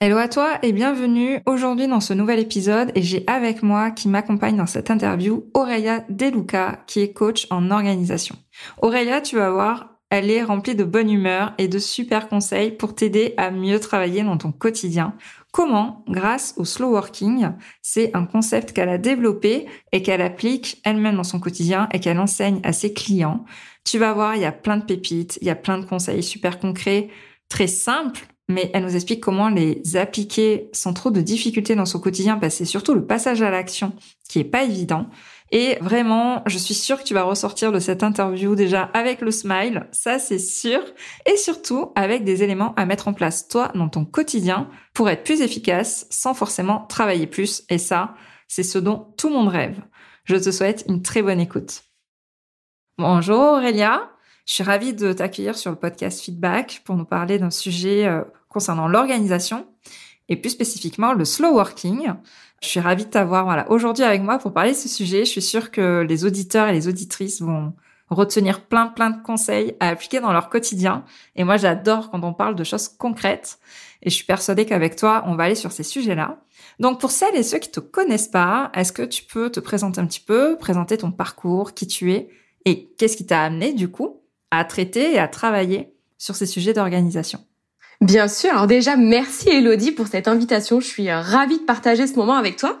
Hello 0.00 0.16
à 0.16 0.28
toi 0.28 0.60
et 0.62 0.70
bienvenue 0.70 1.40
aujourd'hui 1.44 1.88
dans 1.88 1.98
ce 1.98 2.14
nouvel 2.14 2.38
épisode 2.38 2.92
et 2.94 3.02
j'ai 3.02 3.24
avec 3.26 3.64
moi 3.64 3.90
qui 3.90 4.06
m'accompagne 4.06 4.56
dans 4.56 4.64
cette 4.64 4.92
interview 4.92 5.50
Aurélia 5.54 6.04
Deluca 6.08 6.84
qui 6.86 7.00
est 7.00 7.12
coach 7.12 7.48
en 7.50 7.72
organisation. 7.72 8.36
Aurélia, 8.80 9.20
tu 9.20 9.34
vas 9.34 9.50
voir, 9.50 9.96
elle 10.08 10.30
est 10.30 10.44
remplie 10.44 10.76
de 10.76 10.84
bonne 10.84 11.10
humeur 11.10 11.52
et 11.58 11.66
de 11.66 11.80
super 11.80 12.28
conseils 12.28 12.70
pour 12.70 12.94
t'aider 12.94 13.34
à 13.38 13.50
mieux 13.50 13.80
travailler 13.80 14.22
dans 14.22 14.36
ton 14.36 14.52
quotidien. 14.52 15.14
Comment 15.50 16.04
Grâce 16.06 16.54
au 16.58 16.64
slow 16.64 16.92
working, 16.92 17.48
c'est 17.82 18.16
un 18.16 18.24
concept 18.24 18.72
qu'elle 18.72 18.90
a 18.90 18.98
développé 18.98 19.66
et 19.90 20.02
qu'elle 20.02 20.22
applique 20.22 20.80
elle-même 20.84 21.16
dans 21.16 21.24
son 21.24 21.40
quotidien 21.40 21.88
et 21.92 21.98
qu'elle 21.98 22.20
enseigne 22.20 22.60
à 22.62 22.72
ses 22.72 22.94
clients. 22.94 23.44
Tu 23.84 23.98
vas 23.98 24.12
voir, 24.12 24.36
il 24.36 24.42
y 24.42 24.44
a 24.44 24.52
plein 24.52 24.76
de 24.76 24.84
pépites, 24.84 25.40
il 25.40 25.48
y 25.48 25.50
a 25.50 25.56
plein 25.56 25.78
de 25.78 25.86
conseils 25.86 26.22
super 26.22 26.60
concrets, 26.60 27.08
très 27.48 27.66
simples 27.66 28.28
mais 28.48 28.70
elle 28.72 28.84
nous 28.84 28.96
explique 28.96 29.22
comment 29.22 29.48
les 29.48 29.82
appliquer 29.96 30.70
sans 30.72 30.94
trop 30.94 31.10
de 31.10 31.20
difficultés 31.20 31.74
dans 31.74 31.84
son 31.84 32.00
quotidien, 32.00 32.38
parce 32.38 32.54
que 32.54 32.58
c'est 32.58 32.64
surtout 32.64 32.94
le 32.94 33.04
passage 33.04 33.42
à 33.42 33.50
l'action 33.50 33.92
qui 34.28 34.38
est 34.38 34.44
pas 34.44 34.64
évident. 34.64 35.06
Et 35.50 35.76
vraiment, 35.80 36.42
je 36.46 36.58
suis 36.58 36.74
sûre 36.74 36.98
que 36.98 37.04
tu 37.04 37.14
vas 37.14 37.22
ressortir 37.22 37.72
de 37.72 37.78
cette 37.78 38.02
interview 38.02 38.54
déjà 38.54 38.82
avec 38.94 39.20
le 39.20 39.30
smile, 39.30 39.86
ça 39.92 40.18
c'est 40.18 40.38
sûr, 40.38 40.80
et 41.24 41.36
surtout 41.36 41.92
avec 41.94 42.24
des 42.24 42.42
éléments 42.42 42.74
à 42.76 42.84
mettre 42.84 43.08
en 43.08 43.14
place 43.14 43.48
toi 43.48 43.70
dans 43.74 43.88
ton 43.88 44.04
quotidien 44.04 44.68
pour 44.92 45.08
être 45.08 45.24
plus 45.24 45.40
efficace 45.40 46.06
sans 46.10 46.34
forcément 46.34 46.86
travailler 46.88 47.26
plus. 47.26 47.64
Et 47.70 47.78
ça, 47.78 48.14
c'est 48.46 48.62
ce 48.62 48.78
dont 48.78 49.14
tout 49.16 49.28
le 49.28 49.34
monde 49.34 49.48
rêve. 49.48 49.80
Je 50.24 50.36
te 50.36 50.50
souhaite 50.50 50.84
une 50.88 51.02
très 51.02 51.22
bonne 51.22 51.40
écoute. 51.40 51.82
Bonjour 52.98 53.38
Aurélia, 53.38 54.10
je 54.44 54.54
suis 54.54 54.64
ravie 54.64 54.92
de 54.92 55.12
t'accueillir 55.12 55.56
sur 55.56 55.70
le 55.70 55.76
podcast 55.76 56.20
Feedback 56.20 56.82
pour 56.84 56.96
nous 56.96 57.04
parler 57.04 57.38
d'un 57.38 57.50
sujet 57.50 58.06
euh, 58.06 58.22
concernant 58.48 58.88
l'organisation 58.88 59.66
et 60.28 60.36
plus 60.36 60.50
spécifiquement 60.50 61.12
le 61.12 61.24
slow 61.24 61.52
working. 61.54 62.12
Je 62.62 62.68
suis 62.68 62.80
ravie 62.80 63.04
de 63.04 63.10
t'avoir 63.10 63.44
voilà, 63.44 63.70
aujourd'hui 63.70 64.04
avec 64.04 64.22
moi 64.22 64.38
pour 64.38 64.52
parler 64.52 64.72
de 64.72 64.76
ce 64.76 64.88
sujet. 64.88 65.24
Je 65.24 65.30
suis 65.30 65.42
sûre 65.42 65.70
que 65.70 66.04
les 66.08 66.24
auditeurs 66.24 66.68
et 66.68 66.72
les 66.72 66.88
auditrices 66.88 67.40
vont 67.40 67.72
retenir 68.10 68.64
plein 68.64 68.86
plein 68.86 69.10
de 69.10 69.22
conseils 69.22 69.76
à 69.80 69.88
appliquer 69.88 70.20
dans 70.20 70.32
leur 70.32 70.48
quotidien. 70.48 71.04
Et 71.36 71.44
moi, 71.44 71.56
j'adore 71.56 72.10
quand 72.10 72.22
on 72.24 72.32
parle 72.32 72.54
de 72.54 72.64
choses 72.64 72.88
concrètes. 72.88 73.58
Et 74.02 74.10
je 74.10 74.14
suis 74.14 74.24
persuadée 74.24 74.64
qu'avec 74.64 74.96
toi, 74.96 75.24
on 75.26 75.34
va 75.34 75.44
aller 75.44 75.54
sur 75.54 75.72
ces 75.72 75.82
sujets-là. 75.82 76.40
Donc, 76.78 77.00
pour 77.00 77.10
celles 77.10 77.36
et 77.36 77.42
ceux 77.42 77.58
qui 77.58 77.70
te 77.70 77.80
connaissent 77.80 78.28
pas, 78.28 78.70
est-ce 78.74 78.92
que 78.92 79.02
tu 79.02 79.24
peux 79.24 79.50
te 79.50 79.60
présenter 79.60 80.00
un 80.00 80.06
petit 80.06 80.20
peu, 80.20 80.56
présenter 80.56 80.96
ton 80.98 81.10
parcours, 81.10 81.74
qui 81.74 81.86
tu 81.86 82.12
es 82.12 82.28
et 82.64 82.88
qu'est-ce 82.98 83.16
qui 83.16 83.26
t'a 83.26 83.42
amené, 83.42 83.72
du 83.72 83.90
coup, 83.90 84.20
à 84.50 84.64
traiter 84.64 85.14
et 85.14 85.18
à 85.18 85.28
travailler 85.28 85.94
sur 86.16 86.36
ces 86.36 86.46
sujets 86.46 86.72
d'organisation? 86.72 87.40
Bien 88.00 88.28
sûr. 88.28 88.50
Alors 88.50 88.68
déjà, 88.68 88.96
merci 88.96 89.48
Elodie 89.48 89.90
pour 89.90 90.06
cette 90.06 90.28
invitation. 90.28 90.78
Je 90.78 90.86
suis 90.86 91.10
euh, 91.10 91.20
ravie 91.20 91.58
de 91.58 91.64
partager 91.64 92.06
ce 92.06 92.14
moment 92.14 92.36
avec 92.36 92.56
toi. 92.56 92.78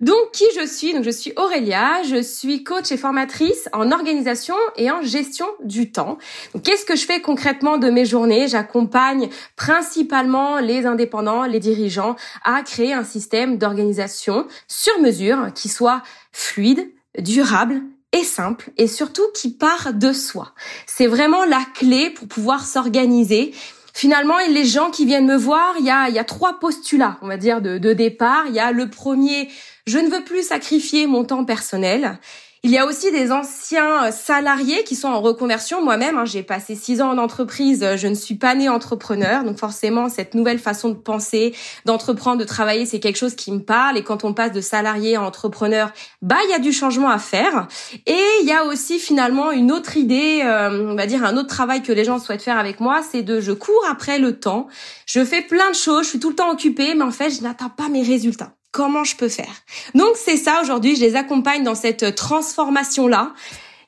Donc, 0.00 0.32
qui 0.32 0.44
je 0.58 0.66
suis? 0.66 0.94
Donc, 0.94 1.04
je 1.04 1.10
suis 1.10 1.32
Aurélia. 1.36 2.02
Je 2.08 2.22
suis 2.22 2.64
coach 2.64 2.90
et 2.90 2.96
formatrice 2.96 3.68
en 3.74 3.92
organisation 3.92 4.54
et 4.76 4.90
en 4.90 5.02
gestion 5.02 5.46
du 5.62 5.92
temps. 5.92 6.16
Qu'est-ce 6.62 6.86
que 6.86 6.96
je 6.96 7.04
fais 7.04 7.20
concrètement 7.20 7.76
de 7.76 7.90
mes 7.90 8.06
journées? 8.06 8.48
J'accompagne 8.48 9.28
principalement 9.54 10.58
les 10.58 10.86
indépendants, 10.86 11.44
les 11.44 11.60
dirigeants 11.60 12.16
à 12.42 12.62
créer 12.62 12.94
un 12.94 13.04
système 13.04 13.58
d'organisation 13.58 14.46
sur 14.66 14.98
mesure 15.00 15.52
qui 15.54 15.68
soit 15.68 16.02
fluide, 16.32 16.90
durable 17.18 17.82
et 18.12 18.24
simple 18.24 18.70
et 18.78 18.88
surtout 18.88 19.24
qui 19.34 19.50
part 19.50 19.92
de 19.92 20.12
soi. 20.12 20.52
C'est 20.86 21.06
vraiment 21.06 21.44
la 21.44 21.64
clé 21.74 22.10
pour 22.10 22.28
pouvoir 22.28 22.64
s'organiser 22.64 23.52
finalement, 23.94 24.36
les 24.50 24.66
gens 24.66 24.90
qui 24.90 25.06
viennent 25.06 25.26
me 25.26 25.36
voir, 25.36 25.74
il 25.78 25.86
y 25.86 25.90
a, 25.90 26.24
trois 26.24 26.60
postulats, 26.60 27.16
on 27.22 27.28
va 27.28 27.38
dire, 27.38 27.62
de 27.62 27.92
départ. 27.92 28.44
Il 28.48 28.54
y 28.54 28.60
a 28.60 28.72
le 28.72 28.90
premier, 28.90 29.48
je 29.86 29.98
ne 29.98 30.10
veux 30.10 30.24
plus 30.24 30.46
sacrifier 30.48 31.06
mon 31.06 31.24
temps 31.24 31.44
personnel. 31.46 32.18
Il 32.66 32.70
y 32.70 32.78
a 32.78 32.86
aussi 32.86 33.12
des 33.12 33.30
anciens 33.30 34.10
salariés 34.10 34.84
qui 34.84 34.96
sont 34.96 35.08
en 35.08 35.20
reconversion. 35.20 35.84
Moi-même, 35.84 36.16
hein, 36.16 36.24
j'ai 36.24 36.42
passé 36.42 36.74
six 36.74 37.02
ans 37.02 37.10
en 37.10 37.18
entreprise. 37.18 37.86
Je 37.96 38.06
ne 38.06 38.14
suis 38.14 38.36
pas 38.36 38.54
née 38.54 38.70
entrepreneur, 38.70 39.44
donc 39.44 39.58
forcément, 39.58 40.08
cette 40.08 40.34
nouvelle 40.34 40.58
façon 40.58 40.88
de 40.88 40.94
penser, 40.94 41.54
d'entreprendre, 41.84 42.38
de 42.38 42.44
travailler, 42.44 42.86
c'est 42.86 43.00
quelque 43.00 43.18
chose 43.18 43.34
qui 43.34 43.52
me 43.52 43.58
parle. 43.58 43.98
Et 43.98 44.02
quand 44.02 44.24
on 44.24 44.32
passe 44.32 44.52
de 44.52 44.62
salarié 44.62 45.16
à 45.16 45.22
entrepreneur, 45.22 45.92
bah, 46.22 46.38
il 46.44 46.52
y 46.52 46.54
a 46.54 46.58
du 46.58 46.72
changement 46.72 47.10
à 47.10 47.18
faire. 47.18 47.68
Et 48.06 48.24
il 48.40 48.48
y 48.48 48.52
a 48.52 48.64
aussi 48.64 48.98
finalement 48.98 49.52
une 49.52 49.70
autre 49.70 49.98
idée, 49.98 50.40
euh, 50.42 50.88
on 50.90 50.94
va 50.94 51.04
dire 51.04 51.22
un 51.22 51.36
autre 51.36 51.48
travail 51.48 51.82
que 51.82 51.92
les 51.92 52.04
gens 52.04 52.18
souhaitent 52.18 52.40
faire 52.40 52.58
avec 52.58 52.80
moi, 52.80 53.02
c'est 53.02 53.20
de 53.20 53.42
je 53.42 53.52
cours 53.52 53.84
après 53.90 54.18
le 54.18 54.40
temps. 54.40 54.68
Je 55.04 55.22
fais 55.22 55.42
plein 55.42 55.68
de 55.68 55.76
choses, 55.76 56.04
je 56.04 56.08
suis 56.08 56.18
tout 56.18 56.30
le 56.30 56.36
temps 56.36 56.50
occupée, 56.50 56.94
mais 56.94 57.04
en 57.04 57.10
fait, 57.10 57.28
je 57.28 57.42
n'atteins 57.42 57.68
pas 57.68 57.90
mes 57.90 58.02
résultats 58.02 58.54
comment 58.74 59.04
je 59.04 59.16
peux 59.16 59.28
faire. 59.28 59.62
Donc 59.94 60.16
c'est 60.16 60.36
ça 60.36 60.60
aujourd'hui, 60.60 60.96
je 60.96 61.00
les 61.00 61.14
accompagne 61.14 61.62
dans 61.62 61.76
cette 61.76 62.16
transformation 62.16 63.06
là. 63.06 63.32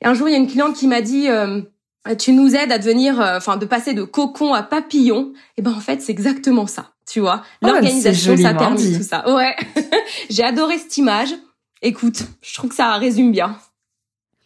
Et 0.00 0.06
un 0.06 0.14
jour 0.14 0.28
il 0.28 0.32
y 0.32 0.34
a 0.34 0.38
une 0.38 0.47
cliente 0.47 0.76
qui 0.76 0.86
m'a 0.86 1.02
dit 1.02 1.28
euh, 1.28 1.60
tu 2.19 2.32
nous 2.32 2.54
aides 2.54 2.70
à 2.70 2.78
devenir 2.78 3.20
euh, 3.20 3.36
enfin 3.36 3.56
de 3.56 3.66
passer 3.66 3.94
de 3.94 4.04
cocon 4.04 4.54
à 4.54 4.62
papillon. 4.62 5.32
Et 5.58 5.62
ben 5.62 5.72
en 5.72 5.80
fait, 5.80 6.00
c'est 6.00 6.12
exactement 6.12 6.69
ça, 6.69 6.92
tu 7.10 7.19
vois. 7.19 7.42
Oh, 7.62 7.66
L'organisation 7.66 8.36
ça 8.36 8.54
termine 8.54 8.97
tout 8.97 9.02
ça. 9.02 9.28
Ouais. 9.34 9.56
J'ai 10.30 10.44
adoré 10.44 10.78
cette 10.78 10.97
image. 10.97 11.34
Écoute, 11.82 12.22
je 12.41 12.54
trouve 12.54 12.70
que 12.70 12.76
ça 12.76 12.94
résume 12.94 13.32
bien. 13.32 13.56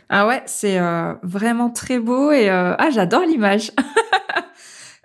Ah 0.09 0.27
ouais, 0.27 0.43
c'est 0.47 0.79
euh, 0.79 1.13
vraiment 1.23 1.69
très 1.69 1.99
beau 1.99 2.33
et 2.33 2.49
ah 2.49 2.89
j'adore 2.91 3.23
l'image. 3.23 3.73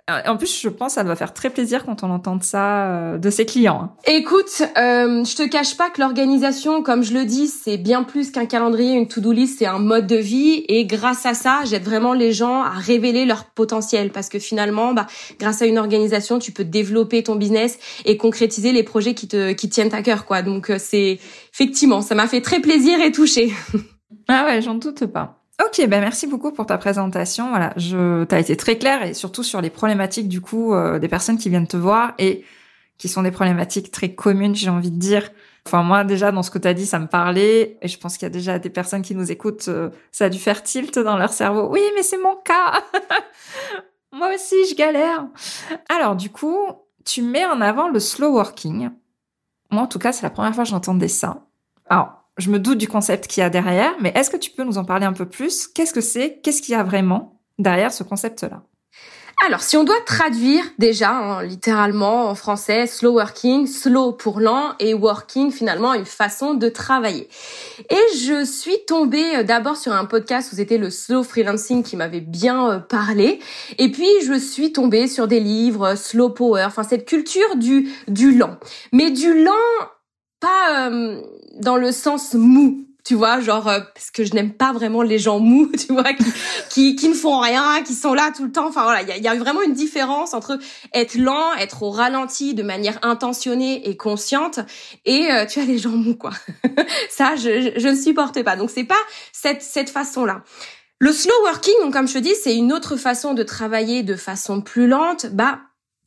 Euh, 0.08 0.20
en 0.26 0.36
plus, 0.36 0.60
je 0.60 0.68
pense 0.68 0.92
que 0.92 0.94
ça 0.94 1.04
doit 1.04 1.16
faire 1.16 1.34
très 1.34 1.50
plaisir 1.50 1.84
quand 1.84 2.04
on 2.04 2.10
entend 2.10 2.40
ça 2.40 2.86
euh, 2.86 3.18
de 3.18 3.28
ses 3.28 3.44
clients. 3.44 3.80
Hein. 3.82 3.90
Écoute, 4.06 4.62
euh, 4.78 5.24
je 5.24 5.34
te 5.34 5.48
cache 5.48 5.76
pas 5.76 5.90
que 5.90 6.00
l'organisation, 6.00 6.84
comme 6.84 7.02
je 7.02 7.12
le 7.12 7.24
dis, 7.24 7.48
c'est 7.48 7.76
bien 7.76 8.04
plus 8.04 8.30
qu'un 8.30 8.46
calendrier, 8.46 8.94
une 8.94 9.08
to-do 9.08 9.32
list, 9.32 9.58
c'est 9.58 9.66
un 9.66 9.80
mode 9.80 10.06
de 10.06 10.14
vie. 10.14 10.64
Et 10.68 10.86
grâce 10.86 11.26
à 11.26 11.34
ça, 11.34 11.62
j'aide 11.64 11.82
vraiment 11.82 12.12
les 12.12 12.32
gens 12.32 12.62
à 12.62 12.70
révéler 12.70 13.24
leur 13.24 13.46
potentiel. 13.46 14.10
Parce 14.10 14.28
que 14.28 14.38
finalement, 14.38 14.94
bah, 14.94 15.08
grâce 15.40 15.60
à 15.60 15.66
une 15.66 15.78
organisation, 15.78 16.38
tu 16.38 16.52
peux 16.52 16.64
développer 16.64 17.24
ton 17.24 17.34
business 17.34 17.76
et 18.04 18.16
concrétiser 18.16 18.70
les 18.70 18.84
projets 18.84 19.14
qui 19.14 19.26
te 19.26 19.54
qui 19.54 19.68
tiennent 19.68 19.92
à 19.92 20.02
cœur. 20.02 20.24
quoi. 20.24 20.42
Donc 20.42 20.70
c'est 20.78 21.18
effectivement, 21.52 22.00
ça 22.00 22.14
m'a 22.14 22.28
fait 22.28 22.42
très 22.42 22.60
plaisir 22.60 23.00
et 23.00 23.10
toucher. 23.10 23.52
ah 24.28 24.44
ouais, 24.46 24.62
j'en 24.62 24.74
doute 24.74 25.06
pas. 25.06 25.42
Ok, 25.64 25.86
ben 25.88 26.00
merci 26.00 26.26
beaucoup 26.26 26.52
pour 26.52 26.66
ta 26.66 26.76
présentation. 26.76 27.48
Voilà, 27.48 27.72
je, 27.76 28.24
t'as 28.24 28.40
été 28.40 28.56
très 28.56 28.76
claire 28.76 29.02
et 29.02 29.14
surtout 29.14 29.42
sur 29.42 29.62
les 29.62 29.70
problématiques 29.70 30.28
du 30.28 30.42
coup 30.42 30.74
euh, 30.74 30.98
des 30.98 31.08
personnes 31.08 31.38
qui 31.38 31.48
viennent 31.48 31.66
te 31.66 31.78
voir 31.78 32.12
et 32.18 32.44
qui 32.98 33.08
sont 33.08 33.22
des 33.22 33.30
problématiques 33.30 33.90
très 33.90 34.14
communes, 34.14 34.54
j'ai 34.54 34.68
envie 34.68 34.90
de 34.90 34.98
dire. 34.98 35.30
Enfin 35.66 35.82
moi 35.82 36.04
déjà 36.04 36.30
dans 36.30 36.42
ce 36.42 36.50
que 36.50 36.58
t'as 36.58 36.74
dit, 36.74 36.84
ça 36.84 36.98
me 36.98 37.06
parlait 37.06 37.78
et 37.80 37.88
je 37.88 37.98
pense 37.98 38.18
qu'il 38.18 38.24
y 38.24 38.26
a 38.26 38.30
déjà 38.30 38.58
des 38.58 38.68
personnes 38.68 39.00
qui 39.00 39.14
nous 39.14 39.32
écoutent, 39.32 39.68
euh, 39.68 39.88
ça 40.12 40.26
a 40.26 40.28
dû 40.28 40.38
faire 40.38 40.62
tilt 40.62 40.98
dans 40.98 41.16
leur 41.16 41.32
cerveau. 41.32 41.68
Oui, 41.70 41.82
mais 41.94 42.02
c'est 42.02 42.18
mon 42.18 42.36
cas. 42.36 42.82
moi 44.12 44.34
aussi, 44.34 44.56
je 44.68 44.74
galère. 44.74 45.26
Alors 45.88 46.16
du 46.16 46.28
coup, 46.28 46.58
tu 47.06 47.22
mets 47.22 47.46
en 47.46 47.62
avant 47.62 47.88
le 47.88 47.98
slow 47.98 48.32
working. 48.32 48.90
Moi 49.70 49.82
en 49.82 49.86
tout 49.86 49.98
cas, 49.98 50.12
c'est 50.12 50.22
la 50.22 50.30
première 50.30 50.54
fois 50.54 50.64
que 50.64 50.70
j'entendais 50.70 51.08
ça. 51.08 51.46
Alors 51.88 52.25
je 52.38 52.50
me 52.50 52.58
doute 52.58 52.78
du 52.78 52.88
concept 52.88 53.26
qu'il 53.26 53.40
y 53.40 53.44
a 53.44 53.50
derrière, 53.50 53.94
mais 54.00 54.12
est-ce 54.14 54.30
que 54.30 54.36
tu 54.36 54.50
peux 54.50 54.64
nous 54.64 54.78
en 54.78 54.84
parler 54.84 55.06
un 55.06 55.12
peu 55.12 55.26
plus? 55.26 55.68
Qu'est-ce 55.68 55.92
que 55.92 56.00
c'est? 56.00 56.40
Qu'est-ce 56.42 56.62
qu'il 56.62 56.72
y 56.72 56.76
a 56.76 56.82
vraiment 56.82 57.40
derrière 57.58 57.92
ce 57.92 58.02
concept-là? 58.02 58.62
Alors, 59.44 59.60
si 59.60 59.76
on 59.76 59.84
doit 59.84 60.00
traduire 60.06 60.64
déjà 60.78 61.10
hein, 61.10 61.42
littéralement 61.42 62.30
en 62.30 62.34
français, 62.34 62.86
slow 62.86 63.12
working, 63.12 63.66
slow 63.66 64.12
pour 64.12 64.40
lent 64.40 64.72
et 64.80 64.94
working 64.94 65.52
finalement 65.52 65.92
une 65.92 66.06
façon 66.06 66.54
de 66.54 66.70
travailler. 66.70 67.28
Et 67.90 68.16
je 68.18 68.44
suis 68.46 68.78
tombée 68.86 69.36
euh, 69.36 69.42
d'abord 69.42 69.76
sur 69.76 69.92
un 69.92 70.06
podcast 70.06 70.52
où 70.52 70.56
c'était 70.56 70.78
le 70.78 70.88
slow 70.88 71.22
freelancing 71.22 71.82
qui 71.82 71.96
m'avait 71.96 72.22
bien 72.22 72.70
euh, 72.70 72.78
parlé. 72.78 73.38
Et 73.76 73.90
puis 73.92 74.08
je 74.26 74.38
suis 74.38 74.72
tombée 74.72 75.06
sur 75.06 75.28
des 75.28 75.40
livres, 75.40 75.88
euh, 75.88 75.96
slow 75.96 76.30
power, 76.30 76.64
enfin 76.66 76.82
cette 76.82 77.06
culture 77.06 77.56
du 77.56 77.90
du 78.08 78.36
lent. 78.36 78.56
Mais 78.92 79.10
du 79.10 79.44
lent 79.44 79.52
pas 80.40 80.88
euh, 80.88 81.20
dans 81.60 81.76
le 81.76 81.92
sens 81.92 82.34
mou, 82.34 82.86
tu 83.06 83.14
vois, 83.14 83.40
genre 83.40 83.68
euh, 83.68 83.80
parce 83.94 84.10
que 84.10 84.24
je 84.24 84.34
n'aime 84.34 84.52
pas 84.52 84.72
vraiment 84.72 85.02
les 85.02 85.18
gens 85.18 85.38
mous, 85.38 85.70
tu 85.78 85.92
vois, 85.92 86.12
qui, 86.12 86.24
qui, 86.70 86.96
qui 86.96 87.08
ne 87.08 87.14
font 87.14 87.38
rien, 87.38 87.82
qui 87.84 87.94
sont 87.94 88.14
là 88.14 88.32
tout 88.36 88.44
le 88.44 88.52
temps. 88.52 88.66
Enfin 88.66 88.82
voilà, 88.82 89.02
il 89.02 89.08
y 89.08 89.12
a, 89.12 89.16
y 89.16 89.28
a, 89.28 89.34
vraiment 89.36 89.62
une 89.62 89.74
différence 89.74 90.34
entre 90.34 90.58
être 90.92 91.14
lent, 91.14 91.54
être 91.54 91.84
au 91.84 91.90
ralenti 91.90 92.54
de 92.54 92.62
manière 92.62 92.98
intentionnée 93.02 93.88
et 93.88 93.96
consciente, 93.96 94.58
et 95.04 95.30
euh, 95.30 95.46
tu 95.46 95.60
as 95.60 95.64
les 95.64 95.78
gens 95.78 95.90
mous 95.90 96.16
quoi. 96.16 96.32
Ça, 97.10 97.36
je, 97.36 97.72
je, 97.76 97.88
ne 97.88 97.96
supporte 97.96 98.42
pas. 98.42 98.56
Donc 98.56 98.70
c'est 98.70 98.84
pas 98.84 98.94
cette 99.32 99.62
cette 99.62 99.90
façon 99.90 100.24
là. 100.24 100.42
Le 100.98 101.12
slow 101.12 101.34
working, 101.44 101.74
donc 101.82 101.92
comme 101.92 102.08
je 102.08 102.14
te 102.14 102.18
dis, 102.18 102.34
c'est 102.42 102.56
une 102.56 102.72
autre 102.72 102.96
façon 102.96 103.34
de 103.34 103.42
travailler 103.42 104.02
de 104.02 104.16
façon 104.16 104.62
plus 104.62 104.88
lente. 104.88 105.26
Bah 105.26 105.60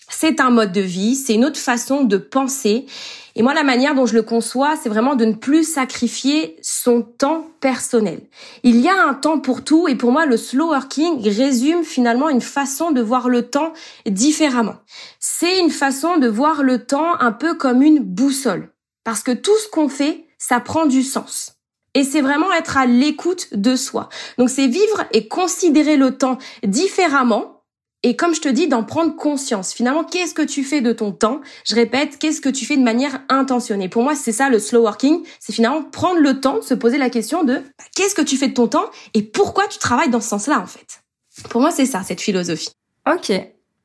c'est 0.10 0.40
un 0.40 0.50
mode 0.50 0.72
de 0.72 0.82
vie, 0.82 1.16
c'est 1.16 1.36
une 1.36 1.46
autre 1.46 1.60
façon 1.60 2.04
de 2.04 2.18
penser. 2.18 2.86
Et 3.40 3.42
moi, 3.42 3.54
la 3.54 3.64
manière 3.64 3.96
dont 3.96 4.06
je 4.06 4.16
le 4.16 4.22
conçois, 4.22 4.76
c'est 4.76 4.90
vraiment 4.90 5.16
de 5.16 5.24
ne 5.24 5.32
plus 5.32 5.64
sacrifier 5.64 6.58
son 6.62 7.04
temps 7.04 7.48
personnel. 7.62 8.20
Il 8.64 8.82
y 8.82 8.90
a 8.90 9.02
un 9.08 9.14
temps 9.14 9.40
pour 9.40 9.64
tout 9.64 9.88
et 9.88 9.96
pour 9.96 10.12
moi, 10.12 10.26
le 10.26 10.36
slow 10.36 10.72
working 10.72 11.24
résume 11.24 11.86
finalement 11.86 12.28
une 12.28 12.42
façon 12.42 12.92
de 12.92 13.00
voir 13.00 13.30
le 13.30 13.44
temps 13.44 13.72
différemment. 14.06 14.76
C'est 15.22 15.58
une 15.58 15.70
façon 15.70 16.18
de 16.18 16.28
voir 16.28 16.64
le 16.64 16.86
temps 16.86 17.16
un 17.22 17.32
peu 17.32 17.54
comme 17.54 17.82
une 17.82 18.00
boussole. 18.00 18.74
Parce 19.06 19.24
que 19.24 19.32
tout 19.32 19.58
ce 19.58 19.70
qu'on 19.70 19.88
fait, 19.88 20.26
ça 20.38 20.60
prend 20.60 20.86
du 20.86 21.02
sens. 21.02 21.54
Et 21.94 22.04
c'est 22.04 22.22
vraiment 22.22 22.52
être 22.52 22.76
à 22.76 22.88
l'écoute 22.88 23.54
de 23.54 23.78
soi. 23.78 24.10
Donc 24.38 24.50
c'est 24.50 24.68
vivre 24.68 25.06
et 25.14 25.30
considérer 25.30 25.96
le 25.96 26.18
temps 26.18 26.40
différemment 26.64 27.59
et 28.04 28.16
comme 28.16 28.34
je 28.34 28.40
te 28.40 28.48
dis, 28.48 28.68
d'en 28.68 28.84
prendre 28.84 29.16
conscience. 29.16 29.74
Finalement, 29.74 30.06
qu'est-ce 30.06 30.34
que 30.34 30.42
tu 30.42 30.64
fais 30.64 30.80
de 30.80 30.94
ton 30.94 31.12
temps? 31.12 31.42
Je 31.66 31.76
répète, 31.76 32.18
qu'est-ce 32.18 32.40
que 32.40 32.50
tu 32.50 32.66
fais 32.66 32.78
de 32.78 32.84
manière 32.84 33.22
intentionnée? 33.28 33.90
Pour 33.90 34.04
moi, 34.04 34.16
c'est 34.16 34.32
ça 34.32 34.50
le 34.50 34.60
slow 34.60 34.84
working. 34.84 35.26
C'est 35.40 35.52
finalement 35.52 35.84
prendre 35.84 36.22
le 36.22 36.40
temps 36.40 36.60
de 36.60 36.64
se 36.64 36.74
poser 36.74 36.98
la 36.98 37.10
question 37.10 37.44
de 37.44 37.56
bah, 37.56 37.84
qu'est-ce 37.96 38.16
que 38.16 38.22
tu 38.22 38.38
fais 38.38 38.48
de 38.48 38.54
ton 38.54 38.68
temps 38.68 38.86
et 39.14 39.22
pourquoi 39.22 39.68
tu 39.68 39.80
travailles 39.80 40.10
dans 40.10 40.22
ce 40.22 40.30
sens-là, 40.30 40.60
en 40.60 40.66
fait? 40.66 41.02
Pour 41.50 41.62
moi, 41.62 41.72
c'est 41.72 41.86
ça, 41.86 42.04
cette 42.04 42.22
philosophie. 42.22 42.72
Ok. 43.12 43.32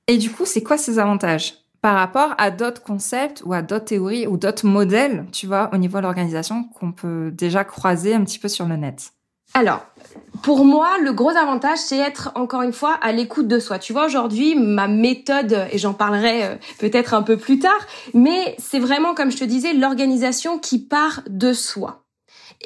Et 0.06 0.18
du 0.18 0.30
coup, 0.30 0.44
c'est 0.44 0.62
quoi 0.62 0.78
ces 0.78 0.98
avantages? 0.98 1.54
Par 1.80 1.96
rapport 1.96 2.34
à 2.38 2.50
d'autres 2.50 2.82
concepts 2.82 3.42
ou 3.44 3.52
à 3.52 3.62
d'autres 3.62 3.86
théories 3.86 4.26
ou 4.26 4.36
d'autres 4.36 4.66
modèles, 4.66 5.26
tu 5.32 5.46
vois, 5.46 5.70
au 5.72 5.76
niveau 5.76 5.98
de 5.98 6.02
l'organisation 6.02 6.64
qu'on 6.78 6.92
peut 6.92 7.30
déjà 7.32 7.64
croiser 7.64 8.14
un 8.14 8.24
petit 8.24 8.38
peu 8.38 8.48
sur 8.48 8.66
le 8.66 8.76
net 8.76 9.13
alors, 9.54 9.86
pour 10.42 10.64
moi, 10.64 10.98
le 11.00 11.12
gros 11.12 11.30
avantage, 11.30 11.78
c'est 11.78 11.96
être 11.96 12.32
encore 12.34 12.62
une 12.62 12.72
fois 12.72 12.98
à 13.00 13.12
l'écoute 13.12 13.48
de 13.48 13.58
soi. 13.58 13.78
Tu 13.78 13.92
vois, 13.92 14.04
aujourd'hui, 14.04 14.56
ma 14.56 14.88
méthode, 14.88 15.66
et 15.72 15.78
j'en 15.78 15.94
parlerai 15.94 16.44
euh, 16.44 16.54
peut-être 16.78 17.14
un 17.14 17.22
peu 17.22 17.36
plus 17.36 17.60
tard, 17.60 17.86
mais 18.12 18.56
c'est 18.58 18.80
vraiment, 18.80 19.14
comme 19.14 19.30
je 19.30 19.38
te 19.38 19.44
disais, 19.44 19.72
l'organisation 19.72 20.58
qui 20.58 20.80
part 20.80 21.22
de 21.28 21.52
soi. 21.52 22.04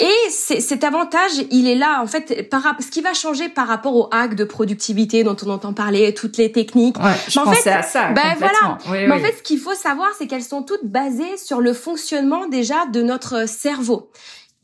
Et 0.01 0.31
cet 0.31 0.85
avantage, 0.85 1.33
il 1.51 1.67
est 1.67 1.75
là, 1.75 2.01
en 2.01 2.07
fait, 2.07 2.49
par, 2.49 2.77
ce 2.79 2.87
qui 2.87 3.01
va 3.01 3.15
changer 3.15 3.49
par 3.49 3.67
rapport 3.67 3.97
au 3.97 4.09
hack 4.13 4.35
de 4.37 4.45
productivité 4.45 5.25
dont 5.25 5.37
on 5.45 5.51
entend 5.51 5.73
parler, 5.73 6.15
toutes 6.15 6.37
les 6.37 6.53
techniques. 6.53 6.97
Ouais, 6.99 7.17
je 7.29 7.41
pensais 7.41 7.71
à 7.71 7.83
ça. 7.83 8.13
Ben 8.13 8.37
voilà. 8.39 8.79
mais 8.91 9.11
en 9.11 9.19
fait, 9.19 9.39
ce 9.39 9.43
qu'il 9.43 9.59
faut 9.59 9.75
savoir, 9.75 10.09
c'est 10.17 10.29
qu'elles 10.29 10.45
sont 10.45 10.63
toutes 10.63 10.85
basées 10.85 11.37
sur 11.37 11.61
le 11.61 11.73
fonctionnement 11.73 12.47
déjà 12.47 12.87
de 12.87 13.03
notre 13.03 13.49
cerveau. 13.49 14.11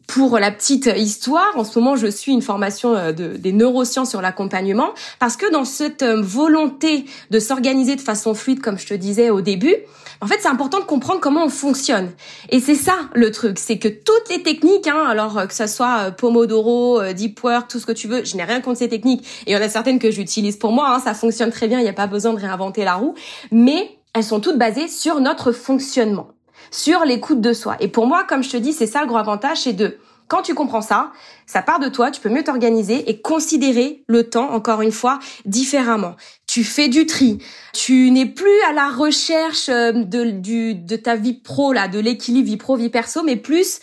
Pour 0.06 0.38
la 0.38 0.50
petite 0.50 0.90
histoire, 0.96 1.50
en 1.56 1.64
ce 1.64 1.78
moment, 1.78 1.96
je 1.96 2.06
suis 2.06 2.32
une 2.32 2.42
formation 2.42 2.94
euh, 2.94 3.12
de, 3.12 3.36
des 3.36 3.52
neurosciences 3.52 4.10
sur 4.10 4.20
l'accompagnement 4.20 4.90
parce 5.18 5.36
que 5.36 5.50
dans 5.50 5.64
cette 5.64 6.02
euh, 6.02 6.20
volonté 6.20 7.06
de 7.30 7.38
s'organiser 7.40 7.96
de 7.96 8.00
façon 8.00 8.34
fluide, 8.34 8.60
comme 8.60 8.78
je 8.78 8.86
te 8.86 8.94
disais 8.94 9.30
au 9.30 9.40
début, 9.40 9.74
en 10.20 10.26
fait, 10.26 10.38
c'est 10.40 10.48
important 10.48 10.78
de 10.78 10.84
comprendre 10.84 11.20
comment 11.20 11.44
on 11.44 11.48
fonctionne. 11.48 12.10
Et 12.50 12.60
c'est 12.60 12.74
ça 12.74 12.94
le 13.14 13.30
truc, 13.30 13.58
c'est 13.58 13.78
que 13.78 13.88
toutes 13.88 14.28
les 14.28 14.42
techniques, 14.42 14.86
hein, 14.86 15.04
alors 15.08 15.38
euh, 15.38 15.46
que 15.46 15.54
ça 15.54 15.66
soit 15.66 16.10
Pomodoro, 16.10 17.02
Deep 17.14 17.42
Work, 17.42 17.68
tout 17.68 17.78
ce 17.78 17.86
que 17.86 17.92
tu 17.92 18.06
veux, 18.06 18.24
je 18.24 18.36
n'ai 18.36 18.44
rien 18.44 18.60
contre 18.60 18.78
ces 18.78 18.88
techniques. 18.90 19.24
Et 19.46 19.52
il 19.52 19.54
y 19.54 19.56
en 19.56 19.62
a 19.62 19.68
certaines 19.70 19.98
que 19.98 20.10
j'utilise 20.10 20.56
pour 20.56 20.72
moi, 20.72 20.94
hein, 20.94 21.00
ça 21.00 21.14
fonctionne 21.14 21.50
très 21.50 21.66
bien, 21.66 21.78
il 21.78 21.82
n'y 21.82 21.88
a 21.88 21.94
pas 21.94 22.06
besoin 22.06 22.34
de 22.34 22.40
réinventer 22.40 22.84
la 22.84 22.94
roue. 22.94 23.14
Mais 23.50 23.98
elles 24.12 24.24
sont 24.24 24.40
toutes 24.40 24.58
basées 24.58 24.88
sur 24.88 25.20
notre 25.20 25.50
fonctionnement 25.50 26.33
sur 26.70 27.04
l'écoute 27.04 27.40
de 27.40 27.52
soi. 27.52 27.76
Et 27.80 27.88
pour 27.88 28.06
moi, 28.06 28.24
comme 28.24 28.42
je 28.42 28.50
te 28.50 28.56
dis, 28.56 28.72
c'est 28.72 28.86
ça 28.86 29.00
le 29.00 29.06
gros 29.06 29.18
avantage, 29.18 29.62
c'est 29.62 29.72
de 29.72 29.98
quand 30.28 30.42
tu 30.42 30.54
comprends 30.54 30.80
ça, 30.80 31.12
ça 31.46 31.60
part 31.60 31.80
de 31.80 31.88
toi, 31.88 32.10
tu 32.10 32.20
peux 32.20 32.30
mieux 32.30 32.44
t'organiser 32.44 33.10
et 33.10 33.20
considérer 33.20 34.04
le 34.08 34.28
temps, 34.30 34.50
encore 34.52 34.80
une 34.80 34.92
fois, 34.92 35.18
différemment. 35.44 36.16
Tu 36.46 36.64
fais 36.64 36.88
du 36.88 37.04
tri. 37.04 37.38
Tu 37.74 38.10
n'es 38.10 38.26
plus 38.26 38.60
à 38.68 38.72
la 38.72 38.88
recherche 38.88 39.68
euh, 39.68 39.92
de, 39.92 40.96
ta 40.96 41.16
vie 41.16 41.34
pro, 41.34 41.72
là, 41.72 41.88
de 41.88 41.98
l'équilibre 41.98 42.48
vie 42.48 42.56
pro, 42.56 42.76
vie 42.76 42.88
perso, 42.88 43.22
mais 43.22 43.36
plus 43.36 43.80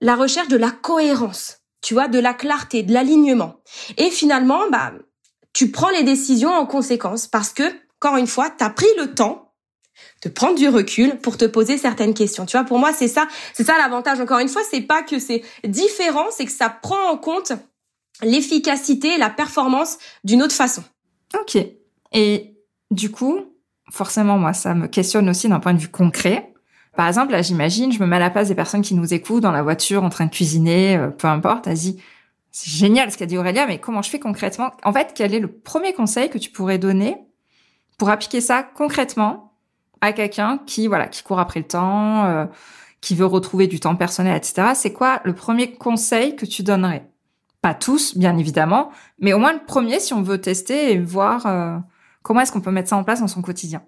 la 0.00 0.16
recherche 0.16 0.48
de 0.48 0.56
la 0.56 0.70
cohérence. 0.70 1.58
Tu 1.80 1.94
vois, 1.94 2.08
de 2.08 2.18
la 2.18 2.34
clarté, 2.34 2.82
de 2.82 2.92
l'alignement. 2.92 3.54
Et 3.98 4.10
finalement, 4.10 4.60
bah, 4.72 4.92
tu 5.52 5.70
prends 5.70 5.90
les 5.90 6.02
décisions 6.02 6.50
en 6.50 6.66
conséquence 6.66 7.28
parce 7.28 7.50
que, 7.50 7.62
encore 8.00 8.16
une 8.16 8.26
fois, 8.26 8.50
tu 8.50 8.64
as 8.64 8.70
pris 8.70 8.86
le 8.98 9.14
temps 9.14 9.47
de 10.22 10.28
prendre 10.28 10.56
du 10.56 10.68
recul 10.68 11.18
pour 11.18 11.36
te 11.36 11.44
poser 11.44 11.78
certaines 11.78 12.14
questions. 12.14 12.46
Tu 12.46 12.56
vois, 12.56 12.64
pour 12.64 12.78
moi, 12.78 12.92
c'est 12.92 13.08
ça, 13.08 13.28
c'est 13.52 13.64
ça 13.64 13.76
l'avantage. 13.78 14.20
Encore 14.20 14.38
une 14.38 14.48
fois, 14.48 14.62
c'est 14.70 14.80
pas 14.80 15.02
que 15.02 15.18
c'est 15.18 15.42
différent, 15.64 16.26
c'est 16.30 16.44
que 16.44 16.52
ça 16.52 16.68
prend 16.68 17.10
en 17.10 17.16
compte 17.16 17.52
l'efficacité, 18.22 19.16
la 19.16 19.30
performance 19.30 19.98
d'une 20.24 20.42
autre 20.42 20.54
façon. 20.54 20.82
Ok. 21.38 21.56
Et 22.12 22.54
du 22.90 23.10
coup, 23.10 23.40
forcément, 23.90 24.38
moi, 24.38 24.52
ça 24.52 24.74
me 24.74 24.86
questionne 24.88 25.28
aussi 25.28 25.48
d'un 25.48 25.60
point 25.60 25.74
de 25.74 25.78
vue 25.78 25.88
concret. 25.88 26.52
Par 26.96 27.06
exemple, 27.06 27.32
là, 27.32 27.42
j'imagine, 27.42 27.92
je 27.92 28.00
me 28.00 28.06
mets 28.06 28.16
à 28.16 28.20
la 28.20 28.30
place 28.30 28.48
des 28.48 28.54
personnes 28.54 28.82
qui 28.82 28.94
nous 28.94 29.14
écoutent 29.14 29.42
dans 29.42 29.52
la 29.52 29.62
voiture, 29.62 30.02
en 30.02 30.08
train 30.08 30.26
de 30.26 30.30
cuisiner, 30.30 30.96
euh, 30.96 31.08
peu 31.08 31.28
importe. 31.28 31.66
Vas-y, 31.66 32.02
c'est 32.50 32.70
génial 32.70 33.12
ce 33.12 33.18
qu'a 33.18 33.26
dit 33.26 33.38
Aurélia, 33.38 33.66
mais 33.66 33.78
comment 33.78 34.02
je 34.02 34.10
fais 34.10 34.18
concrètement? 34.18 34.72
En 34.82 34.92
fait, 34.92 35.12
quel 35.14 35.32
est 35.34 35.38
le 35.38 35.48
premier 35.48 35.92
conseil 35.92 36.28
que 36.28 36.38
tu 36.38 36.50
pourrais 36.50 36.78
donner 36.78 37.16
pour 37.98 38.10
appliquer 38.10 38.40
ça 38.40 38.62
concrètement 38.62 39.47
à 40.00 40.12
quelqu'un 40.12 40.58
qui 40.66 40.86
voilà 40.86 41.06
qui 41.06 41.22
court 41.22 41.38
après 41.38 41.60
le 41.60 41.66
temps, 41.66 42.24
euh, 42.24 42.46
qui 43.00 43.14
veut 43.14 43.26
retrouver 43.26 43.66
du 43.66 43.80
temps 43.80 43.96
personnel, 43.96 44.36
etc. 44.36 44.68
C'est 44.74 44.92
quoi 44.92 45.20
le 45.24 45.34
premier 45.34 45.72
conseil 45.72 46.36
que 46.36 46.46
tu 46.46 46.62
donnerais? 46.62 47.08
Pas 47.62 47.74
tous, 47.74 48.16
bien 48.16 48.36
évidemment, 48.38 48.90
mais 49.18 49.32
au 49.32 49.38
moins 49.38 49.52
le 49.52 49.64
premier 49.66 50.00
si 50.00 50.14
on 50.14 50.22
veut 50.22 50.40
tester 50.40 50.92
et 50.92 50.98
voir 50.98 51.46
euh, 51.46 51.76
comment 52.22 52.40
est-ce 52.40 52.52
qu'on 52.52 52.60
peut 52.60 52.70
mettre 52.70 52.88
ça 52.88 52.96
en 52.96 53.04
place 53.04 53.20
dans 53.20 53.28
son 53.28 53.42
quotidien? 53.42 53.82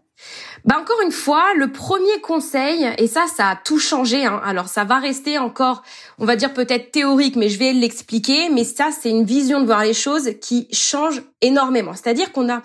Bah 0.64 0.76
encore 0.80 1.00
une 1.04 1.12
fois, 1.12 1.54
le 1.56 1.72
premier 1.72 2.20
conseil, 2.20 2.86
et 2.98 3.06
ça, 3.06 3.24
ça 3.34 3.48
a 3.48 3.56
tout 3.56 3.78
changé. 3.78 4.26
Hein. 4.26 4.40
Alors 4.44 4.68
ça 4.68 4.84
va 4.84 4.98
rester 4.98 5.38
encore, 5.38 5.82
on 6.18 6.26
va 6.26 6.36
dire 6.36 6.52
peut-être 6.52 6.90
théorique, 6.90 7.36
mais 7.36 7.48
je 7.48 7.58
vais 7.58 7.72
l'expliquer. 7.72 8.50
Mais 8.50 8.64
ça, 8.64 8.90
c'est 8.90 9.10
une 9.10 9.24
vision 9.24 9.60
de 9.60 9.66
voir 9.66 9.82
les 9.82 9.94
choses 9.94 10.30
qui 10.40 10.68
change 10.72 11.22
énormément. 11.40 11.94
C'est-à-dire 11.94 12.32
qu'on 12.32 12.50
a 12.50 12.60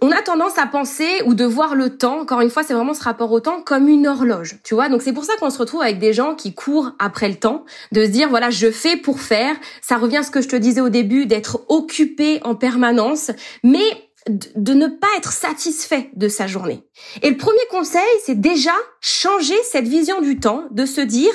on 0.00 0.12
a 0.12 0.22
tendance 0.22 0.58
à 0.58 0.66
penser 0.66 1.08
ou 1.26 1.34
de 1.34 1.44
voir 1.44 1.74
le 1.74 1.96
temps, 1.96 2.20
encore 2.20 2.40
une 2.40 2.50
fois, 2.50 2.62
c'est 2.62 2.74
vraiment 2.74 2.94
ce 2.94 3.02
rapport 3.02 3.32
au 3.32 3.40
temps, 3.40 3.60
comme 3.62 3.88
une 3.88 4.06
horloge, 4.06 4.58
tu 4.62 4.74
vois. 4.74 4.88
Donc 4.88 5.02
c'est 5.02 5.12
pour 5.12 5.24
ça 5.24 5.32
qu'on 5.40 5.50
se 5.50 5.58
retrouve 5.58 5.82
avec 5.82 5.98
des 5.98 6.12
gens 6.12 6.34
qui 6.34 6.54
courent 6.54 6.92
après 7.00 7.28
le 7.28 7.34
temps, 7.34 7.64
de 7.90 8.04
se 8.04 8.10
dire, 8.10 8.28
voilà, 8.28 8.50
je 8.50 8.70
fais 8.70 8.96
pour 8.96 9.20
faire. 9.20 9.56
Ça 9.82 9.96
revient 9.96 10.18
à 10.18 10.22
ce 10.22 10.30
que 10.30 10.40
je 10.40 10.48
te 10.48 10.56
disais 10.56 10.80
au 10.80 10.88
début, 10.88 11.26
d'être 11.26 11.62
occupé 11.68 12.40
en 12.44 12.54
permanence, 12.54 13.32
mais 13.64 13.84
de 14.28 14.74
ne 14.74 14.86
pas 14.86 15.08
être 15.16 15.32
satisfait 15.32 16.10
de 16.14 16.28
sa 16.28 16.46
journée. 16.46 16.84
Et 17.22 17.30
le 17.30 17.36
premier 17.36 17.58
conseil, 17.70 18.02
c'est 18.24 18.40
déjà 18.40 18.74
changer 19.00 19.56
cette 19.64 19.88
vision 19.88 20.20
du 20.20 20.38
temps, 20.38 20.64
de 20.70 20.86
se 20.86 21.00
dire, 21.00 21.32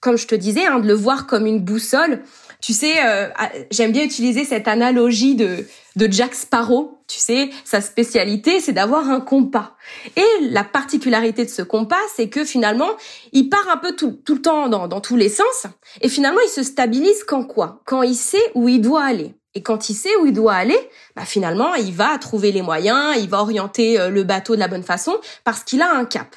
comme 0.00 0.16
je 0.16 0.26
te 0.26 0.34
disais, 0.34 0.64
hein, 0.64 0.78
de 0.78 0.86
le 0.86 0.94
voir 0.94 1.26
comme 1.26 1.46
une 1.46 1.60
boussole. 1.60 2.22
Tu 2.60 2.72
sais, 2.72 3.04
euh, 3.04 3.28
ah, 3.36 3.50
j'aime 3.70 3.92
bien 3.92 4.04
utiliser 4.04 4.44
cette 4.44 4.68
analogie 4.68 5.34
de, 5.34 5.66
de 5.96 6.10
Jack 6.10 6.34
Sparrow. 6.34 6.98
Tu 7.08 7.18
sais, 7.18 7.50
sa 7.64 7.80
spécialité, 7.80 8.60
c'est 8.60 8.72
d'avoir 8.72 9.08
un 9.10 9.20
compas. 9.20 9.76
Et 10.16 10.26
la 10.42 10.64
particularité 10.64 11.44
de 11.44 11.50
ce 11.50 11.62
compas, 11.62 11.96
c'est 12.14 12.28
que 12.28 12.44
finalement, 12.44 12.90
il 13.32 13.48
part 13.48 13.68
un 13.72 13.76
peu 13.76 13.94
tout, 13.94 14.18
tout 14.24 14.34
le 14.34 14.42
temps 14.42 14.68
dans, 14.68 14.88
dans 14.88 15.00
tous 15.00 15.16
les 15.16 15.28
sens. 15.28 15.66
Et 16.00 16.08
finalement, 16.08 16.40
il 16.44 16.50
se 16.50 16.62
stabilise 16.62 17.24
quand 17.24 17.44
quoi? 17.44 17.82
Quand 17.84 18.02
il 18.02 18.16
sait 18.16 18.50
où 18.54 18.68
il 18.68 18.80
doit 18.80 19.04
aller. 19.04 19.34
Et 19.54 19.62
quand 19.62 19.88
il 19.88 19.94
sait 19.94 20.14
où 20.20 20.26
il 20.26 20.34
doit 20.34 20.52
aller, 20.52 20.78
bah 21.14 21.24
finalement, 21.24 21.74
il 21.76 21.94
va 21.94 22.18
trouver 22.18 22.52
les 22.52 22.60
moyens, 22.60 23.16
il 23.18 23.28
va 23.28 23.40
orienter 23.40 23.98
euh, 23.98 24.10
le 24.10 24.22
bateau 24.22 24.54
de 24.54 24.60
la 24.60 24.68
bonne 24.68 24.82
façon 24.82 25.16
parce 25.44 25.64
qu'il 25.64 25.80
a 25.80 25.90
un 25.90 26.04
cap. 26.04 26.36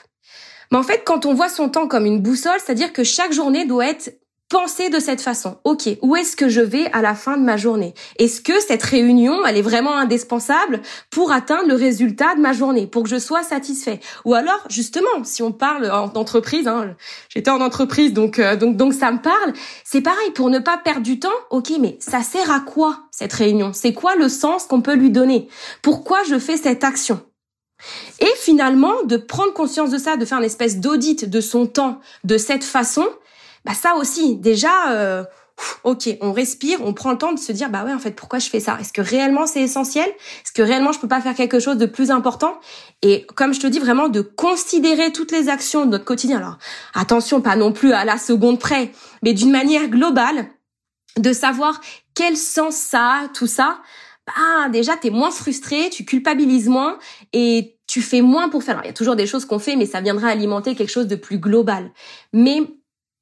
Mais 0.71 0.77
en 0.77 0.83
fait, 0.83 1.03
quand 1.03 1.25
on 1.25 1.33
voit 1.33 1.49
son 1.49 1.67
temps 1.67 1.87
comme 1.87 2.05
une 2.05 2.21
boussole, 2.21 2.59
c'est-à-dire 2.63 2.93
que 2.93 3.03
chaque 3.03 3.33
journée 3.33 3.65
doit 3.65 3.87
être 3.87 4.18
penser 4.49 4.89
de 4.89 4.99
cette 4.99 5.21
façon. 5.21 5.57
Ok, 5.63 5.87
où 6.01 6.15
est-ce 6.15 6.35
que 6.35 6.49
je 6.49 6.61
vais 6.61 6.91
à 6.91 7.01
la 7.01 7.13
fin 7.13 7.37
de 7.37 7.43
ma 7.43 7.55
journée? 7.55 7.93
Est-ce 8.17 8.41
que 8.41 8.59
cette 8.59 8.81
réunion, 8.83 9.45
elle 9.45 9.57
est 9.57 9.61
vraiment 9.61 9.95
indispensable 9.95 10.81
pour 11.11 11.31
atteindre 11.31 11.67
le 11.67 11.75
résultat 11.75 12.35
de 12.35 12.41
ma 12.41 12.51
journée, 12.51 12.87
pour 12.87 13.03
que 13.03 13.09
je 13.09 13.19
sois 13.19 13.43
satisfait? 13.43 13.99
Ou 14.25 14.33
alors, 14.33 14.59
justement, 14.69 15.23
si 15.23 15.43
on 15.43 15.51
parle 15.51 15.87
d'entreprise, 16.13 16.67
hein, 16.67 16.95
j'étais 17.29 17.51
en 17.51 17.61
entreprise, 17.61 18.11
donc 18.11 18.39
euh, 18.39 18.55
donc 18.55 18.75
donc 18.75 18.93
ça 18.93 19.11
me 19.11 19.21
parle. 19.21 19.53
C'est 19.83 20.01
pareil, 20.01 20.31
pour 20.31 20.49
ne 20.49 20.59
pas 20.59 20.77
perdre 20.77 21.03
du 21.03 21.19
temps. 21.19 21.29
Ok, 21.51 21.71
mais 21.79 21.97
ça 21.99 22.23
sert 22.23 22.51
à 22.51 22.59
quoi 22.59 23.03
cette 23.11 23.33
réunion? 23.33 23.71
C'est 23.73 23.93
quoi 23.93 24.15
le 24.15 24.29
sens 24.29 24.65
qu'on 24.65 24.81
peut 24.81 24.95
lui 24.95 25.11
donner? 25.11 25.47
Pourquoi 25.83 26.23
je 26.23 26.39
fais 26.39 26.57
cette 26.57 26.83
action? 26.83 27.21
Et 28.19 28.33
finalement, 28.37 29.03
de 29.05 29.15
prendre 29.15 29.53
conscience 29.53 29.91
de 29.91 29.97
ça, 29.97 30.17
de 30.17 30.25
faire 30.25 30.39
une 30.39 30.43
espèce 30.43 30.79
d'audit 30.79 31.29
de 31.29 31.39
son 31.39 31.65
temps 31.65 31.99
de 32.23 32.37
cette 32.37 32.63
façon, 32.63 33.07
bah 33.69 33.75
ça 33.75 33.93
aussi, 33.97 34.35
déjà, 34.35 34.93
euh, 34.93 35.23
ok, 35.83 36.09
on 36.21 36.31
respire, 36.31 36.79
on 36.83 36.95
prend 36.95 37.11
le 37.11 37.19
temps 37.19 37.33
de 37.33 37.37
se 37.37 37.51
dire, 37.51 37.69
bah 37.69 37.83
ouais, 37.85 37.93
en 37.93 37.99
fait, 37.99 38.13
pourquoi 38.13 38.39
je 38.39 38.49
fais 38.49 38.59
ça? 38.59 38.79
Est-ce 38.81 38.91
que 38.91 39.01
réellement 39.01 39.45
c'est 39.45 39.61
essentiel? 39.61 40.07
Est-ce 40.07 40.51
que 40.51 40.63
réellement 40.63 40.91
je 40.91 40.99
peux 40.99 41.07
pas 41.07 41.21
faire 41.21 41.35
quelque 41.35 41.59
chose 41.59 41.77
de 41.77 41.85
plus 41.85 42.09
important? 42.09 42.59
Et 43.03 43.27
comme 43.35 43.53
je 43.53 43.59
te 43.59 43.67
dis, 43.67 43.77
vraiment 43.77 44.09
de 44.09 44.21
considérer 44.21 45.11
toutes 45.11 45.31
les 45.31 45.49
actions 45.49 45.85
de 45.85 45.91
notre 45.91 46.03
quotidien. 46.03 46.37
Alors, 46.37 46.57
attention, 46.95 47.41
pas 47.41 47.55
non 47.55 47.71
plus 47.71 47.93
à 47.93 48.05
la 48.05 48.17
seconde 48.17 48.57
près, 48.57 48.91
mais 49.21 49.33
d'une 49.33 49.51
manière 49.51 49.87
globale, 49.87 50.47
de 51.19 51.31
savoir 51.31 51.79
quel 52.15 52.37
sens 52.37 52.75
ça 52.75 53.21
a, 53.25 53.27
tout 53.27 53.45
ça. 53.45 53.81
Bah, 54.25 54.69
déjà, 54.69 54.97
t'es 54.97 55.11
moins 55.11 55.29
frustré, 55.29 55.91
tu 55.91 56.05
culpabilises 56.05 56.69
moins 56.69 56.97
et 57.33 57.77
tu 57.85 58.01
fais 58.01 58.21
moins 58.21 58.49
pour 58.49 58.63
faire. 58.63 58.77
Alors, 58.77 58.85
il 58.85 58.87
y 58.87 58.91
a 58.91 58.93
toujours 58.93 59.15
des 59.15 59.27
choses 59.27 59.45
qu'on 59.45 59.59
fait, 59.59 59.75
mais 59.75 59.85
ça 59.85 60.01
viendra 60.01 60.29
alimenter 60.29 60.73
quelque 60.73 60.91
chose 60.91 61.07
de 61.07 61.15
plus 61.15 61.37
global. 61.37 61.91
Mais 62.33 62.61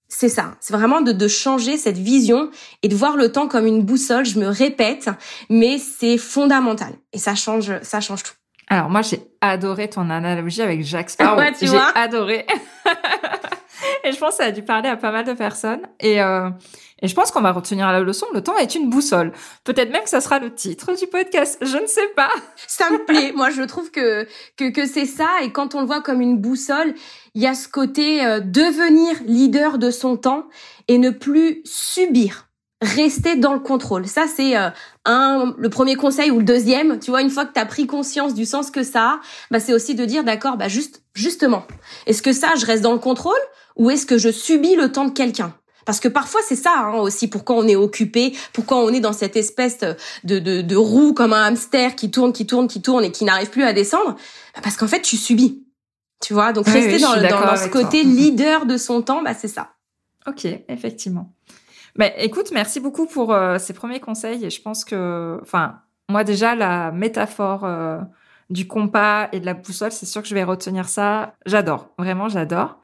c'est 0.09 0.29
ça, 0.29 0.55
c'est 0.59 0.73
vraiment 0.73 1.01
de, 1.01 1.11
de, 1.11 1.27
changer 1.27 1.77
cette 1.77 1.97
vision 1.97 2.49
et 2.81 2.87
de 2.87 2.95
voir 2.95 3.17
le 3.17 3.31
temps 3.31 3.47
comme 3.47 3.65
une 3.65 3.83
boussole. 3.83 4.25
Je 4.25 4.39
me 4.39 4.47
répète, 4.47 5.09
mais 5.49 5.77
c'est 5.77 6.17
fondamental 6.17 6.93
et 7.13 7.17
ça 7.17 7.35
change, 7.35 7.73
ça 7.81 7.99
change 7.99 8.23
tout. 8.23 8.33
Alors 8.69 8.89
moi 8.89 9.01
j'ai 9.01 9.21
adoré 9.41 9.89
ton 9.89 10.09
analogie 10.09 10.61
avec 10.61 10.83
Jacques 10.83 11.09
Sparrow. 11.09 11.37
Ouais, 11.39 11.53
j'ai 11.59 11.77
adoré. 11.95 12.45
et 14.03 14.11
je 14.11 14.17
pense 14.17 14.31
que 14.31 14.43
ça 14.43 14.45
a 14.45 14.51
dû 14.51 14.63
parler 14.63 14.89
à 14.89 14.97
pas 14.97 15.11
mal 15.11 15.25
de 15.25 15.33
personnes. 15.33 15.81
Et 15.99 16.21
euh, 16.21 16.49
et 17.01 17.07
je 17.07 17.13
pense 17.13 17.31
qu'on 17.31 17.41
va 17.41 17.51
retenir 17.51 17.91
la 17.91 17.99
leçon. 17.99 18.25
Le 18.33 18.41
temps 18.41 18.57
est 18.57 18.73
une 18.73 18.89
boussole. 18.89 19.31
Peut-être 19.63 19.91
même 19.91 20.03
que 20.03 20.09
ça 20.09 20.21
sera 20.21 20.39
le 20.39 20.53
titre 20.53 20.97
du 20.97 21.05
podcast. 21.07 21.59
Je 21.61 21.77
ne 21.77 21.85
sais 21.85 22.07
pas. 22.15 22.31
Ça 22.67 22.89
me 22.89 23.05
plaît. 23.05 23.33
Moi, 23.35 23.51
je 23.51 23.61
trouve 23.61 23.91
que 23.91 24.25
que, 24.55 24.69
que 24.71 24.87
c'est 24.87 25.05
ça. 25.05 25.29
Et 25.43 25.51
quand 25.51 25.75
on 25.75 25.81
le 25.81 25.85
voit 25.85 26.01
comme 26.01 26.21
une 26.21 26.37
boussole, 26.37 26.95
il 27.35 27.41
y 27.43 27.47
a 27.47 27.53
ce 27.53 27.67
côté 27.67 28.25
euh, 28.25 28.39
devenir 28.39 29.15
leader 29.25 29.77
de 29.77 29.91
son 29.91 30.17
temps 30.17 30.45
et 30.87 30.97
ne 30.97 31.11
plus 31.11 31.61
subir. 31.65 32.46
Rester 32.81 33.35
dans 33.35 33.53
le 33.53 33.59
contrôle. 33.59 34.07
Ça, 34.07 34.25
c'est 34.27 34.55
euh, 34.55 34.69
un 35.05 35.55
le 35.57 35.69
premier 35.69 35.95
conseil 35.95 36.29
ou 36.29 36.37
le 36.37 36.43
deuxième. 36.43 36.99
Tu 36.99 37.09
vois, 37.09 37.21
une 37.21 37.31
fois 37.31 37.45
que 37.45 37.53
tu 37.53 37.59
as 37.59 37.65
pris 37.65 37.87
conscience 37.87 38.35
du 38.35 38.45
sens 38.45 38.69
que 38.69 38.83
ça 38.83 39.03
a, 39.03 39.19
bah, 39.49 39.59
c'est 39.59 39.73
aussi 39.73 39.95
de 39.95 40.05
dire, 40.05 40.23
d'accord, 40.23 40.57
bah, 40.57 40.67
juste, 40.67 41.01
justement, 41.15 41.65
est-ce 42.05 42.21
que 42.21 42.33
ça, 42.33 42.49
je 42.55 42.65
reste 42.65 42.83
dans 42.83 42.93
le 42.93 42.99
contrôle 42.99 43.33
ou 43.77 43.89
est-ce 43.89 44.05
que 44.05 44.17
je 44.17 44.29
subis 44.29 44.75
le 44.75 44.91
temps 44.91 45.05
de 45.05 45.11
quelqu'un? 45.11 45.53
Parce 45.87 46.01
que 46.01 46.09
parfois 46.09 46.41
c'est 46.45 46.57
ça 46.57 46.73
hein, 46.79 46.95
aussi 46.95 47.29
pourquoi 47.29 47.55
on 47.55 47.65
est 47.65 47.77
occupé, 47.77 48.35
pourquoi 48.51 48.79
on 48.79 48.89
est 48.89 48.99
dans 48.99 49.13
cette 49.13 49.37
espèce 49.37 49.79
de, 50.25 50.37
de, 50.37 50.61
de 50.61 50.75
roue 50.75 51.13
comme 51.13 51.31
un 51.31 51.43
hamster 51.43 51.95
qui 51.95 52.11
tourne, 52.11 52.33
qui 52.33 52.45
tourne, 52.45 52.67
qui 52.67 52.81
tourne 52.81 53.05
et 53.05 53.11
qui 53.11 53.23
n'arrive 53.23 53.49
plus 53.49 53.63
à 53.63 53.71
descendre. 53.71 54.17
Bah, 54.53 54.61
parce 54.61 54.75
qu'en 54.75 54.89
fait 54.89 55.01
tu 55.01 55.15
subis. 55.15 55.63
Tu 56.19 56.33
vois, 56.33 56.51
donc 56.51 56.67
rester 56.67 56.99
dans, 56.99 57.15
dans, 57.15 57.55
ce 57.55 57.69
côté 57.69 58.03
leader 58.03 58.65
de 58.65 58.75
son 58.75 59.01
temps, 59.01 59.21
bah 59.23 59.33
c'est 59.33 59.47
ça. 59.47 59.69
Ok, 60.27 60.45
effectivement. 60.67 61.31
Mais 61.97 62.13
écoute, 62.19 62.51
merci 62.53 62.79
beaucoup 62.79 63.07
pour 63.07 63.33
euh, 63.33 63.57
ces 63.57 63.73
premiers 63.73 63.99
conseils 63.99 64.45
et 64.45 64.49
je 64.49 64.61
pense 64.61 64.85
que, 64.85 65.39
enfin, 65.41 65.81
moi 66.09 66.23
déjà 66.23 66.55
la 66.55 66.91
métaphore 66.91 67.65
euh, 67.65 67.99
du 68.51 68.67
compas 68.67 69.29
et 69.31 69.39
de 69.39 69.45
la 69.45 69.55
boussole, 69.55 69.91
c'est 69.91 70.05
sûr 70.05 70.21
que 70.21 70.27
je 70.27 70.35
vais 70.35 70.43
retenir 70.43 70.87
ça. 70.87 71.33
J'adore, 71.45 71.89
vraiment 71.97 72.29
j'adore. 72.29 72.77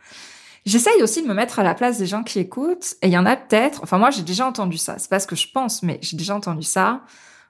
J'essaye 0.65 1.03
aussi 1.03 1.21
de 1.21 1.27
me 1.27 1.33
mettre 1.33 1.59
à 1.59 1.63
la 1.63 1.75
place 1.75 1.97
des 1.99 2.05
gens 2.07 2.23
qui 2.23 2.39
écoutent, 2.39 2.95
et 3.01 3.07
il 3.07 3.13
y 3.13 3.17
en 3.17 3.25
a 3.25 3.35
peut-être, 3.35 3.81
enfin 3.83 3.97
moi 3.97 4.09
j'ai 4.11 4.23
déjà 4.23 4.47
entendu 4.47 4.77
ça, 4.77 4.95
c'est 4.97 5.09
pas 5.09 5.19
ce 5.19 5.27
que 5.27 5.35
je 5.35 5.47
pense, 5.51 5.83
mais 5.83 5.99
j'ai 6.01 6.17
déjà 6.17 6.35
entendu 6.35 6.63
ça. 6.63 7.01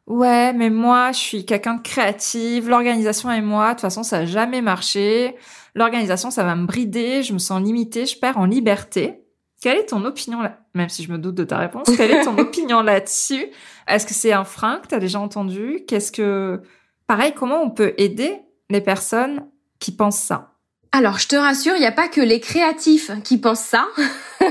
Ouais, 0.08 0.52
mais 0.52 0.70
moi 0.70 1.12
je 1.14 1.20
suis 1.20 1.46
quelqu'un 1.46 1.76
de 1.76 1.82
créatif, 1.82 2.68
l'organisation 2.68 3.32
et 3.32 3.42
moi, 3.42 3.70
de 3.70 3.74
toute 3.74 3.82
façon 3.82 4.04
ça 4.04 4.18
a 4.18 4.26
jamais 4.26 4.62
marché. 4.62 5.36
L'organisation 5.76 6.30
ça 6.30 6.44
va 6.44 6.56
me 6.56 6.66
brider, 6.66 7.24
je 7.24 7.34
me 7.34 7.38
sens 7.40 7.62
limitée, 7.62 8.06
je 8.06 8.18
perds 8.20 8.38
en 8.38 8.46
liberté. 8.46 9.23
Quelle 9.64 9.78
est 9.78 9.86
ton 9.86 10.04
opinion 10.04 10.42
là 10.42 10.58
Même 10.74 10.90
si 10.90 11.04
je 11.04 11.10
me 11.10 11.18
doute 11.18 11.36
de 11.36 11.46
ta 11.46 11.58
réponse, 11.58 11.88
quelle 11.96 12.12
est 12.12 12.26
ton 12.26 12.38
opinion 12.38 12.82
là-dessus? 12.82 13.46
Est-ce 13.88 14.06
que 14.06 14.14
c'est 14.14 14.34
un 14.34 14.44
frein 14.44 14.80
que 14.80 14.88
tu 14.88 14.96
as 14.96 15.00
déjà 15.00 15.22
entendu? 15.22 15.86
Qu'est-ce 15.88 16.12
que 16.12 16.62
pareil, 17.08 17.34
comment 17.34 17.62
on 17.62 17.70
peut 17.70 17.94
aider 17.98 18.42
les 18.70 18.82
personnes 18.82 19.48
qui 19.80 19.96
pensent 19.96 20.20
ça? 20.20 20.53
Alors, 20.96 21.18
je 21.18 21.28
te 21.28 21.36
rassure, 21.36 21.74
il 21.76 21.80
n'y 21.80 21.88
a 21.88 21.92
pas 21.92 22.08
que 22.08 22.22
les 22.22 22.40
créatifs 22.40 23.10
qui 23.24 23.40
pensent 23.40 23.64
ça. 23.64 23.88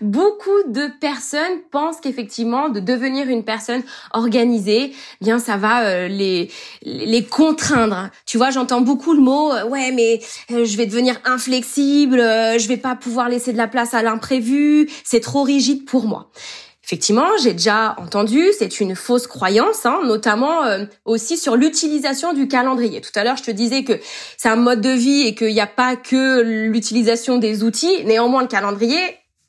Beaucoup 0.00 0.62
de 0.68 0.86
personnes 1.00 1.58
pensent 1.72 1.96
qu'effectivement, 2.00 2.68
de 2.68 2.78
devenir 2.78 3.28
une 3.28 3.42
personne 3.42 3.82
organisée, 4.12 4.92
eh 4.92 5.24
bien 5.24 5.40
ça 5.40 5.56
va 5.56 5.82
euh, 5.82 6.06
les 6.06 6.48
les 6.82 7.24
contraindre. 7.24 8.10
Tu 8.24 8.38
vois, 8.38 8.50
j'entends 8.50 8.82
beaucoup 8.82 9.14
le 9.14 9.20
mot 9.20 9.52
euh, 9.52 9.64
ouais, 9.64 9.90
mais 9.90 10.20
euh, 10.52 10.64
je 10.64 10.76
vais 10.76 10.86
devenir 10.86 11.16
inflexible, 11.24 12.18
je 12.18 12.68
vais 12.68 12.76
pas 12.76 12.94
pouvoir 12.94 13.28
laisser 13.28 13.52
de 13.52 13.58
la 13.58 13.66
place 13.66 13.92
à 13.92 14.02
l'imprévu, 14.02 14.88
c'est 15.02 15.20
trop 15.20 15.42
rigide 15.42 15.86
pour 15.86 16.04
moi. 16.04 16.30
Effectivement, 16.90 17.28
j'ai 17.40 17.52
déjà 17.52 17.94
entendu, 17.98 18.48
c'est 18.58 18.80
une 18.80 18.96
fausse 18.96 19.28
croyance, 19.28 19.86
hein, 19.86 20.00
notamment 20.04 20.64
euh, 20.64 20.86
aussi 21.04 21.38
sur 21.38 21.54
l'utilisation 21.54 22.32
du 22.32 22.48
calendrier. 22.48 23.00
Tout 23.00 23.12
à 23.14 23.22
l'heure, 23.22 23.36
je 23.36 23.44
te 23.44 23.52
disais 23.52 23.84
que 23.84 23.92
c'est 24.36 24.48
un 24.48 24.56
mode 24.56 24.80
de 24.80 24.90
vie 24.90 25.20
et 25.20 25.36
qu'il 25.36 25.52
n'y 25.52 25.60
a 25.60 25.68
pas 25.68 25.94
que 25.94 26.40
l'utilisation 26.42 27.38
des 27.38 27.62
outils. 27.62 28.02
Néanmoins, 28.06 28.42
le 28.42 28.48
calendrier, 28.48 28.98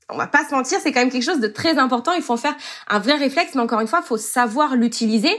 on 0.09 0.17
va 0.17 0.27
pas 0.27 0.47
se 0.47 0.53
mentir, 0.53 0.77
c'est 0.83 0.91
quand 0.91 0.99
même 0.99 1.09
quelque 1.09 1.25
chose 1.25 1.39
de 1.39 1.47
très 1.47 1.79
important. 1.79 2.13
Il 2.13 2.21
faut 2.21 2.33
en 2.33 2.37
faire 2.37 2.55
un 2.87 2.99
vrai 2.99 3.15
réflexe, 3.15 3.55
mais 3.55 3.61
encore 3.61 3.79
une 3.79 3.87
fois, 3.87 4.01
il 4.03 4.07
faut 4.07 4.17
savoir 4.17 4.75
l'utiliser 4.75 5.33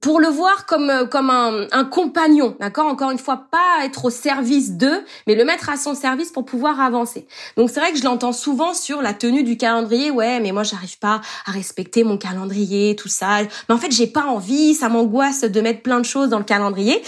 pour 0.00 0.20
le 0.20 0.28
voir 0.28 0.66
comme 0.66 0.90
euh, 0.90 1.06
comme 1.06 1.30
un, 1.30 1.66
un 1.72 1.84
compagnon, 1.84 2.56
d'accord? 2.60 2.86
Encore 2.86 3.10
une 3.10 3.18
fois, 3.18 3.46
pas 3.50 3.84
être 3.84 4.04
au 4.04 4.10
service 4.10 4.72
d'eux, 4.72 5.02
mais 5.26 5.34
le 5.34 5.44
mettre 5.44 5.70
à 5.70 5.76
son 5.76 5.94
service 5.94 6.30
pour 6.30 6.44
pouvoir 6.44 6.80
avancer. 6.80 7.26
Donc 7.56 7.70
c'est 7.70 7.80
vrai 7.80 7.90
que 7.92 7.98
je 7.98 8.04
l'entends 8.04 8.32
souvent 8.32 8.74
sur 8.74 9.00
la 9.00 9.14
tenue 9.14 9.44
du 9.44 9.56
calendrier. 9.56 10.10
Ouais, 10.10 10.40
mais 10.40 10.52
moi 10.52 10.62
j'arrive 10.62 10.98
pas 10.98 11.22
à 11.46 11.52
respecter 11.52 12.04
mon 12.04 12.18
calendrier, 12.18 12.96
tout 12.96 13.08
ça. 13.08 13.42
Mais 13.68 13.74
en 13.74 13.78
fait, 13.78 13.92
j'ai 13.92 14.06
pas 14.06 14.26
envie, 14.26 14.74
ça 14.74 14.90
m'angoisse 14.90 15.40
de 15.40 15.60
mettre 15.62 15.82
plein 15.82 16.00
de 16.00 16.04
choses 16.04 16.28
dans 16.28 16.38
le 16.38 16.44
calendrier. 16.44 17.02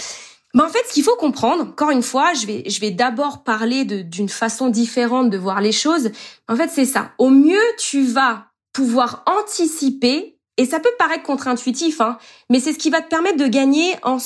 Mais 0.55 0.63
en 0.63 0.69
fait, 0.69 0.81
ce 0.87 0.93
qu'il 0.93 1.03
faut 1.03 1.15
comprendre, 1.17 1.63
encore 1.63 1.91
une 1.91 2.01
fois, 2.01 2.33
je 2.33 2.47
vais 2.47 2.63
je 2.67 2.79
vais 2.79 2.89
d'abord 2.89 3.43
parler 3.43 3.85
d'une 3.85 4.29
façon 4.29 4.69
différente 4.69 5.29
de 5.29 5.37
voir 5.37 5.61
les 5.61 5.71
choses. 5.71 6.09
En 6.47 6.55
fait, 6.55 6.69
c'est 6.73 6.85
ça. 6.85 7.11
Au 7.19 7.29
mieux, 7.29 7.61
tu 7.77 8.03
vas 8.03 8.47
pouvoir 8.73 9.23
anticiper 9.27 10.36
et 10.57 10.65
ça 10.65 10.79
peut 10.79 10.91
paraître 10.97 11.23
contre-intuitif, 11.23 12.01
hein, 12.01 12.17
mais 12.49 12.59
c'est 12.59 12.73
ce 12.73 12.79
qui 12.79 12.89
va 12.89 13.01
te 13.01 13.07
permettre 13.07 13.37
de 13.37 13.47
gagner 13.47 13.95
en, 14.03 14.17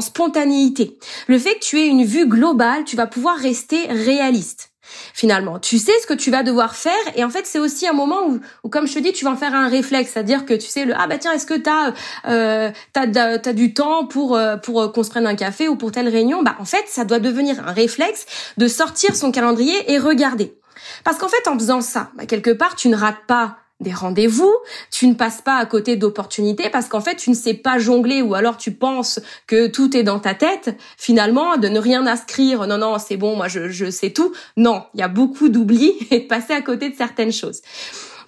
spontanéité. 0.00 0.98
Le 1.28 1.38
fait 1.38 1.54
que 1.54 1.60
tu 1.60 1.78
aies 1.80 1.86
une 1.86 2.04
vue 2.04 2.26
globale, 2.26 2.84
tu 2.84 2.96
vas 2.96 3.06
pouvoir 3.06 3.36
rester 3.36 3.86
réaliste 3.86 4.70
finalement. 5.14 5.58
Tu 5.58 5.78
sais 5.78 5.92
ce 6.02 6.06
que 6.06 6.14
tu 6.14 6.30
vas 6.30 6.42
devoir 6.42 6.76
faire 6.76 6.92
et 7.16 7.24
en 7.24 7.30
fait 7.30 7.46
c'est 7.46 7.58
aussi 7.58 7.86
un 7.86 7.92
moment 7.92 8.26
où, 8.26 8.40
où, 8.64 8.68
comme 8.68 8.86
je 8.86 8.94
te 8.94 8.98
dis, 8.98 9.12
tu 9.12 9.24
vas 9.24 9.30
en 9.30 9.36
faire 9.36 9.54
un 9.54 9.68
réflexe, 9.68 10.12
c'est-à-dire 10.12 10.44
que 10.44 10.54
tu 10.54 10.66
sais 10.66 10.84
le 10.84 10.94
ah 10.96 11.06
bah 11.06 11.16
tiens 11.16 11.32
est-ce 11.32 11.46
que 11.46 11.54
t'as 11.54 11.94
euh, 12.28 12.70
t'as 12.92 13.06
as 13.06 13.52
du 13.52 13.72
temps 13.72 14.04
pour 14.04 14.36
euh, 14.36 14.56
pour 14.56 14.92
qu'on 14.92 15.02
se 15.02 15.10
prenne 15.10 15.26
un 15.26 15.36
café 15.36 15.68
ou 15.68 15.76
pour 15.76 15.90
telle 15.90 16.08
réunion? 16.08 16.42
Bah 16.42 16.56
en 16.58 16.64
fait 16.64 16.84
ça 16.86 17.04
doit 17.04 17.18
devenir 17.18 17.66
un 17.66 17.72
réflexe 17.72 18.26
de 18.56 18.68
sortir 18.68 19.16
son 19.16 19.32
calendrier 19.32 19.90
et 19.92 19.98
regarder. 19.98 20.54
Parce 21.02 21.18
qu'en 21.18 21.28
fait 21.28 21.48
en 21.48 21.54
faisant 21.54 21.80
ça, 21.80 22.10
bah, 22.16 22.26
quelque 22.26 22.50
part 22.50 22.76
tu 22.76 22.88
ne 22.88 22.96
rates 22.96 23.24
pas 23.26 23.56
des 23.80 23.92
rendez-vous, 23.92 24.52
tu 24.90 25.08
ne 25.08 25.14
passes 25.14 25.42
pas 25.42 25.56
à 25.56 25.66
côté 25.66 25.96
d'opportunités 25.96 26.70
parce 26.70 26.88
qu'en 26.88 27.00
fait 27.00 27.16
tu 27.16 27.30
ne 27.30 27.34
sais 27.34 27.54
pas 27.54 27.78
jongler 27.78 28.22
ou 28.22 28.34
alors 28.34 28.56
tu 28.56 28.72
penses 28.72 29.20
que 29.46 29.66
tout 29.66 29.96
est 29.96 30.04
dans 30.04 30.20
ta 30.20 30.34
tête, 30.34 30.76
finalement 30.96 31.56
de 31.56 31.68
ne 31.68 31.80
rien 31.80 32.06
inscrire, 32.06 32.66
non 32.66 32.78
non 32.78 32.98
c'est 32.98 33.16
bon 33.16 33.36
moi 33.36 33.48
je, 33.48 33.68
je 33.68 33.90
sais 33.90 34.10
tout, 34.10 34.32
non, 34.56 34.84
il 34.94 35.00
y 35.00 35.02
a 35.02 35.08
beaucoup 35.08 35.48
d'oubli 35.48 35.92
et 36.10 36.20
de 36.20 36.26
passer 36.26 36.52
à 36.52 36.62
côté 36.62 36.88
de 36.88 36.94
certaines 36.94 37.32
choses. 37.32 37.62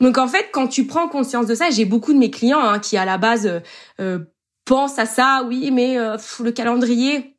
Donc 0.01 0.19
en 0.19 0.27
fait 0.27 0.49
quand 0.53 0.67
tu 0.67 0.87
prends 0.87 1.09
conscience 1.09 1.47
de 1.47 1.55
ça, 1.55 1.71
j'ai 1.71 1.85
beaucoup 1.85 2.13
de 2.13 2.19
mes 2.19 2.31
clients 2.31 2.61
hein, 2.61 2.81
qui 2.81 2.97
à 2.97 3.05
la 3.05 3.17
base 3.17 3.47
euh, 3.47 3.61
euh, 4.01 4.19
pensent 4.65 4.99
à 4.99 5.07
ça, 5.07 5.45
oui 5.47 5.71
mais 5.71 5.97
euh, 5.97 6.17
le 6.43 6.51
calendrier, 6.51 7.37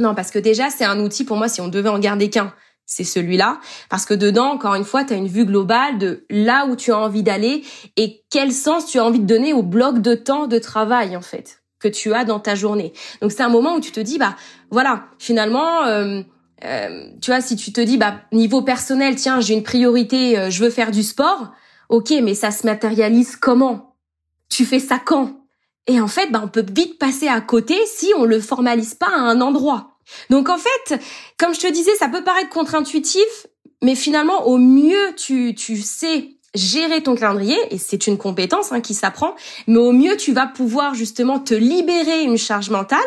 non 0.00 0.16
parce 0.16 0.32
que 0.32 0.40
déjà 0.40 0.70
c'est 0.70 0.84
un 0.84 0.98
outil 0.98 1.24
pour 1.24 1.36
moi 1.36 1.46
si 1.46 1.60
on 1.60 1.68
devait 1.68 1.88
en 1.88 2.00
garder 2.00 2.30
qu'un 2.30 2.52
c'est 2.86 3.04
celui-là. 3.04 3.60
Parce 3.88 4.04
que 4.04 4.14
dedans, 4.14 4.46
encore 4.52 4.74
une 4.74 4.84
fois, 4.84 5.04
tu 5.04 5.14
as 5.14 5.16
une 5.16 5.28
vue 5.28 5.44
globale 5.44 5.98
de 5.98 6.24
là 6.30 6.66
où 6.66 6.76
tu 6.76 6.92
as 6.92 6.98
envie 6.98 7.22
d'aller 7.22 7.64
et 7.96 8.24
quel 8.30 8.52
sens 8.52 8.86
tu 8.86 8.98
as 8.98 9.04
envie 9.04 9.20
de 9.20 9.26
donner 9.26 9.52
au 9.52 9.62
bloc 9.62 10.00
de 10.00 10.14
temps 10.14 10.46
de 10.46 10.58
travail, 10.58 11.16
en 11.16 11.22
fait, 11.22 11.62
que 11.80 11.88
tu 11.88 12.12
as 12.12 12.24
dans 12.24 12.40
ta 12.40 12.54
journée. 12.54 12.92
Donc 13.20 13.32
c'est 13.32 13.42
un 13.42 13.48
moment 13.48 13.76
où 13.76 13.80
tu 13.80 13.92
te 13.92 14.00
dis, 14.00 14.18
bah 14.18 14.36
voilà, 14.70 15.06
finalement, 15.18 15.84
euh, 15.84 16.22
euh, 16.64 17.08
tu 17.20 17.30
vois, 17.30 17.40
si 17.40 17.56
tu 17.56 17.72
te 17.72 17.80
dis, 17.80 17.96
bah 17.96 18.20
niveau 18.32 18.62
personnel, 18.62 19.16
tiens, 19.16 19.40
j'ai 19.40 19.54
une 19.54 19.62
priorité, 19.62 20.38
euh, 20.38 20.50
je 20.50 20.62
veux 20.62 20.70
faire 20.70 20.90
du 20.90 21.02
sport, 21.02 21.52
ok, 21.88 22.12
mais 22.22 22.34
ça 22.34 22.50
se 22.50 22.66
matérialise 22.66 23.36
comment? 23.36 23.96
Tu 24.48 24.64
fais 24.64 24.78
ça 24.78 24.98
quand? 24.98 25.40
Et 25.86 26.00
en 26.00 26.08
fait, 26.08 26.30
bah 26.30 26.40
on 26.42 26.48
peut 26.48 26.64
vite 26.66 26.98
passer 26.98 27.28
à 27.28 27.40
côté 27.40 27.76
si 27.86 28.10
on 28.16 28.24
le 28.24 28.40
formalise 28.40 28.94
pas 28.94 29.10
à 29.10 29.20
un 29.20 29.40
endroit. 29.40 29.93
Donc 30.30 30.48
en 30.48 30.58
fait, 30.58 31.00
comme 31.38 31.54
je 31.54 31.60
te 31.60 31.70
disais, 31.70 31.94
ça 31.96 32.08
peut 32.08 32.24
paraître 32.24 32.50
contre-intuitif, 32.50 33.46
mais 33.82 33.94
finalement, 33.94 34.46
au 34.46 34.58
mieux 34.58 35.14
tu, 35.16 35.54
tu 35.54 35.76
sais 35.80 36.30
gérer 36.54 37.02
ton 37.02 37.16
calendrier, 37.16 37.58
et 37.70 37.78
c'est 37.78 38.06
une 38.06 38.16
compétence 38.16 38.72
hein, 38.72 38.80
qui 38.80 38.94
s'apprend, 38.94 39.34
mais 39.66 39.78
au 39.78 39.92
mieux 39.92 40.16
tu 40.16 40.32
vas 40.32 40.46
pouvoir 40.46 40.94
justement 40.94 41.40
te 41.40 41.54
libérer 41.54 42.22
une 42.22 42.38
charge 42.38 42.70
mentale, 42.70 43.00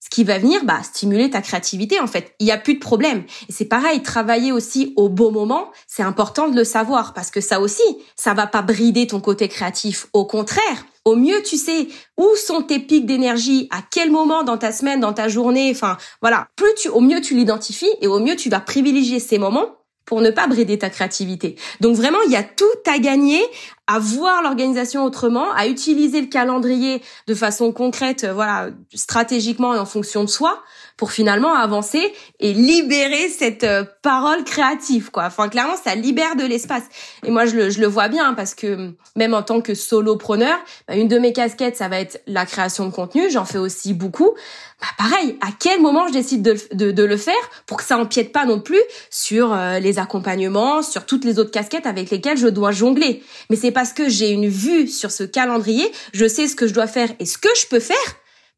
ce 0.00 0.08
qui 0.10 0.24
va 0.24 0.38
venir 0.38 0.64
bah, 0.64 0.82
stimuler 0.82 1.30
ta 1.30 1.42
créativité 1.42 2.00
en 2.00 2.06
fait. 2.06 2.34
Il 2.40 2.46
y 2.46 2.50
a 2.50 2.58
plus 2.58 2.74
de 2.74 2.78
problème. 2.78 3.24
Et 3.48 3.52
c'est 3.52 3.64
pareil, 3.66 4.02
travailler 4.02 4.52
aussi 4.52 4.92
au 4.96 5.08
bon 5.08 5.32
moment, 5.32 5.70
c'est 5.86 6.02
important 6.02 6.48
de 6.48 6.56
le 6.56 6.64
savoir 6.64 7.14
parce 7.14 7.30
que 7.30 7.40
ça 7.40 7.60
aussi, 7.60 7.82
ça 8.16 8.34
va 8.34 8.46
pas 8.46 8.62
brider 8.62 9.06
ton 9.06 9.20
côté 9.20 9.48
créatif. 9.48 10.06
Au 10.12 10.24
contraire, 10.24 10.86
au 11.04 11.16
mieux 11.16 11.42
tu 11.42 11.56
sais 11.56 11.88
où 12.16 12.28
sont 12.36 12.62
tes 12.62 12.78
pics 12.78 13.06
d'énergie, 13.06 13.68
à 13.70 13.80
quel 13.90 14.10
moment 14.10 14.42
dans 14.42 14.58
ta 14.58 14.72
semaine, 14.72 15.00
dans 15.00 15.12
ta 15.12 15.28
journée, 15.28 15.70
enfin 15.70 15.96
voilà, 16.20 16.48
plus 16.56 16.74
tu 16.76 16.88
au 16.88 17.00
mieux 17.00 17.20
tu 17.20 17.34
l'identifies 17.34 17.92
et 18.00 18.06
au 18.06 18.20
mieux 18.20 18.36
tu 18.36 18.48
vas 18.48 18.60
privilégier 18.60 19.20
ces 19.20 19.38
moments 19.38 19.76
pour 20.04 20.20
ne 20.20 20.30
pas 20.30 20.46
brider 20.46 20.78
ta 20.78 20.90
créativité. 20.90 21.56
Donc 21.80 21.96
vraiment, 21.96 22.18
il 22.26 22.32
y 22.32 22.36
a 22.36 22.42
tout 22.42 22.64
à 22.86 22.98
gagner 22.98 23.42
à 23.86 23.98
voir 23.98 24.42
l'organisation 24.42 25.04
autrement, 25.04 25.50
à 25.52 25.66
utiliser 25.66 26.20
le 26.20 26.26
calendrier 26.26 27.02
de 27.26 27.34
façon 27.34 27.72
concrète, 27.72 28.24
euh, 28.24 28.32
voilà, 28.32 28.70
stratégiquement 28.94 29.74
et 29.74 29.78
en 29.78 29.86
fonction 29.86 30.24
de 30.24 30.28
soi, 30.28 30.62
pour 30.96 31.10
finalement 31.10 31.54
avancer 31.54 32.12
et 32.38 32.52
libérer 32.52 33.28
cette 33.28 33.64
euh, 33.64 33.84
parole 34.02 34.44
créative, 34.44 35.10
quoi. 35.10 35.24
Enfin, 35.24 35.48
clairement, 35.48 35.76
ça 35.76 35.94
libère 35.94 36.36
de 36.36 36.44
l'espace. 36.44 36.84
Et 37.24 37.30
moi, 37.30 37.46
je 37.46 37.56
le, 37.56 37.70
je 37.70 37.80
le 37.80 37.86
vois 37.86 38.08
bien 38.08 38.34
parce 38.34 38.54
que 38.54 38.92
même 39.16 39.34
en 39.34 39.42
tant 39.42 39.60
que 39.60 39.74
solopreneur, 39.74 40.56
bah, 40.86 40.94
une 40.94 41.08
de 41.08 41.18
mes 41.18 41.32
casquettes, 41.32 41.76
ça 41.76 41.88
va 41.88 41.98
être 41.98 42.22
la 42.26 42.46
création 42.46 42.86
de 42.86 42.92
contenu. 42.92 43.28
J'en 43.30 43.44
fais 43.44 43.58
aussi 43.58 43.92
beaucoup. 43.92 44.34
Bah, 44.80 44.86
pareil, 44.96 45.36
à 45.40 45.48
quel 45.58 45.80
moment 45.80 46.06
je 46.06 46.12
décide 46.12 46.42
de, 46.42 46.56
de, 46.72 46.92
de, 46.92 47.02
le 47.02 47.16
faire 47.16 47.34
pour 47.66 47.78
que 47.78 47.84
ça 47.84 47.98
empiète 47.98 48.30
pas 48.32 48.44
non 48.44 48.60
plus 48.60 48.82
sur 49.10 49.52
euh, 49.52 49.80
les 49.80 49.98
accompagnements, 49.98 50.82
sur 50.82 51.06
toutes 51.06 51.24
les 51.24 51.40
autres 51.40 51.50
casquettes 51.50 51.86
avec 51.86 52.10
lesquelles 52.10 52.38
je 52.38 52.48
dois 52.48 52.70
jongler. 52.70 53.22
Mais 53.50 53.56
c'est 53.56 53.72
parce 53.72 53.92
que 53.92 54.08
j'ai 54.08 54.30
une 54.30 54.48
vue 54.48 54.86
sur 54.86 55.10
ce 55.10 55.24
calendrier, 55.24 55.90
je 56.12 56.26
sais 56.26 56.46
ce 56.46 56.54
que 56.54 56.68
je 56.68 56.74
dois 56.74 56.86
faire 56.86 57.08
et 57.18 57.26
ce 57.26 57.38
que 57.38 57.48
je 57.60 57.66
peux 57.66 57.80
faire 57.80 57.96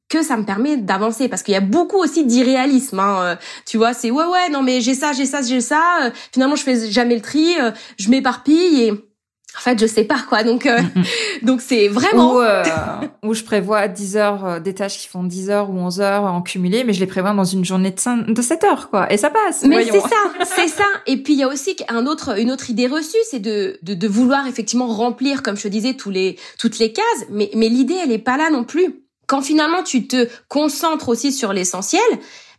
que 0.09 0.23
ça 0.23 0.37
me 0.37 0.45
permet 0.45 0.77
d'avancer. 0.77 1.29
Parce 1.29 1.43
qu'il 1.43 1.55
y 1.55 1.57
a 1.57 1.61
beaucoup 1.61 1.99
aussi 1.99 2.25
d'irréalisme 2.25 3.01
hein, 3.01 3.19
euh, 3.23 3.37
tu 3.65 3.77
vois 3.77 3.93
c'est 3.93 4.11
ouais 4.11 4.25
ouais 4.25 4.49
non 4.51 4.63
mais 4.63 4.81
j'ai 4.81 4.95
ça 4.95 5.13
j'ai 5.13 5.27
ça 5.27 5.43
j'ai 5.43 5.61
ça 5.61 5.83
euh, 6.03 6.11
finalement 6.33 6.57
je 6.57 6.63
fais 6.63 6.91
jamais 6.91 7.15
le 7.15 7.23
tri 7.23 7.55
euh, 7.61 7.71
je 7.99 8.09
m'éparpille 8.11 8.83
et 8.83 8.91
en 8.93 9.61
fait 9.61 9.79
je 9.79 9.87
sais 9.87 10.05
pas 10.05 10.19
quoi. 10.29 10.45
Donc 10.45 10.69
donc 11.43 11.61
c'est 11.61 11.89
vraiment 11.89 12.37
où, 13.23 13.35
je 13.35 13.43
prévois 13.43 13.89
10 13.89 14.17
heures 14.17 14.61
des 14.61 14.75
tâches 14.75 14.99
qui 14.99 15.09
font 15.09 15.25
10 15.25 15.51
heures 15.51 15.71
ou 15.71 15.79
11 15.79 16.01
heures 16.01 16.25
en 16.25 16.43
cumulé 16.43 16.85
mais 16.85 16.93
je 16.93 17.01
les 17.01 17.07
prévois 17.07 17.33
dans 17.33 17.45
une 17.45 17.65
journée 17.65 17.91
de, 17.91 18.33
de 18.33 18.43
7 18.43 18.65
heures 18.65 18.91
quoi. 18.91 19.13
Et 19.13 19.17
ça 19.17 19.31
passe 19.31 19.65
mais 19.65 19.85
c'est 19.85 20.01
ça 20.01 20.45
c'est 20.45 20.69
ça. 20.69 20.85
Et 21.07 21.17
puis 21.17 21.33
il 21.33 21.41
y 21.41 21.43
a 21.43 21.49
aussi 21.49 21.77
un 21.89 22.07
autre 22.07 22.39
une 22.39 22.51
autre 22.53 22.71
idée 22.71 22.87
reçue 22.87 23.17
c'est 23.31 23.41
de, 23.41 23.79
de, 23.83 23.95
de 23.95 24.09
vouloir 24.09 24.47
effectivement 24.47 24.87
remplir 24.87 25.43
comme 25.43 25.57
je 25.57 25.65
te 25.65 25.69
disais 25.69 25.95
tous 25.95 26.11
les 26.11 26.39
toutes 26.59 26.79
les 26.79 26.93
cases. 26.93 27.27
Mais 27.31 27.51
mais 27.55 27.69
l'idée 27.69 27.97
elle 28.03 28.13
est 28.13 28.19
pas 28.19 28.37
là 28.37 28.51
non 28.51 28.65
plus 28.65 29.06
quand 29.27 29.43
finalement 29.43 29.83
tu 29.83 30.07
te 30.07 30.29
concentres 30.49 31.09
aussi 31.09 31.33
sur 31.33 31.53
l'essentiel, 31.53 32.03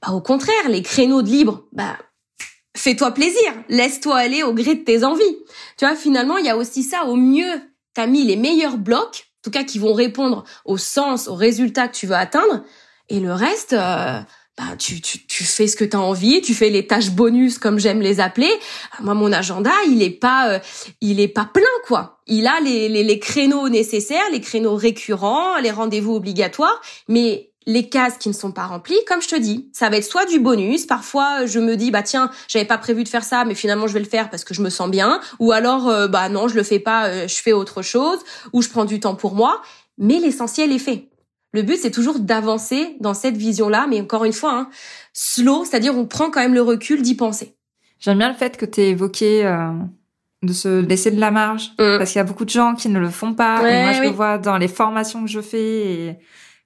bah 0.02 0.14
au 0.14 0.22
contraire, 0.22 0.70
les 0.70 0.82
créneaux 0.82 1.22
de 1.22 1.30
libre, 1.30 1.66
bah 1.72 1.98
fais-toi 2.76 3.12
plaisir, 3.12 3.54
laisse-toi 3.70 4.16
aller 4.16 4.44
au 4.44 4.54
gré 4.54 4.76
de 4.76 4.84
tes 4.84 5.04
envies. 5.04 5.38
Tu 5.78 5.86
vois, 5.86 5.96
finalement, 5.96 6.38
il 6.38 6.46
y 6.46 6.50
a 6.50 6.58
aussi 6.58 6.84
ça. 6.84 7.06
Au 7.06 7.16
mieux, 7.16 7.62
t'as 7.94 8.08
mis 8.08 8.24
les 8.24 8.36
meilleurs 8.36 8.78
blocs, 8.78 9.26
en 9.40 9.42
tout 9.44 9.52
cas 9.52 9.64
qui 9.64 9.80
vont 9.80 9.94
répondre 9.94 10.44
au 10.66 10.78
sens, 10.78 11.28
au 11.28 11.36
résultat 11.36 11.88
que 11.88 11.96
tu 11.96 12.08
veux 12.08 12.16
atteindre, 12.16 12.64
et 13.10 13.20
le 13.20 13.34
reste, 13.34 13.74
euh, 13.74 14.20
bah, 14.58 14.76
tu, 14.78 15.02
tu, 15.02 15.26
tu 15.28 15.44
fais 15.44 15.68
ce 15.68 15.76
que 15.76 15.86
tu 15.86 15.96
as 15.96 16.00
envie, 16.00 16.42
tu 16.42 16.56
fais 16.56 16.70
les 16.70 16.88
tâches 16.88 17.12
bonus 17.12 17.60
comme 17.60 17.78
j'aime 17.78 18.02
les 18.02 18.20
appeler. 18.20 18.52
Moi, 19.02 19.14
mon 19.14 19.32
agenda, 19.32 19.72
il 19.88 20.02
est 20.02 20.10
pas, 20.10 20.50
euh, 20.50 20.60
il 21.00 21.20
est 21.20 21.28
pas 21.28 21.46
plein 21.46 21.64
quoi. 21.86 22.20
Il 22.26 22.48
a 22.48 22.60
les, 22.60 22.90
les, 22.90 23.04
les 23.04 23.20
créneaux 23.20 23.70
nécessaires, 23.70 24.26
les 24.32 24.42
créneaux 24.42 24.76
récurrents, 24.76 25.58
les 25.60 25.72
rendez-vous 25.72 26.16
obligatoires, 26.16 26.82
mais 27.08 27.52
les 27.68 27.90
cases 27.90 28.18
qui 28.18 28.30
ne 28.30 28.34
sont 28.34 28.54
pas 28.54 28.66
remplies, 28.66 28.98
comme 29.08 29.22
je 29.22 29.28
te 29.28 29.36
dis, 29.36 29.70
ça 29.74 29.90
va 29.90 29.98
être 29.98 30.06
soit 30.06 30.26
du 30.26 30.40
bonus. 30.40 30.86
Parfois, 30.88 31.46
je 31.46 31.60
me 31.60 31.76
dis 31.76 31.92
bah 31.92 32.02
tiens, 32.02 32.32
j'avais 32.48 32.66
pas 32.66 32.78
prévu 32.78 33.04
de 33.04 33.10
faire 33.10 33.26
ça, 33.26 33.44
mais 33.46 33.56
finalement 33.56 33.88
je 33.88 33.94
vais 33.94 34.00
le 34.00 34.06
faire 34.06 34.30
parce 34.30 34.44
que 34.44 34.54
je 34.54 34.62
me 34.62 34.70
sens 34.70 34.90
bien. 34.90 35.20
Ou 35.40 35.52
alors 35.52 35.88
euh, 35.88 36.08
bah 36.08 36.30
non, 36.30 36.48
je 36.48 36.56
le 36.56 36.64
fais 36.64 36.80
pas, 36.80 37.08
euh, 37.10 37.28
je 37.28 37.36
fais 37.36 37.54
autre 37.54 37.82
chose. 37.82 38.20
Ou 38.54 38.62
je 38.62 38.70
prends 38.70 38.86
du 38.86 39.00
temps 39.00 39.16
pour 39.16 39.36
moi. 39.36 39.62
Mais 40.00 40.20
l'essentiel 40.20 40.72
est 40.72 40.80
fait. 40.80 41.10
Le 41.58 41.64
but, 41.64 41.78
c'est 41.78 41.90
toujours 41.90 42.20
d'avancer 42.20 42.98
dans 43.00 43.16
cette 43.16 43.36
vision-là, 43.36 43.88
mais 43.90 44.00
encore 44.00 44.26
une 44.26 44.32
fois, 44.32 44.54
hein, 44.54 44.70
slow, 45.12 45.66
c'est-à-dire 45.66 45.98
on 45.98 46.06
prend 46.06 46.30
quand 46.30 46.39
même 46.39 46.54
le 46.54 46.62
recul 46.62 47.02
d'y 47.02 47.15
penser. 47.15 47.56
J'aime 48.00 48.20
bien 48.20 48.30
le 48.30 48.36
fait 48.36 48.58
que 48.58 48.65
tu 48.65 48.80
aies 48.80 48.89
évoqué 48.89 49.43
euh, 49.43 49.72
de 50.43 50.54
se 50.54 50.82
laisser 50.82 51.10
de 51.10 51.20
la 51.20 51.32
marge, 51.32 51.72
mm. 51.80 51.98
parce 51.98 52.12
qu'il 52.12 52.20
y 52.20 52.22
a 52.22 52.26
beaucoup 52.26 52.46
de 52.46 52.52
gens 52.52 52.76
qui 52.76 52.89
ne 52.89 53.00
le 53.00 53.10
font 53.10 53.34
pas. 53.34 53.67
et 53.67 53.82
moi, 53.82 53.93
je 53.93 54.04
le 54.04 54.10
vois 54.10 54.38
dans 54.38 54.60
les 54.60 54.67
formations 54.67 55.24
que 55.24 55.32
je 55.32 55.41
fais. 55.41 55.93
Et... 55.93 56.20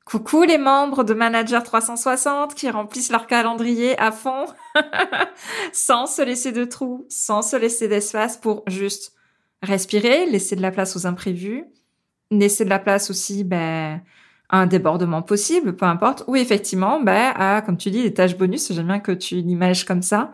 Coucou 0.03 0.43
les 0.43 0.57
membres 0.57 1.05
de 1.05 1.13
Manager 1.13 1.63
360 1.63 2.53
qui 2.53 2.69
remplissent 2.69 3.13
leur 3.13 3.27
calendrier 3.27 3.97
à 3.97 4.11
fond, 4.11 4.45
sans 5.71 6.05
se 6.05 6.21
laisser 6.21 6.51
de 6.51 6.65
trous, 6.65 7.05
sans 7.07 7.41
se 7.41 7.55
laisser 7.55 7.87
d'espace 7.87 8.35
pour 8.35 8.63
juste 8.67 9.13
respirer, 9.61 10.25
laisser 10.25 10.57
de 10.57 10.61
la 10.61 10.71
place 10.71 10.97
aux 10.97 11.07
imprévus, 11.07 11.63
laisser 12.29 12.65
de 12.65 12.69
la 12.69 12.79
place 12.79 13.09
aussi, 13.09 13.45
ben 13.45 14.01
un 14.51 14.67
débordement 14.67 15.21
possible, 15.21 15.75
peu 15.75 15.85
importe, 15.85 16.23
ou 16.27 16.35
effectivement, 16.35 17.01
bah, 17.01 17.61
comme 17.61 17.77
tu 17.77 17.89
dis, 17.89 18.03
des 18.03 18.13
tâches 18.13 18.37
bonus, 18.37 18.71
j'aime 18.71 18.87
bien 18.87 18.99
que 18.99 19.11
tu 19.11 19.35
l'images 19.35 19.85
comme 19.85 20.01
ça, 20.01 20.31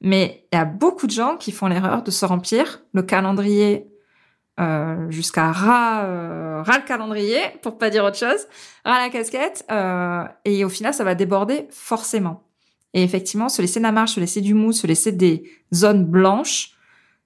mais 0.00 0.46
il 0.52 0.56
y 0.56 0.58
a 0.58 0.64
beaucoup 0.64 1.06
de 1.06 1.12
gens 1.12 1.36
qui 1.36 1.52
font 1.52 1.66
l'erreur 1.66 2.02
de 2.02 2.10
se 2.10 2.24
remplir 2.24 2.82
le 2.94 3.02
calendrier 3.02 3.86
euh, 4.58 5.10
jusqu'à 5.10 5.52
ras, 5.52 6.04
euh, 6.04 6.62
ras 6.62 6.78
le 6.78 6.84
calendrier, 6.84 7.40
pour 7.62 7.78
pas 7.78 7.90
dire 7.90 8.04
autre 8.04 8.18
chose, 8.18 8.46
ras 8.84 8.98
la 8.98 9.08
casquette, 9.10 9.64
euh, 9.70 10.24
et 10.44 10.64
au 10.64 10.68
final, 10.68 10.92
ça 10.92 11.04
va 11.04 11.14
déborder 11.14 11.66
forcément. 11.70 12.44
Et 12.92 13.02
effectivement, 13.02 13.48
se 13.48 13.62
laisser 13.62 13.78
de 13.78 13.84
la 13.84 13.92
marge, 13.92 14.10
se 14.10 14.20
laisser 14.20 14.40
du 14.40 14.54
mou, 14.54 14.72
se 14.72 14.86
laisser 14.86 15.12
des 15.12 15.50
zones 15.72 16.04
blanches, 16.04 16.72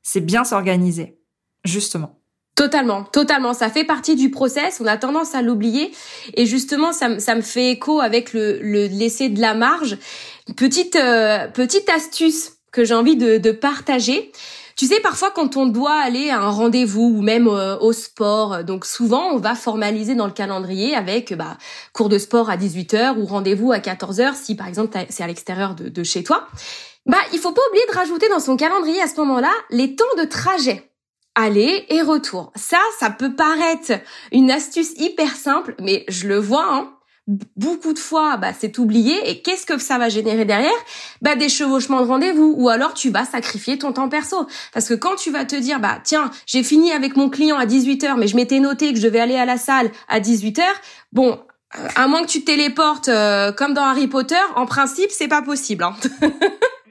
c'est 0.02 0.20
bien 0.20 0.44
s'organiser, 0.44 1.18
justement. 1.64 2.20
Totalement, 2.54 3.02
totalement. 3.02 3.52
Ça 3.52 3.68
fait 3.68 3.82
partie 3.82 4.14
du 4.14 4.30
process. 4.30 4.80
On 4.80 4.86
a 4.86 4.96
tendance 4.96 5.34
à 5.34 5.42
l'oublier. 5.42 5.92
Et 6.34 6.46
justement, 6.46 6.92
ça, 6.92 7.18
ça, 7.18 7.34
me 7.34 7.40
fait 7.40 7.72
écho 7.72 8.00
avec 8.00 8.32
le, 8.32 8.60
le 8.62 8.86
laisser 8.86 9.28
de 9.28 9.40
la 9.40 9.54
marge. 9.54 9.98
Petite, 10.56 10.94
euh, 10.94 11.48
petite 11.48 11.88
astuce 11.88 12.52
que 12.70 12.84
j'ai 12.84 12.94
envie 12.94 13.16
de, 13.16 13.38
de, 13.38 13.50
partager. 13.50 14.30
Tu 14.76 14.86
sais, 14.86 15.00
parfois 15.00 15.32
quand 15.32 15.56
on 15.56 15.66
doit 15.66 15.94
aller 15.94 16.30
à 16.30 16.40
un 16.40 16.50
rendez-vous 16.50 17.14
ou 17.16 17.22
même 17.22 17.48
euh, 17.48 17.76
au 17.78 17.92
sport, 17.92 18.64
donc 18.64 18.84
souvent 18.84 19.30
on 19.32 19.38
va 19.38 19.54
formaliser 19.54 20.16
dans 20.16 20.26
le 20.26 20.32
calendrier 20.32 20.96
avec 20.96 21.32
bah, 21.34 21.56
cours 21.92 22.08
de 22.08 22.18
sport 22.18 22.50
à 22.50 22.56
18h 22.56 23.16
ou 23.16 23.24
rendez-vous 23.24 23.70
à 23.70 23.78
14h 23.78 24.34
si 24.34 24.56
par 24.56 24.66
exemple 24.66 24.98
c'est 25.08 25.22
à 25.22 25.28
l'extérieur 25.28 25.76
de, 25.76 25.88
de 25.88 26.02
chez 26.02 26.24
toi. 26.24 26.48
Bah, 27.06 27.18
il 27.32 27.38
faut 27.38 27.52
pas 27.52 27.62
oublier 27.70 27.84
de 27.88 27.94
rajouter 27.96 28.28
dans 28.28 28.40
son 28.40 28.56
calendrier 28.56 29.00
à 29.00 29.06
ce 29.06 29.14
moment-là 29.20 29.52
les 29.70 29.94
temps 29.94 30.04
de 30.18 30.24
trajet 30.24 30.90
aller 31.34 31.86
et 31.88 32.02
retour. 32.02 32.52
Ça, 32.54 32.80
ça 32.98 33.10
peut 33.10 33.34
paraître 33.34 33.92
une 34.32 34.50
astuce 34.50 34.92
hyper 34.96 35.34
simple, 35.36 35.74
mais 35.80 36.04
je 36.08 36.28
le 36.28 36.38
vois, 36.38 36.66
hein, 36.68 36.94
beaucoup 37.56 37.92
de 37.92 37.98
fois, 37.98 38.36
bah, 38.36 38.52
c'est 38.58 38.78
oublié. 38.78 39.30
Et 39.30 39.42
qu'est-ce 39.42 39.66
que 39.66 39.78
ça 39.78 39.98
va 39.98 40.08
générer 40.08 40.44
derrière? 40.44 40.72
Bah, 41.22 41.36
des 41.36 41.48
chevauchements 41.48 42.00
de 42.00 42.06
rendez-vous. 42.06 42.54
Ou 42.56 42.68
alors, 42.68 42.94
tu 42.94 43.10
vas 43.10 43.24
sacrifier 43.24 43.78
ton 43.78 43.92
temps 43.92 44.08
perso. 44.08 44.46
Parce 44.72 44.88
que 44.88 44.94
quand 44.94 45.16
tu 45.16 45.30
vas 45.30 45.44
te 45.44 45.56
dire, 45.56 45.80
bah, 45.80 45.98
tiens, 46.04 46.30
j'ai 46.46 46.62
fini 46.62 46.92
avec 46.92 47.16
mon 47.16 47.30
client 47.30 47.56
à 47.56 47.66
18h, 47.66 48.16
mais 48.18 48.28
je 48.28 48.36
m'étais 48.36 48.60
noté 48.60 48.92
que 48.92 48.98
je 48.98 49.04
devais 49.04 49.20
aller 49.20 49.36
à 49.36 49.46
la 49.46 49.56
salle 49.56 49.90
à 50.08 50.20
18h. 50.20 50.62
Bon, 51.12 51.40
euh, 51.78 51.88
à 51.96 52.06
moins 52.06 52.22
que 52.22 52.28
tu 52.28 52.40
te 52.40 52.46
téléportes 52.46 53.08
euh, 53.08 53.52
comme 53.52 53.74
dans 53.74 53.84
Harry 53.84 54.06
Potter, 54.06 54.36
en 54.56 54.66
principe, 54.66 55.10
c'est 55.10 55.28
pas 55.28 55.42
possible. 55.42 55.84
Hein. 55.84 55.96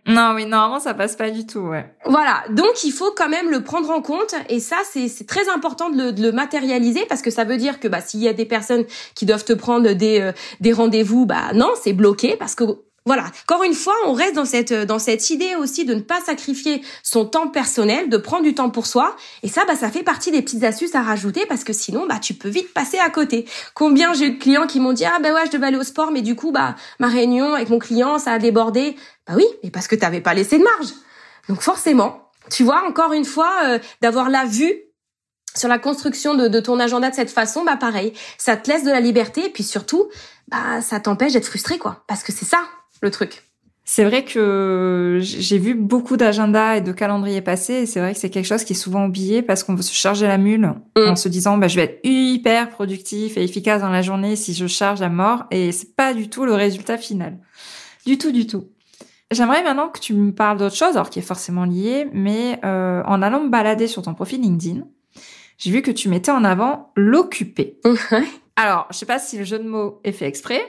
Non, 0.05 0.33
oui, 0.35 0.45
normalement, 0.45 0.79
ça 0.79 0.93
passe 0.93 1.15
pas 1.15 1.29
du 1.29 1.45
tout, 1.45 1.59
ouais. 1.59 1.85
Voilà, 2.05 2.43
donc 2.49 2.83
il 2.83 2.91
faut 2.91 3.11
quand 3.15 3.29
même 3.29 3.49
le 3.49 3.63
prendre 3.63 3.89
en 3.89 4.01
compte 4.01 4.35
et 4.49 4.59
ça, 4.59 4.77
c'est 4.83 5.25
très 5.25 5.47
important 5.49 5.89
de 5.89 5.97
le, 5.97 6.11
de 6.11 6.21
le, 6.21 6.31
matérialiser 6.33 7.05
parce 7.07 7.21
que 7.21 7.31
ça 7.31 7.45
veut 7.45 7.55
dire 7.55 7.79
que 7.79 7.87
bah, 7.87 8.01
s'il 8.01 8.19
y 8.19 8.27
a 8.27 8.33
des 8.33 8.45
personnes 8.45 8.83
qui 9.15 9.25
doivent 9.25 9.45
te 9.45 9.53
prendre 9.53 9.93
des, 9.93 10.19
euh, 10.19 10.31
des 10.59 10.73
rendez-vous, 10.73 11.25
bah 11.25 11.53
non, 11.53 11.71
c'est 11.81 11.93
bloqué 11.93 12.35
parce 12.37 12.53
que 12.53 12.63
voilà. 13.05 13.25
Encore 13.49 13.63
une 13.63 13.73
fois, 13.73 13.95
on 14.05 14.13
reste 14.13 14.35
dans 14.35 14.45
cette 14.45 14.71
dans 14.71 14.99
cette 14.99 15.29
idée 15.29 15.55
aussi 15.55 15.83
de 15.83 15.93
ne 15.93 15.99
pas 15.99 16.21
sacrifier 16.21 16.81
son 17.03 17.25
temps 17.25 17.49
personnel, 17.49 18.07
de 18.07 18.15
prendre 18.15 18.43
du 18.43 18.55
temps 18.55 18.69
pour 18.69 18.87
soi. 18.87 19.17
Et 19.43 19.49
ça, 19.49 19.65
bah, 19.67 19.75
ça 19.75 19.91
fait 19.91 20.03
partie 20.03 20.31
des 20.31 20.41
petites 20.41 20.63
astuces 20.63 20.95
à 20.95 21.01
rajouter 21.01 21.45
parce 21.45 21.65
que 21.65 21.73
sinon, 21.73 22.07
bah, 22.07 22.19
tu 22.21 22.33
peux 22.33 22.47
vite 22.47 22.73
passer 22.73 22.99
à 22.99 23.09
côté. 23.09 23.45
Combien 23.73 24.13
j'ai 24.13 24.27
eu 24.27 24.31
de 24.31 24.39
clients 24.39 24.67
qui 24.67 24.79
m'ont 24.79 24.93
dit 24.93 25.03
ah 25.03 25.19
bah 25.21 25.33
ouais, 25.33 25.45
je 25.47 25.51
devais 25.51 25.67
aller 25.67 25.77
au 25.77 25.83
sport, 25.83 26.11
mais 26.11 26.21
du 26.21 26.35
coup, 26.35 26.51
bah, 26.51 26.75
ma 26.99 27.07
réunion 27.07 27.53
avec 27.53 27.69
mon 27.69 27.79
client, 27.79 28.19
ça 28.19 28.31
a 28.31 28.39
débordé. 28.39 28.95
Bah 29.27 29.33
oui, 29.35 29.45
mais 29.63 29.69
parce 29.69 29.87
que 29.87 29.95
t'avais 29.95 30.21
pas 30.21 30.33
laissé 30.33 30.57
de 30.57 30.63
marge. 30.63 30.93
Donc 31.49 31.61
forcément, 31.61 32.31
tu 32.49 32.63
vois, 32.63 32.87
encore 32.87 33.11
une 33.11 33.25
fois, 33.25 33.51
euh, 33.65 33.79
d'avoir 34.01 34.29
la 34.29 34.45
vue 34.45 34.73
sur 35.55 35.67
la 35.67 35.77
construction 35.77 36.35
de, 36.35 36.47
de, 36.47 36.59
ton 36.61 36.79
agenda 36.79 37.09
de 37.09 37.15
cette 37.15 37.29
façon, 37.29 37.65
bah 37.65 37.75
pareil, 37.75 38.13
ça 38.37 38.55
te 38.55 38.71
laisse 38.71 38.85
de 38.85 38.91
la 38.91 39.01
liberté 39.01 39.45
et 39.45 39.49
puis 39.49 39.63
surtout, 39.63 40.07
bah 40.47 40.81
ça 40.81 41.01
t'empêche 41.01 41.33
d'être 41.33 41.45
frustré 41.45 41.77
quoi, 41.77 42.03
parce 42.07 42.23
que 42.23 42.31
c'est 42.31 42.45
ça 42.45 42.59
le 43.03 43.11
truc. 43.11 43.43
C'est 43.85 44.05
vrai 44.05 44.23
que 44.23 45.19
j'ai 45.21 45.57
vu 45.57 45.75
beaucoup 45.75 46.15
d'agendas 46.15 46.77
et 46.77 46.81
de 46.81 46.93
calendriers 46.93 47.41
passer 47.41 47.73
et 47.73 47.85
c'est 47.85 47.99
vrai 47.99 48.13
que 48.13 48.19
c'est 48.19 48.29
quelque 48.29 48.45
chose 48.45 48.63
qui 48.63 48.71
est 48.71 48.77
souvent 48.77 49.05
oublié 49.05 49.41
parce 49.41 49.63
qu'on 49.63 49.75
veut 49.75 49.81
se 49.81 49.93
charger 49.93 50.25
la 50.25 50.37
mule 50.37 50.73
mm. 50.95 51.09
en 51.09 51.15
se 51.17 51.27
disant 51.27 51.57
bah, 51.57 51.67
je 51.67 51.75
vais 51.75 51.83
être 51.83 51.99
hyper 52.03 52.69
productif 52.69 53.35
et 53.37 53.43
efficace 53.43 53.81
dans 53.81 53.89
la 53.89 54.01
journée 54.01 54.37
si 54.37 54.53
je 54.53 54.67
charge 54.67 55.01
à 55.01 55.09
mort 55.09 55.43
et 55.51 55.73
c'est 55.73 55.95
pas 55.95 56.13
du 56.13 56.29
tout 56.29 56.45
le 56.45 56.53
résultat 56.53 56.97
final. 56.97 57.37
Du 58.05 58.17
tout, 58.17 58.31
du 58.31 58.47
tout. 58.47 58.69
J'aimerais 59.31 59.63
maintenant 59.63 59.89
que 59.89 59.99
tu 59.99 60.13
me 60.13 60.31
parles 60.31 60.57
d'autre 60.57 60.75
chose, 60.75 60.95
alors 60.95 61.09
qui 61.09 61.19
est 61.19 61.23
forcément 61.23 61.65
lié, 61.65 62.07
mais 62.13 62.59
euh, 62.63 63.01
en 63.05 63.21
allant 63.21 63.43
me 63.43 63.49
balader 63.49 63.87
sur 63.87 64.01
ton 64.03 64.13
profil 64.13 64.41
LinkedIn, 64.41 64.83
j'ai 65.57 65.71
vu 65.71 65.81
que 65.81 65.91
tu 65.91 66.07
mettais 66.07 66.31
en 66.31 66.43
avant 66.43 66.91
l'occupé. 66.95 67.79
alors, 68.55 68.87
je 68.91 68.97
sais 68.97 69.05
pas 69.05 69.19
si 69.19 69.37
le 69.37 69.43
jeu 69.43 69.59
de 69.59 69.67
mots 69.67 69.99
est 70.03 70.11
fait 70.11 70.27
exprès. 70.27 70.61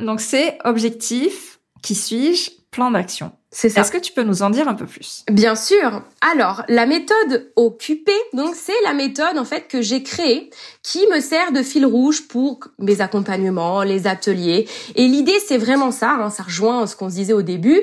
Donc 0.00 0.20
c'est 0.20 0.58
objectif, 0.64 1.60
qui 1.82 1.94
suis-je 1.94 2.50
Plan 2.72 2.90
d'action. 2.90 3.32
C'est 3.50 3.70
ça. 3.70 3.80
Est-ce 3.80 3.90
que 3.90 3.96
tu 3.96 4.12
peux 4.12 4.22
nous 4.22 4.42
en 4.42 4.50
dire 4.50 4.68
un 4.68 4.74
peu 4.74 4.84
plus? 4.84 5.24
Bien 5.30 5.54
sûr. 5.54 6.02
Alors, 6.20 6.62
la 6.68 6.84
méthode 6.84 7.50
occupée, 7.56 8.12
donc 8.34 8.54
c'est 8.54 8.78
la 8.84 8.92
méthode 8.92 9.38
en 9.38 9.46
fait 9.46 9.66
que 9.66 9.80
j'ai 9.80 10.02
créée 10.02 10.50
qui 10.82 11.06
me 11.10 11.20
sert 11.20 11.52
de 11.52 11.62
fil 11.62 11.86
rouge 11.86 12.28
pour 12.28 12.60
mes 12.78 13.00
accompagnements, 13.00 13.82
les 13.82 14.06
ateliers. 14.06 14.68
Et 14.94 15.08
l'idée, 15.08 15.38
c'est 15.46 15.56
vraiment 15.56 15.90
ça, 15.90 16.18
hein, 16.20 16.28
ça 16.28 16.42
rejoint 16.42 16.86
ce 16.86 16.96
qu'on 16.96 17.08
se 17.08 17.14
disait 17.14 17.32
au 17.32 17.40
début. 17.40 17.80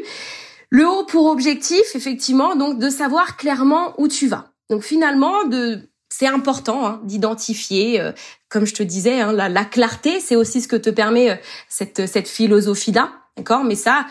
Le 0.69 0.87
haut 0.87 1.05
pour 1.05 1.25
objectif, 1.25 1.95
effectivement, 1.95 2.55
donc 2.55 2.77
de 2.77 2.91
savoir 2.91 3.35
clairement 3.35 3.95
où 3.97 4.07
tu 4.07 4.27
vas. 4.27 4.51
Donc 4.69 4.83
finalement, 4.83 5.45
de 5.45 5.89
c'est 6.15 6.27
important 6.27 6.85
hein, 6.85 7.01
d'identifier, 7.05 7.99
euh, 7.99 8.11
comme 8.47 8.67
je 8.67 8.75
te 8.75 8.83
disais, 8.83 9.19
hein, 9.19 9.33
la, 9.33 9.49
la, 9.49 9.65
clarté, 9.65 10.19
c'est 10.19 10.35
aussi 10.35 10.61
ce 10.61 10.67
que 10.67 10.75
te 10.75 10.91
permet 10.91 11.31
euh, 11.31 11.35
cette, 11.69 12.05
cette 12.05 12.27
philosophie-là 12.27 13.11
D'accord? 13.35 13.63
Mais 13.63 13.73
ça, 13.73 14.05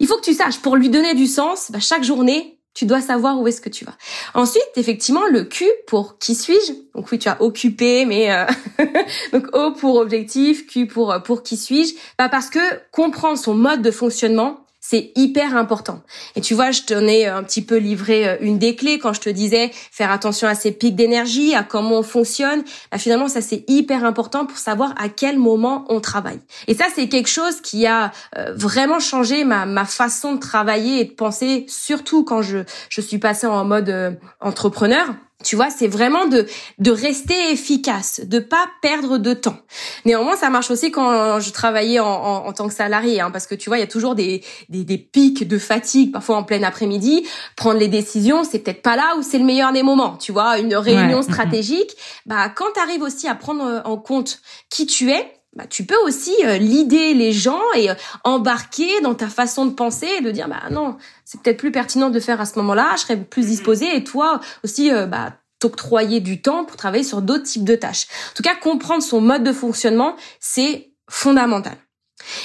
il 0.00 0.06
faut 0.06 0.18
que 0.18 0.22
tu 0.22 0.34
saches, 0.34 0.58
pour 0.58 0.76
lui 0.76 0.90
donner 0.90 1.14
du 1.14 1.26
sens, 1.26 1.70
bah, 1.70 1.80
chaque 1.80 2.04
journée, 2.04 2.58
tu 2.74 2.84
dois 2.84 3.00
savoir 3.00 3.40
où 3.40 3.48
est-ce 3.48 3.62
que 3.62 3.70
tu 3.70 3.86
vas. 3.86 3.96
Ensuite, 4.34 4.62
effectivement, 4.76 5.26
le 5.30 5.44
Q 5.44 5.64
pour 5.86 6.18
qui 6.18 6.34
suis-je? 6.34 6.72
Donc 6.94 7.10
oui, 7.10 7.18
tu 7.18 7.30
as 7.30 7.40
occupé, 7.40 8.04
mais 8.04 8.30
euh, 8.30 8.44
donc 9.32 9.46
O 9.54 9.72
pour 9.72 9.96
objectif, 9.96 10.66
Q 10.66 10.86
pour 10.86 11.22
pour 11.24 11.42
qui 11.42 11.56
suis-je? 11.56 11.94
Bah 12.18 12.28
parce 12.28 12.50
que 12.50 12.60
comprendre 12.92 13.38
son 13.38 13.54
mode 13.54 13.80
de 13.80 13.90
fonctionnement, 13.90 14.66
c'est 14.80 15.12
hyper 15.14 15.56
important. 15.56 16.02
Et 16.36 16.40
tu 16.40 16.54
vois, 16.54 16.70
je 16.70 16.82
t'en 16.82 17.06
ai 17.06 17.26
un 17.26 17.42
petit 17.42 17.62
peu 17.62 17.76
livré 17.76 18.28
euh, 18.28 18.36
une 18.40 18.58
des 18.58 18.74
clés 18.74 18.98
quand 18.98 19.12
je 19.12 19.20
te 19.20 19.28
disais 19.28 19.70
faire 19.92 20.10
attention 20.10 20.48
à 20.48 20.54
ces 20.54 20.72
pics 20.72 20.96
d'énergie, 20.96 21.54
à 21.54 21.62
comment 21.62 21.98
on 21.98 22.02
fonctionne. 22.02 22.62
Bah, 22.90 22.98
finalement, 22.98 23.28
ça 23.28 23.42
c'est 23.42 23.64
hyper 23.68 24.04
important 24.04 24.46
pour 24.46 24.56
savoir 24.56 24.94
à 24.96 25.08
quel 25.08 25.38
moment 25.38 25.84
on 25.88 26.00
travaille. 26.00 26.40
Et 26.66 26.74
ça, 26.74 26.86
c'est 26.94 27.08
quelque 27.08 27.28
chose 27.28 27.60
qui 27.60 27.86
a 27.86 28.10
euh, 28.38 28.54
vraiment 28.54 29.00
changé 29.00 29.44
ma, 29.44 29.84
façon 29.84 30.34
de 30.34 30.40
travailler 30.40 31.00
et 31.00 31.04
de 31.04 31.12
penser, 31.12 31.66
surtout 31.68 32.24
quand 32.24 32.42
je, 32.42 32.58
je 32.88 33.00
suis 33.00 33.18
passée 33.18 33.46
en 33.46 33.64
mode 33.64 33.88
euh, 33.88 34.12
entrepreneur. 34.40 35.06
Tu 35.42 35.56
vois, 35.56 35.70
c'est 35.70 35.88
vraiment 35.88 36.26
de 36.26 36.46
de 36.78 36.90
rester 36.90 37.50
efficace, 37.50 38.20
de 38.24 38.38
pas 38.38 38.66
perdre 38.82 39.18
de 39.18 39.32
temps. 39.32 39.56
Néanmoins, 40.04 40.36
ça 40.36 40.50
marche 40.50 40.70
aussi 40.70 40.90
quand 40.90 41.40
je 41.40 41.50
travaillais 41.50 41.98
en, 41.98 42.06
en, 42.46 42.52
tant 42.52 42.68
que 42.68 42.74
salarié, 42.74 43.20
hein, 43.20 43.30
parce 43.30 43.46
que 43.46 43.54
tu 43.54 43.70
vois, 43.70 43.78
il 43.78 43.80
y 43.80 43.84
a 43.84 43.88
toujours 43.88 44.14
des, 44.14 44.42
des, 44.68 44.84
des 44.84 44.98
pics 44.98 45.48
de 45.48 45.58
fatigue, 45.58 46.12
parfois 46.12 46.36
en 46.36 46.42
plein 46.42 46.62
après-midi. 46.62 47.26
Prendre 47.56 47.78
les 47.78 47.88
décisions, 47.88 48.44
c'est 48.44 48.58
peut-être 48.58 48.82
pas 48.82 48.96
là 48.96 49.14
où 49.18 49.22
c'est 49.22 49.38
le 49.38 49.44
meilleur 49.44 49.72
des 49.72 49.82
moments. 49.82 50.16
Tu 50.16 50.32
vois, 50.32 50.58
une 50.58 50.74
réunion 50.74 51.22
stratégique, 51.22 51.92
bah 52.26 52.50
quand 52.50 52.72
tu 52.74 52.80
arrives 52.80 53.02
aussi 53.02 53.26
à 53.26 53.34
prendre 53.34 53.82
en 53.84 53.96
compte 53.96 54.40
qui 54.68 54.86
tu 54.86 55.10
es, 55.10 55.39
bah, 55.56 55.66
tu 55.68 55.84
peux 55.84 55.98
aussi 56.04 56.32
euh, 56.44 56.58
l'idée 56.58 57.12
les 57.12 57.32
gens 57.32 57.60
et 57.74 57.90
euh, 57.90 57.94
embarquer 58.22 59.00
dans 59.00 59.14
ta 59.14 59.26
façon 59.28 59.66
de 59.66 59.72
penser 59.72 60.06
et 60.18 60.20
de 60.20 60.30
dire 60.30 60.48
bah 60.48 60.62
non 60.70 60.96
c'est 61.24 61.42
peut-être 61.42 61.56
plus 61.56 61.72
pertinent 61.72 62.08
de 62.08 62.20
faire 62.20 62.40
à 62.40 62.46
ce 62.46 62.56
moment-là 62.60 62.92
je 62.94 63.00
serais 63.00 63.16
plus 63.16 63.42
mm-hmm. 63.42 63.46
disposée 63.46 63.96
et 63.96 64.04
toi 64.04 64.40
aussi 64.62 64.92
euh, 64.92 65.06
bah 65.06 65.32
t'octroyer 65.58 66.20
du 66.20 66.40
temps 66.40 66.64
pour 66.64 66.76
travailler 66.76 67.02
sur 67.02 67.20
d'autres 67.20 67.42
types 67.42 67.64
de 67.64 67.74
tâches 67.74 68.06
en 68.30 68.34
tout 68.36 68.44
cas 68.44 68.54
comprendre 68.54 69.02
son 69.02 69.20
mode 69.20 69.42
de 69.42 69.52
fonctionnement 69.52 70.14
c'est 70.38 70.92
fondamental 71.10 71.76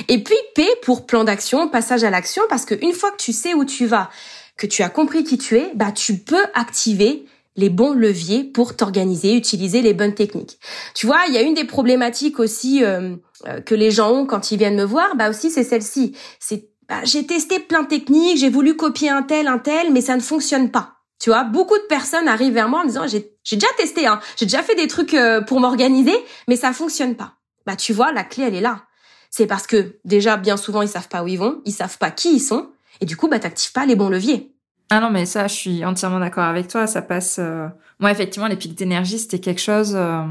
et 0.07 0.23
puis 0.23 0.35
P 0.55 0.67
pour 0.81 1.05
plan 1.05 1.23
d'action 1.23 1.67
passage 1.69 2.03
à 2.03 2.09
l'action 2.09 2.41
parce 2.49 2.65
que 2.65 2.73
une 2.81 2.93
fois 2.93 3.11
que 3.11 3.17
tu 3.17 3.33
sais 3.33 3.53
où 3.53 3.65
tu 3.65 3.85
vas 3.85 4.09
que 4.57 4.65
tu 4.65 4.81
as 4.81 4.89
compris 4.89 5.23
qui 5.23 5.37
tu 5.37 5.57
es 5.57 5.71
bah 5.75 5.91
tu 5.91 6.17
peux 6.17 6.43
activer 6.55 7.27
les 7.55 7.69
bons 7.69 7.93
leviers 7.93 8.43
pour 8.43 8.75
t'organiser, 8.75 9.35
utiliser 9.35 9.81
les 9.81 9.93
bonnes 9.93 10.13
techniques. 10.13 10.59
Tu 10.93 11.05
vois, 11.05 11.21
il 11.27 11.33
y 11.33 11.37
a 11.37 11.41
une 11.41 11.53
des 11.53 11.63
problématiques 11.63 12.39
aussi 12.39 12.83
euh, 12.83 13.15
euh, 13.47 13.61
que 13.61 13.75
les 13.75 13.91
gens 13.91 14.11
ont 14.11 14.25
quand 14.25 14.51
ils 14.51 14.57
viennent 14.57 14.75
me 14.75 14.83
voir, 14.83 15.15
bah 15.15 15.29
aussi 15.29 15.49
c'est 15.49 15.63
celle-ci. 15.63 16.15
C'est 16.39 16.69
bah, 16.87 17.01
j'ai 17.03 17.25
testé 17.25 17.59
plein 17.59 17.83
de 17.83 17.87
techniques, 17.87 18.37
j'ai 18.37 18.49
voulu 18.49 18.75
copier 18.75 19.09
un 19.09 19.23
tel, 19.23 19.47
un 19.47 19.57
tel, 19.57 19.91
mais 19.91 20.01
ça 20.01 20.15
ne 20.15 20.21
fonctionne 20.21 20.69
pas. 20.69 20.95
Tu 21.19 21.29
vois, 21.29 21.43
beaucoup 21.43 21.77
de 21.77 21.85
personnes 21.87 22.27
arrivent 22.27 22.53
vers 22.53 22.69
moi 22.69 22.81
en 22.81 22.83
me 22.83 22.89
disant 22.89 23.07
j'ai 23.07 23.31
déjà 23.55 23.67
testé, 23.77 24.05
hein, 24.05 24.19
j'ai 24.37 24.45
déjà 24.45 24.61
fait 24.61 24.75
des 24.75 24.87
trucs 24.87 25.13
euh, 25.13 25.41
pour 25.41 25.59
m'organiser, 25.59 26.15
mais 26.47 26.55
ça 26.55 26.73
fonctionne 26.73 27.15
pas. 27.15 27.35
Bah 27.65 27.75
tu 27.75 27.93
vois, 27.93 28.11
la 28.11 28.23
clé 28.23 28.43
elle 28.43 28.55
est 28.55 28.61
là. 28.61 28.83
C'est 29.31 29.47
parce 29.47 29.65
que 29.65 29.97
déjà 30.05 30.37
bien 30.37 30.57
souvent 30.57 30.81
ils 30.81 30.87
savent 30.87 31.07
pas 31.07 31.23
où 31.23 31.27
ils 31.27 31.39
vont, 31.39 31.61
ils 31.65 31.71
savent 31.71 31.97
pas 31.97 32.11
qui 32.11 32.35
ils 32.35 32.39
sont, 32.39 32.69
et 33.01 33.05
du 33.05 33.17
coup 33.17 33.27
bah 33.27 33.39
t'actives 33.39 33.71
pas 33.71 33.85
les 33.85 33.95
bons 33.95 34.09
leviers. 34.09 34.54
Ah 34.89 34.99
non, 34.99 35.09
mais 35.09 35.25
ça, 35.25 35.47
je 35.47 35.53
suis 35.53 35.85
entièrement 35.85 36.19
d'accord 36.19 36.43
avec 36.43 36.67
toi. 36.67 36.87
Ça 36.87 37.01
passe. 37.01 37.37
Euh, 37.39 37.67
moi, 37.99 38.11
effectivement, 38.11 38.47
les 38.47 38.55
pics 38.55 38.75
d'énergie, 38.75 39.19
c'était 39.19 39.39
quelque 39.39 39.61
chose. 39.61 39.93
Euh... 39.95 40.23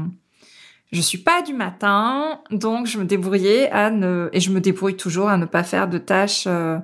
Je 0.91 1.01
suis 1.01 1.17
pas 1.17 1.41
du 1.41 1.53
matin, 1.53 2.39
donc 2.51 2.85
je 2.85 2.99
me 2.99 3.05
débrouillais 3.05 3.69
à 3.71 3.89
ne 3.89 4.29
et 4.31 4.39
je 4.39 4.51
me 4.51 4.61
débrouille 4.61 4.95
toujours 4.95 5.27
à 5.27 5.35
ne 5.35 5.45
pas 5.45 5.63
faire 5.63 5.89
de 5.89 5.97
tâches 5.97 6.45
euh, 6.47 6.77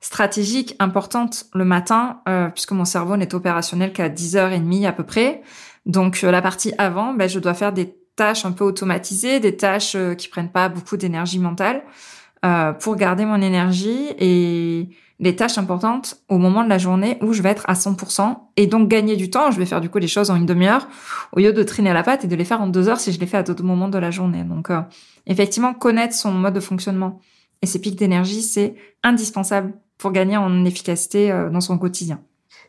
stratégiques 0.00 0.74
importantes 0.80 1.46
le 1.54 1.64
matin, 1.64 2.20
euh, 2.28 2.48
puisque 2.48 2.72
mon 2.72 2.84
cerveau 2.84 3.16
n'est 3.16 3.34
opérationnel 3.34 3.92
qu'à 3.92 4.10
10h30 4.10 4.86
à 4.86 4.92
peu 4.92 5.04
près. 5.04 5.42
Donc 5.86 6.20
la 6.20 6.42
partie 6.42 6.74
avant, 6.76 7.14
ben, 7.14 7.28
je 7.28 7.38
dois 7.38 7.54
faire 7.54 7.72
des 7.72 7.94
tâches 8.16 8.44
un 8.44 8.52
peu 8.52 8.64
automatisées, 8.64 9.40
des 9.40 9.56
tâches 9.56 9.96
qui 10.18 10.28
prennent 10.28 10.52
pas 10.52 10.68
beaucoup 10.68 10.96
d'énergie 10.96 11.38
mentale 11.38 11.82
pour 12.80 12.96
garder 12.96 13.24
mon 13.24 13.40
énergie 13.40 14.08
et 14.18 14.90
les 15.20 15.36
tâches 15.36 15.58
importantes 15.58 16.16
au 16.28 16.38
moment 16.38 16.64
de 16.64 16.68
la 16.68 16.78
journée 16.78 17.18
où 17.22 17.32
je 17.32 17.42
vais 17.42 17.50
être 17.50 17.64
à 17.68 17.74
100% 17.74 18.36
et 18.56 18.66
donc 18.66 18.88
gagner 18.88 19.16
du 19.16 19.30
temps. 19.30 19.50
Je 19.50 19.58
vais 19.58 19.66
faire 19.66 19.80
du 19.80 19.88
coup 19.88 19.98
les 19.98 20.08
choses 20.08 20.30
en 20.30 20.36
une 20.36 20.46
demi-heure 20.46 20.88
au 21.32 21.40
lieu 21.40 21.52
de 21.52 21.62
traîner 21.62 21.90
à 21.90 21.94
la 21.94 22.02
patte 22.02 22.24
et 22.24 22.28
de 22.28 22.36
les 22.36 22.44
faire 22.44 22.60
en 22.60 22.66
deux 22.66 22.88
heures 22.88 23.00
si 23.00 23.12
je 23.12 23.20
les 23.20 23.26
fais 23.26 23.36
à 23.36 23.42
d'autres 23.42 23.64
moments 23.64 23.88
de 23.88 23.98
la 23.98 24.10
journée. 24.10 24.42
Donc 24.44 24.70
euh, 24.70 24.80
effectivement, 25.26 25.72
connaître 25.72 26.14
son 26.14 26.32
mode 26.32 26.54
de 26.54 26.60
fonctionnement 26.60 27.20
et 27.62 27.66
ses 27.66 27.80
pics 27.80 27.96
d'énergie, 27.96 28.42
c'est 28.42 28.74
indispensable 29.02 29.74
pour 29.98 30.12
gagner 30.12 30.36
en 30.36 30.64
efficacité 30.64 31.30
euh, 31.30 31.48
dans 31.48 31.60
son 31.60 31.78
quotidien. 31.78 32.20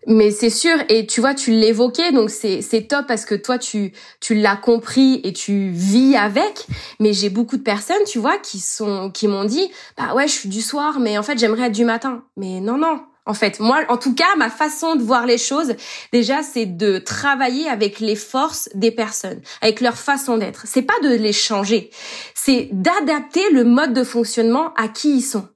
Mais 0.07 0.31
c'est 0.31 0.49
sûr, 0.49 0.77
et 0.89 1.07
tu 1.07 1.19
vois, 1.19 1.33
tu 1.33 1.51
l'évoquais, 1.51 2.11
donc 2.11 2.29
c'est 2.29 2.61
c'est 2.61 2.83
top 2.83 3.07
parce 3.07 3.25
que 3.25 3.33
toi 3.35 3.57
tu 3.57 3.91
tu 4.21 4.35
l'as 4.35 4.55
compris 4.55 5.19
et 5.23 5.33
tu 5.33 5.69
vis 5.69 6.15
avec. 6.15 6.67
Mais 6.99 7.13
j'ai 7.13 7.29
beaucoup 7.29 7.57
de 7.57 7.63
personnes, 7.63 8.03
tu 8.05 8.19
vois, 8.19 8.37
qui 8.37 8.59
sont 8.59 9.09
qui 9.11 9.27
m'ont 9.27 9.45
dit, 9.45 9.69
bah 9.97 10.13
ouais, 10.13 10.27
je 10.27 10.33
suis 10.33 10.49
du 10.49 10.61
soir, 10.61 10.99
mais 10.99 11.17
en 11.17 11.23
fait 11.23 11.39
j'aimerais 11.39 11.67
être 11.67 11.73
du 11.73 11.85
matin. 11.85 12.23
Mais 12.37 12.59
non 12.59 12.77
non, 12.77 13.01
en 13.25 13.33
fait, 13.33 13.59
moi, 13.59 13.83
en 13.89 13.97
tout 13.97 14.13
cas, 14.13 14.35
ma 14.37 14.51
façon 14.51 14.95
de 14.95 15.01
voir 15.01 15.25
les 15.25 15.39
choses, 15.39 15.73
déjà, 16.11 16.43
c'est 16.43 16.67
de 16.67 16.99
travailler 16.99 17.67
avec 17.67 17.99
les 17.99 18.15
forces 18.15 18.69
des 18.75 18.91
personnes, 18.91 19.41
avec 19.61 19.81
leur 19.81 19.97
façon 19.97 20.37
d'être. 20.37 20.65
C'est 20.67 20.83
pas 20.83 20.99
de 21.01 21.09
les 21.09 21.33
changer, 21.33 21.89
c'est 22.35 22.69
d'adapter 22.71 23.49
le 23.51 23.63
mode 23.63 23.93
de 23.93 24.03
fonctionnement 24.03 24.73
à 24.75 24.87
qui 24.87 25.17
ils 25.17 25.23
sont, 25.23 25.47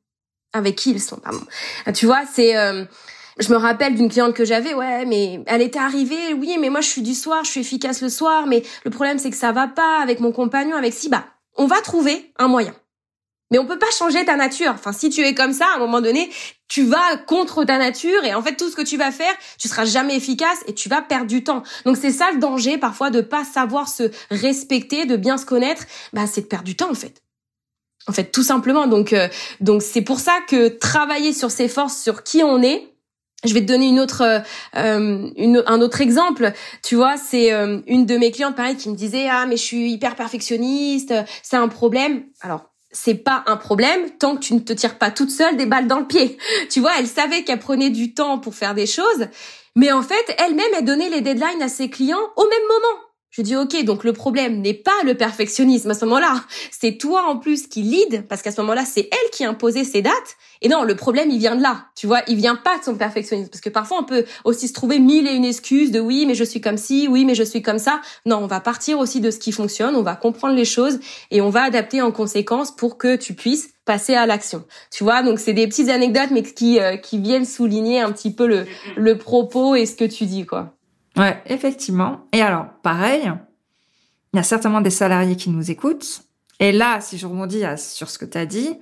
avec 0.54 0.76
qui 0.76 0.92
ils 0.92 1.02
sont. 1.02 1.18
Pardon. 1.18 1.42
Tu 1.94 2.08
vois, 2.08 2.24
c'est 2.34 2.58
euh, 2.58 2.86
je 3.40 3.54
me 3.54 3.58
rappelle 3.58 3.96
d'une 3.96 4.10
cliente 4.10 4.34
que 4.34 4.46
j'avais, 4.46 4.74
ouais, 4.74 5.06
mais 5.06 5.42
elle 5.48 5.62
était 5.62 5.80
arrivée, 5.80 6.34
oui, 6.34 6.58
mais 6.60 6.70
moi 6.70 6.82
je 6.82 6.90
suis 6.90 7.02
du 7.02 7.16
soir, 7.16 7.44
je 7.44 7.52
suis 7.52 7.62
efficace 7.62 8.02
le 8.02 8.10
soir, 8.10 8.48
mais 8.48 8.64
le 8.84 8.92
problème 8.92 9.18
c'est 9.18 9.30
que 9.30 9.38
ça 9.38 9.52
va 9.52 9.68
pas 9.68 10.02
avec 10.02 10.20
mon 10.20 10.32
compagnon, 10.32 10.76
avec 10.76 10.94
si, 10.94 11.10
bah, 11.10 11.26
on 11.56 11.66
va 11.66 11.82
trouver 11.82 12.32
un 12.38 12.48
moyen. 12.48 12.74
Mais 13.52 13.58
on 13.58 13.66
peut 13.66 13.80
pas 13.80 13.90
changer 13.98 14.24
ta 14.26 14.36
nature. 14.36 14.72
Enfin, 14.74 14.92
si 14.92 15.10
tu 15.10 15.22
es 15.22 15.34
comme 15.34 15.54
ça, 15.54 15.66
à 15.74 15.78
un 15.78 15.80
moment 15.80 16.02
donné, 16.02 16.30
tu 16.68 16.84
vas 16.84 17.18
contre 17.26 17.64
ta 17.64 17.80
nature 17.80 18.24
et 18.24 18.36
en 18.36 18.44
fait, 18.44 18.56
tout 18.56 18.70
ce 18.70 18.76
que 18.76 18.84
tu 18.84 18.96
vas 18.96 19.12
faire, 19.12 19.34
tu 19.58 19.68
seras 19.68 19.86
jamais 19.86 20.16
efficace 20.16 20.60
et 20.68 20.74
tu 20.76 20.88
vas 20.88 21.02
perdre 21.02 21.26
du 21.26 21.44
temps. 21.44 21.64
Donc 21.86 21.98
c'est 21.98 22.12
ça 22.12 22.32
le 22.32 22.40
danger 22.40 22.78
parfois 22.78 23.10
de 23.10 23.22
pas 23.22 23.44
savoir 23.44 23.90
se 23.90 24.12
respecter, 24.30 25.06
de 25.06 25.16
bien 25.16 25.38
se 25.38 25.46
connaître, 25.46 25.84
bah 26.14 26.28
c'est 26.28 26.42
de 26.42 26.46
perdre 26.46 26.66
du 26.66 26.76
temps 26.76 26.92
en 26.92 26.96
fait. 26.96 27.24
En 28.08 28.12
fait, 28.12 28.26
tout 28.32 28.44
simplement. 28.44 28.86
Donc 28.86 29.14
euh, 29.14 29.28
donc 29.62 29.82
c'est 29.82 30.04
pour 30.04 30.20
ça 30.20 30.38
que 30.48 30.68
travailler 30.68 31.34
sur 31.34 31.50
ses 31.50 31.68
forces, 31.68 31.98
sur 31.98 32.24
qui 32.24 32.44
on 32.44 32.62
est, 32.62 32.94
je 33.46 33.54
vais 33.54 33.62
te 33.62 33.66
donner 33.66 33.88
une 33.88 34.00
autre, 34.00 34.24
euh, 34.76 35.30
une, 35.38 35.64
un 35.66 35.82
autre 35.82 36.02
exemple. 36.02 36.52
Tu 36.84 36.96
vois, 36.96 37.16
c'est 37.18 37.54
euh, 37.54 37.80
une 37.88 38.06
de 38.06 38.18
mes 38.18 38.32
clientes, 38.32 38.56
pareil, 38.56 38.76
qui 38.76 38.90
me 38.90 38.96
disait 38.96 39.28
ah 39.30 39.46
mais 39.48 39.58
je 39.58 39.64
suis 39.64 39.92
hyper 39.92 40.16
perfectionniste, 40.16 41.14
c'est 41.44 41.58
un 41.58 41.68
problème. 41.68 42.24
Alors 42.42 42.66
c'est 42.92 43.16
pas 43.16 43.44
un 43.46 43.56
problème 43.56 44.10
tant 44.18 44.36
que 44.36 44.42
tu 44.42 44.56
ne 44.56 44.60
te 44.60 44.74
tires 44.74 44.98
pas 44.98 45.12
toute 45.12 45.30
seule 45.30 45.58
des 45.58 45.66
balles 45.66 45.88
dans 45.88 46.00
le 46.00 46.08
pied. 46.08 46.38
Tu 46.70 46.80
vois, 46.80 46.92
elle 46.98 47.08
savait 47.08 47.44
qu'elle 47.44 47.60
prenait 47.60 47.92
du 47.92 48.14
temps 48.14 48.40
pour 48.40 48.56
faire 48.56 48.74
des 48.74 48.88
choses, 48.88 49.28
mais 49.76 49.92
en 49.92 50.02
fait, 50.02 50.36
elle-même, 50.38 50.72
elle 50.78 50.86
donnait 50.86 51.10
les 51.10 51.22
deadlines 51.22 51.62
à 51.62 51.70
ses 51.70 51.90
clients 51.90 52.18
au 52.36 52.44
même 52.44 52.68
moment. 52.68 53.09
Je 53.32 53.44
dis 53.44 53.56
ok, 53.56 53.84
donc 53.84 54.04
le 54.04 54.12
problème 54.12 54.62
n'est 54.62 54.74
pas 54.74 54.92
le 55.06 55.14
perfectionnisme 55.14 55.92
à 55.92 55.94
ce 55.94 56.04
moment-là, 56.06 56.44
c'est 56.72 56.98
toi 56.98 57.26
en 57.28 57.38
plus 57.38 57.68
qui 57.68 57.84
lead, 57.84 58.28
parce 58.28 58.42
qu'à 58.42 58.52
ce 58.52 58.60
moment-là, 58.62 58.86
c'est 58.86 59.08
elle 59.12 59.30
qui 59.32 59.46
a 59.46 59.50
imposé 59.50 59.84
ses 59.84 60.02
dates. 60.02 60.38
Et 60.62 60.68
non, 60.68 60.84
le 60.84 60.96
problème, 60.96 61.30
il 61.30 61.38
vient 61.38 61.56
de 61.56 61.62
là, 61.62 61.86
tu 61.96 62.08
vois, 62.08 62.22
il 62.28 62.38
vient 62.38 62.56
pas 62.56 62.80
de 62.80 62.84
son 62.84 62.96
perfectionnisme, 62.96 63.50
parce 63.50 63.62
que 63.62 63.70
parfois 63.70 64.00
on 64.00 64.04
peut 64.04 64.26
aussi 64.46 64.68
se 64.68 64.74
trouver 64.74 64.98
mille 64.98 65.28
et 65.28 65.34
une 65.34 65.46
excuses 65.46 65.92
de 65.92 66.00
oui, 66.00 66.26
mais 66.26 66.34
je 66.34 66.44
suis 66.44 66.60
comme 66.60 66.78
ci, 66.78 67.08
oui, 67.08 67.24
mais 67.24 67.36
je 67.36 67.44
suis 67.44 67.62
comme 67.62 67.80
ça. 67.80 68.02
Non, 68.26 68.38
on 68.38 68.48
va 68.48 68.60
partir 68.60 68.98
aussi 68.98 69.22
de 69.22 69.30
ce 69.30 69.38
qui 69.38 69.52
fonctionne, 69.52 69.96
on 69.96 70.02
va 70.02 70.16
comprendre 70.16 70.56
les 70.56 70.66
choses 70.66 71.00
et 71.30 71.42
on 71.42 71.50
va 71.50 71.64
adapter 71.64 72.02
en 72.02 72.12
conséquence 72.12 72.76
pour 72.76 72.98
que 72.98 73.16
tu 73.16 73.36
puisses 73.36 73.70
passer 73.86 74.16
à 74.16 74.26
l'action. 74.26 74.64
Tu 74.92 75.04
vois, 75.04 75.22
donc 75.22 75.40
c'est 75.40 75.54
des 75.54 75.68
petites 75.68 75.90
anecdotes, 75.90 76.32
mais 76.32 76.44
qui 76.44 76.80
euh, 76.80 76.98
qui 76.98 77.20
viennent 77.20 77.46
souligner 77.46 78.02
un 78.02 78.12
petit 78.12 78.32
peu 78.32 78.48
le 78.48 78.66
le 78.98 79.18
propos 79.18 79.76
et 79.76 79.86
ce 79.86 79.96
que 79.96 80.06
tu 80.06 80.26
dis, 80.26 80.46
quoi. 80.46 80.74
Ouais, 81.20 81.44
effectivement. 81.48 82.28
Et 82.32 82.42
alors, 82.42 82.68
pareil, 82.82 83.30
il 84.34 84.38
y 84.38 84.40
a 84.40 84.44
certainement 84.44 84.80
des 84.80 84.90
salariés 84.90 85.36
qui 85.36 85.50
nous 85.50 85.70
écoutent. 85.70 86.22
Et 86.62 86.72
là, 86.72 87.02
si 87.02 87.18
je 87.18 87.28
rebondis 87.28 87.64
sur 87.78 88.10
ce 88.10 88.18
que 88.18 88.24
tu 88.24 88.38
as 88.38 88.46
dit, 88.46 88.80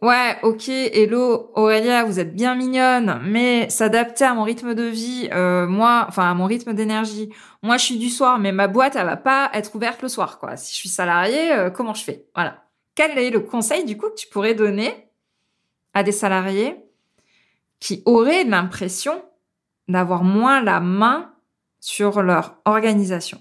ouais, 0.00 0.38
ok, 0.42 0.68
hello, 0.68 1.50
Aurélia, 1.54 2.04
vous 2.04 2.18
êtes 2.18 2.34
bien 2.34 2.54
mignonne, 2.54 3.20
mais 3.24 3.68
s'adapter 3.68 4.24
à 4.24 4.32
mon 4.32 4.44
rythme 4.44 4.74
de 4.74 4.84
vie, 4.84 5.28
euh, 5.32 5.66
moi, 5.66 6.06
enfin 6.08 6.30
à 6.30 6.34
mon 6.34 6.46
rythme 6.46 6.72
d'énergie, 6.72 7.30
moi 7.62 7.76
je 7.76 7.84
suis 7.84 7.98
du 7.98 8.08
soir, 8.08 8.38
mais 8.38 8.52
ma 8.52 8.68
boîte, 8.68 8.96
elle 8.96 9.06
va 9.06 9.16
pas 9.16 9.50
être 9.52 9.74
ouverte 9.74 10.00
le 10.00 10.08
soir, 10.08 10.38
quoi. 10.38 10.56
Si 10.56 10.72
je 10.72 10.78
suis 10.78 10.88
salarié, 10.88 11.52
euh, 11.52 11.70
comment 11.70 11.94
je 11.94 12.04
fais? 12.04 12.26
Voilà. 12.34 12.64
Quel 12.94 13.18
est 13.18 13.30
le 13.30 13.40
conseil, 13.40 13.84
du 13.84 13.98
coup, 13.98 14.08
que 14.08 14.14
tu 14.14 14.28
pourrais 14.28 14.54
donner 14.54 15.10
à 15.92 16.02
des 16.02 16.12
salariés 16.12 16.76
qui 17.80 18.02
auraient 18.06 18.44
l'impression 18.44 19.22
d'avoir 19.88 20.24
moins 20.24 20.62
la 20.62 20.80
main 20.80 21.35
sur 21.86 22.20
leur 22.20 22.56
organisation. 22.64 23.40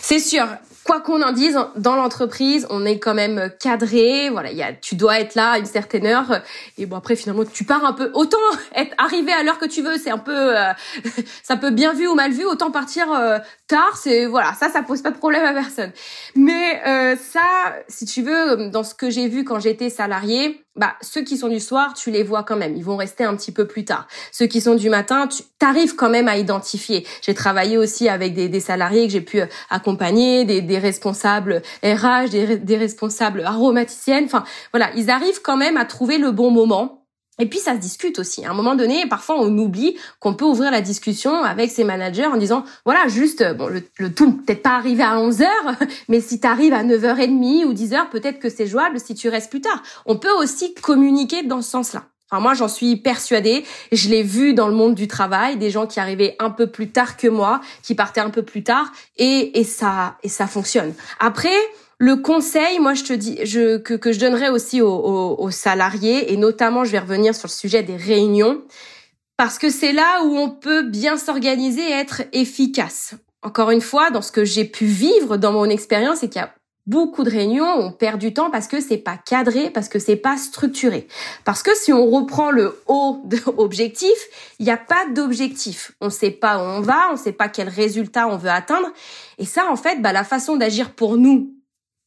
C'est 0.00 0.20
sûr. 0.20 0.46
Quoi 0.84 1.00
qu'on 1.00 1.20
en 1.20 1.32
dise, 1.32 1.58
dans 1.76 1.96
l'entreprise, 1.96 2.66
on 2.70 2.86
est 2.86 3.00
quand 3.00 3.12
même 3.12 3.52
cadré. 3.60 4.30
Voilà, 4.30 4.52
y 4.52 4.62
a, 4.62 4.72
tu 4.72 4.94
dois 4.94 5.18
être 5.18 5.34
là 5.34 5.50
à 5.52 5.58
une 5.58 5.66
certaine 5.66 6.06
heure. 6.06 6.42
Et 6.78 6.86
bon, 6.86 6.96
après, 6.96 7.16
finalement, 7.16 7.44
tu 7.44 7.64
pars 7.64 7.84
un 7.84 7.92
peu. 7.92 8.12
Autant 8.14 8.38
être 8.76 8.94
arrivé 8.98 9.32
à 9.32 9.42
l'heure 9.42 9.58
que 9.58 9.66
tu 9.66 9.82
veux, 9.82 9.98
c'est 9.98 10.10
un 10.10 10.18
peu, 10.18 10.58
euh, 10.58 10.72
ça 11.42 11.56
peut 11.56 11.70
bien 11.70 11.92
vu 11.92 12.06
ou 12.06 12.14
mal 12.14 12.30
vu. 12.30 12.44
Autant 12.44 12.70
partir 12.70 13.12
euh, 13.12 13.38
tard, 13.70 13.96
c'est 13.96 14.26
voilà, 14.26 14.52
ça, 14.54 14.68
ça 14.68 14.82
pose 14.82 15.00
pas 15.00 15.10
de 15.10 15.16
problème 15.16 15.44
à 15.44 15.52
personne. 15.52 15.92
Mais 16.34 16.82
euh, 16.86 17.16
ça, 17.16 17.40
si 17.88 18.04
tu 18.04 18.22
veux, 18.22 18.68
dans 18.68 18.82
ce 18.82 18.94
que 18.94 19.10
j'ai 19.10 19.28
vu 19.28 19.44
quand 19.44 19.60
j'étais 19.60 19.90
salarié, 19.90 20.64
bah 20.76 20.94
ceux 21.00 21.22
qui 21.22 21.36
sont 21.36 21.48
du 21.48 21.60
soir, 21.60 21.94
tu 21.94 22.10
les 22.10 22.22
vois 22.22 22.42
quand 22.42 22.56
même, 22.56 22.76
ils 22.76 22.84
vont 22.84 22.96
rester 22.96 23.24
un 23.24 23.36
petit 23.36 23.52
peu 23.52 23.66
plus 23.66 23.84
tard. 23.84 24.08
Ceux 24.32 24.46
qui 24.46 24.60
sont 24.60 24.74
du 24.74 24.90
matin, 24.90 25.28
tu 25.28 25.42
arrives 25.60 25.94
quand 25.94 26.10
même 26.10 26.26
à 26.28 26.36
identifier. 26.36 27.06
J'ai 27.22 27.34
travaillé 27.34 27.78
aussi 27.78 28.08
avec 28.08 28.34
des, 28.34 28.48
des 28.48 28.60
salariés 28.60 29.06
que 29.06 29.12
j'ai 29.12 29.20
pu 29.20 29.40
accompagner, 29.70 30.44
des, 30.44 30.62
des 30.62 30.78
responsables 30.78 31.62
RH, 31.84 32.30
des, 32.30 32.56
des 32.58 32.76
responsables 32.76 33.42
aromaticiennes. 33.42 34.24
Enfin 34.24 34.44
voilà, 34.72 34.90
ils 34.96 35.10
arrivent 35.10 35.42
quand 35.42 35.56
même 35.56 35.76
à 35.76 35.84
trouver 35.84 36.18
le 36.18 36.32
bon 36.32 36.50
moment 36.50 36.99
et 37.40 37.46
puis 37.46 37.58
ça 37.58 37.74
se 37.74 37.78
discute 37.78 38.18
aussi. 38.18 38.44
À 38.44 38.50
un 38.50 38.54
moment 38.54 38.74
donné, 38.74 39.06
parfois 39.08 39.36
on 39.38 39.56
oublie 39.58 39.96
qu'on 40.20 40.34
peut 40.34 40.44
ouvrir 40.44 40.70
la 40.70 40.80
discussion 40.80 41.42
avec 41.42 41.70
ses 41.70 41.84
managers 41.84 42.26
en 42.26 42.36
disant 42.36 42.64
voilà, 42.84 43.08
juste 43.08 43.44
bon 43.54 43.68
le, 43.68 43.82
le 43.98 44.12
tout 44.12 44.32
peut-être 44.32 44.62
pas 44.62 44.76
arriver 44.76 45.02
à 45.02 45.16
11h, 45.16 45.46
mais 46.08 46.20
si 46.20 46.40
tu 46.40 46.46
arrives 46.46 46.74
à 46.74 46.84
9h30 46.84 47.64
ou 47.64 47.74
10h, 47.74 48.10
peut-être 48.10 48.38
que 48.38 48.48
c'est 48.48 48.66
jouable 48.66 49.00
si 49.00 49.14
tu 49.14 49.28
restes 49.28 49.50
plus 49.50 49.60
tard. 49.60 49.82
On 50.06 50.16
peut 50.16 50.32
aussi 50.32 50.74
communiquer 50.74 51.42
dans 51.42 51.62
ce 51.62 51.70
sens-là. 51.70 52.04
Enfin 52.30 52.40
moi 52.40 52.54
j'en 52.54 52.68
suis 52.68 52.96
persuadée, 52.96 53.64
je 53.90 54.08
l'ai 54.08 54.22
vu 54.22 54.54
dans 54.54 54.68
le 54.68 54.74
monde 54.74 54.94
du 54.94 55.08
travail, 55.08 55.56
des 55.56 55.70
gens 55.70 55.86
qui 55.86 55.98
arrivaient 55.98 56.36
un 56.38 56.50
peu 56.50 56.68
plus 56.68 56.90
tard 56.90 57.16
que 57.16 57.26
moi, 57.26 57.60
qui 57.82 57.94
partaient 57.94 58.20
un 58.20 58.30
peu 58.30 58.42
plus 58.42 58.62
tard 58.62 58.92
et 59.16 59.58
et 59.58 59.64
ça 59.64 60.16
et 60.22 60.28
ça 60.28 60.46
fonctionne. 60.46 60.94
Après 61.18 61.56
le 62.02 62.16
conseil, 62.16 62.78
moi, 62.78 62.94
je 62.94 63.04
te 63.04 63.12
dis, 63.12 63.38
je, 63.44 63.76
que, 63.76 63.92
que 63.92 64.10
je 64.10 64.18
donnerais 64.18 64.48
aussi 64.48 64.80
aux, 64.80 65.50
salariés, 65.50 66.32
et 66.32 66.38
notamment, 66.38 66.82
je 66.82 66.92
vais 66.92 66.98
revenir 66.98 67.34
sur 67.34 67.46
le 67.46 67.52
sujet 67.52 67.82
des 67.82 67.96
réunions, 67.96 68.62
parce 69.36 69.58
que 69.58 69.68
c'est 69.68 69.92
là 69.92 70.24
où 70.24 70.34
on 70.34 70.48
peut 70.48 70.82
bien 70.82 71.18
s'organiser 71.18 71.82
et 71.82 71.92
être 71.92 72.22
efficace. 72.32 73.16
Encore 73.42 73.70
une 73.70 73.82
fois, 73.82 74.10
dans 74.10 74.22
ce 74.22 74.32
que 74.32 74.46
j'ai 74.46 74.64
pu 74.64 74.86
vivre 74.86 75.36
dans 75.36 75.52
mon 75.52 75.66
expérience, 75.66 76.20
c'est 76.20 76.30
qu'il 76.30 76.40
y 76.40 76.44
a 76.44 76.54
beaucoup 76.86 77.22
de 77.22 77.30
réunions, 77.30 77.70
on 77.70 77.92
perd 77.92 78.18
du 78.18 78.32
temps 78.32 78.50
parce 78.50 78.66
que 78.66 78.80
c'est 78.80 78.96
pas 78.96 79.18
cadré, 79.18 79.68
parce 79.68 79.90
que 79.90 79.98
c'est 79.98 80.16
pas 80.16 80.38
structuré. 80.38 81.06
Parce 81.44 81.62
que 81.62 81.76
si 81.76 81.92
on 81.92 82.06
reprend 82.06 82.50
le 82.50 82.80
haut 82.86 83.20
de 83.26 83.38
objectif, 83.58 84.16
il 84.58 84.64
n'y 84.64 84.72
a 84.72 84.78
pas 84.78 85.04
d'objectif. 85.14 85.92
On 86.00 86.08
sait 86.08 86.30
pas 86.30 86.56
où 86.56 86.62
on 86.62 86.80
va, 86.80 87.10
on 87.12 87.16
sait 87.16 87.32
pas 87.32 87.50
quel 87.50 87.68
résultat 87.68 88.26
on 88.26 88.38
veut 88.38 88.48
atteindre. 88.48 88.88
Et 89.36 89.44
ça, 89.44 89.70
en 89.70 89.76
fait, 89.76 90.00
bah, 90.00 90.14
la 90.14 90.24
façon 90.24 90.56
d'agir 90.56 90.94
pour 90.94 91.18
nous 91.18 91.59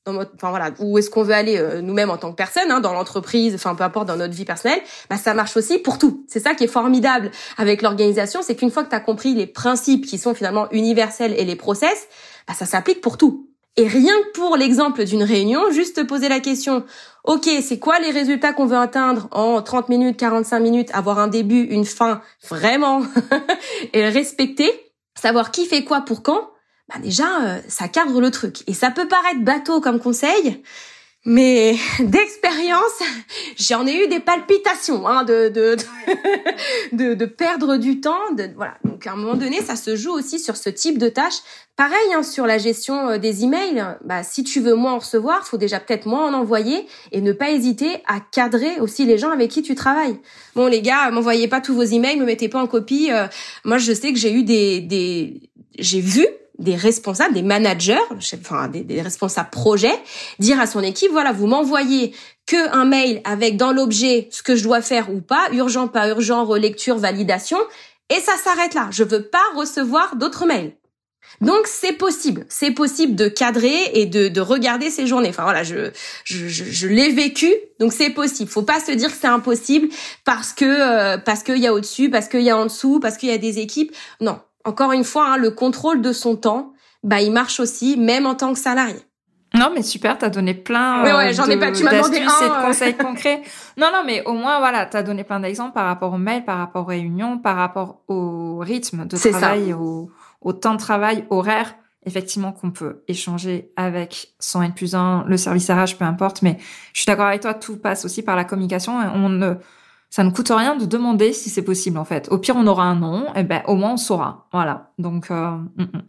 enfin 0.06 0.50
voilà, 0.50 0.72
où 0.80 0.98
est-ce 0.98 1.10
qu'on 1.10 1.24
veut 1.24 1.34
aller 1.34 1.58
euh, 1.58 1.82
nous-mêmes 1.82 2.10
en 2.10 2.18
tant 2.18 2.32
que 2.32 2.36
personne, 2.36 2.70
hein, 2.72 2.80
dans 2.80 2.94
l'entreprise, 2.94 3.56
enfin 3.56 3.76
peu 3.76 3.84
importe 3.84 4.08
dans 4.08 4.18
notre 4.18 4.34
vie 4.34 4.46
personnelle, 4.46 4.82
bah 5.10 5.18
ça 5.18 5.34
marche 5.34 5.56
aussi 5.56 5.80
pour 5.80 5.98
tout. 5.98 6.26
C'est 6.28 6.40
ça 6.40 6.56
qui 6.56 6.66
est 6.66 6.68
formidable 6.68 7.32
avec 7.58 7.82
l'organisation, 7.82 8.42
c'est 8.42 8.56
qu'une 8.56 8.72
fois 8.72 8.84
que 8.84 8.90
tu 8.90 8.96
as 8.96 9.00
compris 9.00 9.34
les 9.34 9.48
principes 9.48 10.06
qui 10.06 10.18
sont 10.18 10.34
finalement 10.34 10.70
universels 10.72 11.34
et 11.38 11.46
les 11.46 11.56
process, 11.56 12.08
bah 12.48 12.54
ça 12.54 12.66
s'applique 12.66 13.02
pour 13.02 13.18
tout. 13.18 13.50
Et 13.76 13.88
rien 13.88 14.14
que 14.14 14.40
pour 14.40 14.56
l'exemple 14.56 15.04
d'une 15.04 15.24
réunion, 15.24 15.72
juste 15.72 15.96
te 15.96 16.02
poser 16.02 16.30
la 16.30 16.40
question, 16.40 16.84
ok, 17.24 17.50
c'est 17.62 17.80
quoi 17.80 18.00
les 18.00 18.12
résultats 18.12 18.54
qu'on 18.54 18.68
veut 18.68 18.78
atteindre 18.78 19.28
en 19.32 19.62
30 19.64 19.90
minutes, 19.90 20.18
45 20.18 20.60
minutes, 20.60 20.90
avoir 20.94 21.18
un 21.18 21.28
début, 21.28 21.64
une 21.64 21.86
fin, 21.86 22.22
vraiment, 22.48 23.02
et 23.94 24.08
respecter, 24.10 24.70
savoir 25.20 25.50
qui 25.50 25.66
fait 25.66 25.84
quoi 25.84 26.02
pour 26.02 26.22
quand, 26.22 26.53
bah 26.90 26.96
déjà, 27.02 27.42
euh, 27.44 27.60
ça 27.68 27.88
cadre 27.88 28.20
le 28.20 28.32
truc. 28.32 28.64
Et 28.68 28.74
ça 28.74 28.92
peut 28.92 29.08
paraître 29.08 29.42
bateau 29.42 29.80
comme 29.82 30.00
conseil, 30.00 30.62
mais 31.26 31.78
d'expérience, 32.00 33.00
j'en 33.58 33.88
ai 33.88 34.04
eu 34.04 34.08
des 34.08 34.20
palpitations 34.20 35.08
hein, 35.08 35.24
de, 35.24 35.48
de, 35.48 35.78
de, 36.92 37.14
de, 37.14 37.26
perdre 37.26 37.78
du 37.78 38.02
temps. 38.02 38.34
De, 38.36 38.50
voilà. 38.56 38.76
Donc 38.84 39.08
à 39.08 39.14
un 39.14 39.16
moment 39.16 39.36
donné, 39.36 39.62
ça 39.62 39.78
se 39.78 39.96
joue 39.96 40.12
aussi 40.12 40.38
sur 40.38 40.58
ce 40.58 40.70
type 40.70 40.98
de 40.98 41.08
tâches. 41.08 41.40
Pareil 41.78 42.14
hein, 42.14 42.24
sur 42.24 42.46
la 42.46 42.58
gestion 42.58 43.08
euh, 43.08 43.18
des 43.18 43.46
emails. 43.46 43.86
Bah, 44.04 44.24
si 44.24 44.44
tu 44.44 44.60
veux 44.60 44.76
moins 44.76 44.94
en 44.94 45.00
recevoir, 45.00 45.48
faut 45.48 45.58
déjà 45.58 45.80
peut-être 45.80 46.06
moins 46.06 46.28
en 46.28 46.34
envoyer 46.34 46.88
et 47.14 47.22
ne 47.22 47.32
pas 47.32 47.52
hésiter 47.52 48.04
à 48.06 48.20
cadrer 48.20 48.82
aussi 48.82 49.06
les 49.06 49.18
gens 49.18 49.32
avec 49.32 49.50
qui 49.50 49.62
tu 49.62 49.76
travailles. 49.76 50.20
Bon 50.56 50.68
les 50.68 50.82
gars, 50.82 51.10
m'envoyez 51.10 51.48
pas 51.48 51.62
tous 51.62 51.74
vos 51.74 51.84
emails, 51.84 52.18
me 52.18 52.26
mettez 52.26 52.50
pas 52.50 52.62
en 52.62 52.68
copie. 52.68 53.10
Euh, 53.12 53.28
moi, 53.64 53.78
je 53.78 53.94
sais 53.94 54.12
que 54.12 54.20
j'ai 54.20 54.34
eu 54.34 54.44
des, 54.44 54.82
des 54.82 55.50
j'ai 55.80 56.02
vu 56.02 56.28
des 56.60 56.76
responsables, 56.76 57.34
des 57.34 57.42
managers, 57.42 57.98
enfin 58.12 58.68
des, 58.68 58.82
des 58.82 59.02
responsables 59.02 59.50
projets, 59.50 59.98
dire 60.40 60.60
à 60.60 60.68
son 60.68 60.82
équipe 60.82 61.12
voilà, 61.12 61.32
vous 61.32 61.48
m'envoyez 61.48 62.14
que 62.46 62.74
un 62.76 62.86
mail 62.86 63.22
avec 63.24 63.58
dans 63.58 63.72
l'objet 63.72 64.28
ce 64.32 64.44
que 64.44 64.56
je 64.56 64.64
dois 64.64 64.82
faire 64.82 65.10
ou 65.10 65.22
pas, 65.22 65.48
urgent, 65.52 65.88
pas 65.88 66.10
urgent, 66.10 66.46
relecture, 66.46 66.98
validation, 66.98 67.58
et 68.10 68.20
ça 68.20 68.34
s'arrête 68.38 68.74
là. 68.74 68.90
Je 68.92 69.04
veux 69.04 69.24
pas 69.24 69.44
recevoir 69.56 70.16
d'autres 70.16 70.46
mails. 70.46 70.74
Donc 71.42 71.66
c'est 71.66 71.94
possible, 71.94 72.46
c'est 72.48 72.72
possible 72.72 73.16
de 73.16 73.28
cadrer 73.28 73.90
et 73.94 74.06
de, 74.06 74.28
de 74.28 74.42
regarder 74.42 74.90
ces 74.90 75.08
journées. 75.08 75.30
Enfin 75.30 75.44
voilà, 75.44 75.64
je 75.64 75.90
je, 76.26 76.48
je, 76.48 76.88
l'ai 76.88 77.10
vécu, 77.10 77.52
donc 77.80 77.92
c'est 77.92 78.12
possible. 78.12 78.50
Faut 78.50 78.62
pas 78.62 78.80
se 78.80 78.92
dire 78.92 79.10
que 79.10 79.18
c'est 79.20 79.28
impossible 79.28 79.88
parce 80.26 80.54
que 80.54 80.66
euh, 80.66 81.18
parce 81.18 81.42
qu'il 81.44 81.58
y 81.58 81.68
a 81.68 81.74
au-dessus, 81.74 82.10
parce 82.10 82.28
qu'il 82.28 82.42
y 82.42 82.50
a 82.50 82.58
en 82.58 82.66
dessous, 82.66 83.00
parce 83.00 83.18
qu'il 83.18 83.30
y 83.30 83.34
a 83.34 83.38
des 83.38 83.60
équipes. 83.60 83.96
Non, 84.22 84.40
encore 84.66 84.92
une 84.92 85.04
fois, 85.04 85.34
hein, 85.34 85.38
le 85.38 85.52
contrôle 85.52 86.02
de 86.02 86.12
son 86.12 86.36
temps, 86.36 86.74
bah, 87.04 87.22
il 87.22 87.32
marche 87.32 87.60
aussi, 87.60 87.98
même 87.98 88.26
en 88.26 88.36
tant 88.36 88.54
que 88.54 88.60
salarié. 88.60 89.00
Non, 89.56 89.72
mais 89.74 89.84
super, 89.84 90.18
t'as 90.18 90.30
donné 90.30 90.56
plein 90.56 91.04
ouais, 91.04 91.14
ouais, 91.14 91.34
j'en 91.34 91.46
ai 91.46 91.60
pas, 91.60 91.72
tu 91.72 91.84
m'as 91.84 91.92
demandé 91.92 92.18
un, 92.18 92.46
et 92.46 92.50
de 92.50 92.66
conseils 92.66 92.98
concrets. 92.98 93.44
Non, 93.78 93.90
non, 93.94 94.02
mais 94.04 94.24
au 94.26 94.34
moins, 94.34 94.58
voilà, 94.58 94.88
t'as 94.88 95.04
donné 95.04 95.24
plein 95.24 95.40
d'exemples 95.40 95.74
par 95.74 95.86
rapport 95.86 96.12
aux 96.14 96.18
mails, 96.18 96.44
par 96.44 96.58
rapport 96.58 96.84
aux 96.84 96.88
réunions, 96.88 97.38
par 97.38 97.56
rapport 97.56 98.02
au 98.08 98.58
rythme 98.60 99.06
de 99.06 99.16
travail, 99.16 99.74
au, 99.74 100.10
au, 100.42 100.54
temps 100.54 100.74
de 100.74 100.80
travail 100.80 101.26
horaire. 101.30 101.76
Effectivement, 102.06 102.52
qu'on 102.52 102.72
peut 102.72 103.04
échanger 103.08 103.72
avec 103.78 104.34
son 104.40 104.62
N 104.62 104.74
plus 104.74 104.96
1, 104.96 105.26
le 105.28 105.38
service 105.38 105.70
RH, 105.70 105.98
peu 106.00 106.04
importe. 106.04 106.42
Mais 106.42 106.58
je 106.94 107.02
suis 107.02 107.06
d'accord 107.06 107.28
avec 107.28 107.42
toi, 107.42 107.54
tout 107.54 107.78
passe 107.78 108.06
aussi 108.06 108.24
par 108.24 108.36
la 108.36 108.44
communication. 108.44 108.98
On 109.14 109.30
ne, 109.30 109.54
ça 110.14 110.24
ne 110.24 110.30
coûte 110.30 110.52
rien 110.52 110.76
de 110.76 110.86
demander 110.86 111.34
si 111.34 111.50
c'est 111.50 111.64
possible 111.64 111.98
en 111.98 112.06
fait. 112.06 112.28
Au 112.30 112.38
pire, 112.38 112.54
on 112.56 112.68
aura 112.68 112.84
un 112.84 112.94
nom, 112.94 113.34
et 113.34 113.42
ben 113.42 113.64
au 113.66 113.74
moins 113.74 113.94
on 113.94 113.98
saura. 113.98 114.48
Voilà. 114.52 114.92
Donc, 115.00 115.32
euh, 115.32 115.50
mm, 115.76 115.82
mm. 115.82 116.02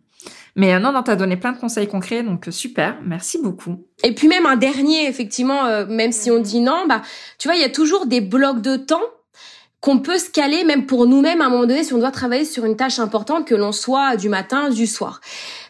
mais 0.57 0.75
euh, 0.75 0.79
non, 0.79 0.93
non, 0.93 1.03
t'as 1.03 1.17
donné 1.17 1.39
plein 1.39 1.53
de 1.53 1.59
conseils 1.59 1.89
concrets, 1.89 2.23
donc 2.23 2.49
euh, 2.49 2.51
super, 2.51 2.99
merci 3.03 3.39
beaucoup. 3.41 3.87
Et 4.03 4.15
puis 4.15 4.29
même 4.29 4.45
un 4.45 4.57
dernier, 4.57 5.09
effectivement, 5.09 5.87
même 5.87 6.13
si 6.13 6.31
on 6.31 6.39
dit 6.39 6.61
non, 6.61 6.85
bah 6.87 7.01
tu 7.39 7.49
vois, 7.49 7.57
il 7.57 7.63
y 7.63 7.65
a 7.65 7.71
toujours 7.71 8.05
des 8.05 8.21
blocs 8.21 8.61
de 8.61 8.77
temps 8.77 9.01
qu'on 9.81 10.01
peut 10.01 10.19
se 10.19 10.29
caler 10.29 10.65
même 10.65 10.85
pour 10.85 11.07
nous-mêmes 11.07 11.41
à 11.41 11.47
un 11.47 11.49
moment 11.49 11.65
donné 11.65 11.83
si 11.83 11.95
on 11.95 11.99
doit 11.99 12.11
travailler 12.11 12.45
sur 12.45 12.67
une 12.67 12.77
tâche 12.77 12.99
importante 12.99 13.47
que 13.47 13.55
l'on 13.55 13.73
soit 13.73 14.17
du 14.17 14.29
matin 14.29 14.69
du 14.69 14.87
soir. 14.87 15.23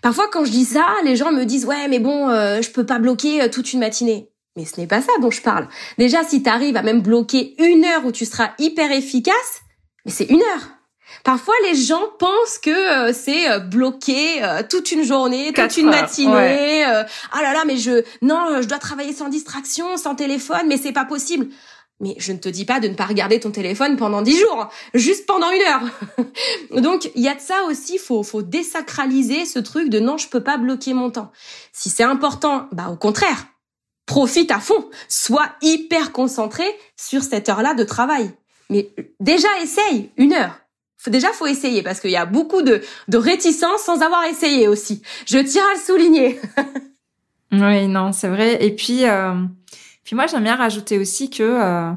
Parfois 0.03 0.27
quand 0.33 0.45
je 0.45 0.51
dis 0.51 0.65
ça, 0.65 0.87
les 1.05 1.15
gens 1.15 1.31
me 1.31 1.45
disent 1.45 1.67
ouais 1.67 1.87
mais 1.89 2.01
bon 2.01 2.29
je 2.31 2.71
peux 2.71 2.87
pas 2.87 2.99
bloquer 2.99 3.49
toute 3.51 3.73
une 3.73 3.81
matinée. 3.81 4.29
Mais 4.57 4.65
ce 4.65 4.81
n'est 4.81 4.87
pas 4.87 5.01
ça 5.01 5.13
dont 5.21 5.31
je 5.31 5.43
parle. 5.43 5.69
Déjà, 5.99 6.23
si 6.23 6.43
tu 6.43 6.49
arrives 6.49 6.77
à 6.77 6.83
même 6.83 7.03
bloquer 7.03 7.55
une 7.59 7.85
heure 7.85 8.05
où 8.05 8.13
tu 8.13 8.25
seras 8.25 8.51
hyper 8.59 8.93
efficace, 8.93 9.63
mais 10.05 10.13
c'est 10.13 10.27
une 10.27 10.41
heure. 10.41 10.75
Parfois, 11.23 11.55
les 11.65 11.75
gens 11.75 12.03
pensent 12.19 12.59
que 12.63 12.71
euh, 13.09 13.13
c'est 13.13 13.51
euh, 13.51 13.59
bloqué 13.59 14.43
euh, 14.43 14.63
toute 14.69 14.93
une 14.93 15.05
journée, 15.05 15.53
toute 15.53 15.77
une 15.77 15.89
matinée. 15.89 16.85
ah 16.85 17.43
là 17.43 17.53
là, 17.53 17.65
mais 17.67 17.77
je 17.77 18.05
non, 18.23 18.61
je 18.61 18.67
dois 18.67 18.79
travailler 18.79 19.13
sans 19.13 19.29
distraction, 19.29 19.97
sans 19.97 20.15
téléphone, 20.15 20.67
mais 20.67 20.77
c'est 20.77 20.93
pas 20.93 21.05
possible. 21.05 21.49
Mais 22.01 22.17
je 22.19 22.33
ne 22.33 22.39
te 22.39 22.49
dis 22.49 22.65
pas 22.65 22.81
de 22.81 22.89
ne 22.89 22.95
pas 22.95 23.07
regarder 23.07 23.39
ton 23.39 23.53
téléphone 23.53 23.97
pendant 23.97 24.21
dix 24.21 24.37
jours, 24.37 24.69
juste 24.95 25.27
pendant 25.27 25.51
une 25.51 25.63
heure. 25.63 25.83
Donc 26.83 27.11
il 27.15 27.23
y 27.23 27.29
a 27.29 27.35
de 27.35 27.41
ça 27.41 27.63
aussi, 27.69 27.99
faut 27.99 28.23
faut 28.25 28.43
désacraliser 28.43 29.45
ce 29.45 29.61
truc 29.61 29.89
de 29.89 30.01
non, 30.01 30.19
je 30.19 30.29
peux 30.29 30.43
pas 30.43 30.59
bloquer 30.59 30.93
mon 30.93 31.11
temps. 31.11 31.31
Si 31.73 31.91
c'est 31.91 32.03
important, 32.03 32.67
bah 32.73 32.89
au 32.91 32.97
contraire, 32.97 33.47
profite 34.07 34.51
à 34.51 34.61
fond, 34.61 34.89
sois 35.09 35.49
hyper 35.63 36.13
concentré 36.13 36.65
sur 36.97 37.23
cette 37.23 37.49
heure-là 37.49 37.75
de 37.75 37.85
travail. 37.85 38.31
Mais 38.71 38.91
déjà 39.21 39.49
essaye 39.63 40.11
une 40.17 40.33
heure 40.33 40.65
déjà 41.11 41.29
faut 41.33 41.47
essayer 41.47 41.83
parce 41.83 42.01
qu'il 42.01 42.11
y 42.11 42.17
a 42.17 42.27
beaucoup 42.27 42.63
de, 42.63 42.83
de 43.09 43.19
réticence 43.19 43.83
sans 43.83 44.03
avoir 44.03 44.25
essayé 44.25 44.69
aussi. 44.69 45.03
Je 45.27 45.39
tiens 45.39 45.65
à 45.71 45.75
le 45.75 45.81
souligner. 45.81 46.41
oui, 47.53 47.87
non, 47.89 48.13
c'est 48.13 48.29
vrai. 48.29 48.65
Et 48.65 48.75
puis, 48.75 49.07
euh, 49.07 49.35
puis 50.05 50.17
moi 50.17 50.27
j'aime 50.27 50.45
bien 50.45 50.57
rajouter 50.57 50.99
aussi 50.99 51.31
que 51.31 51.43
euh, 51.43 51.93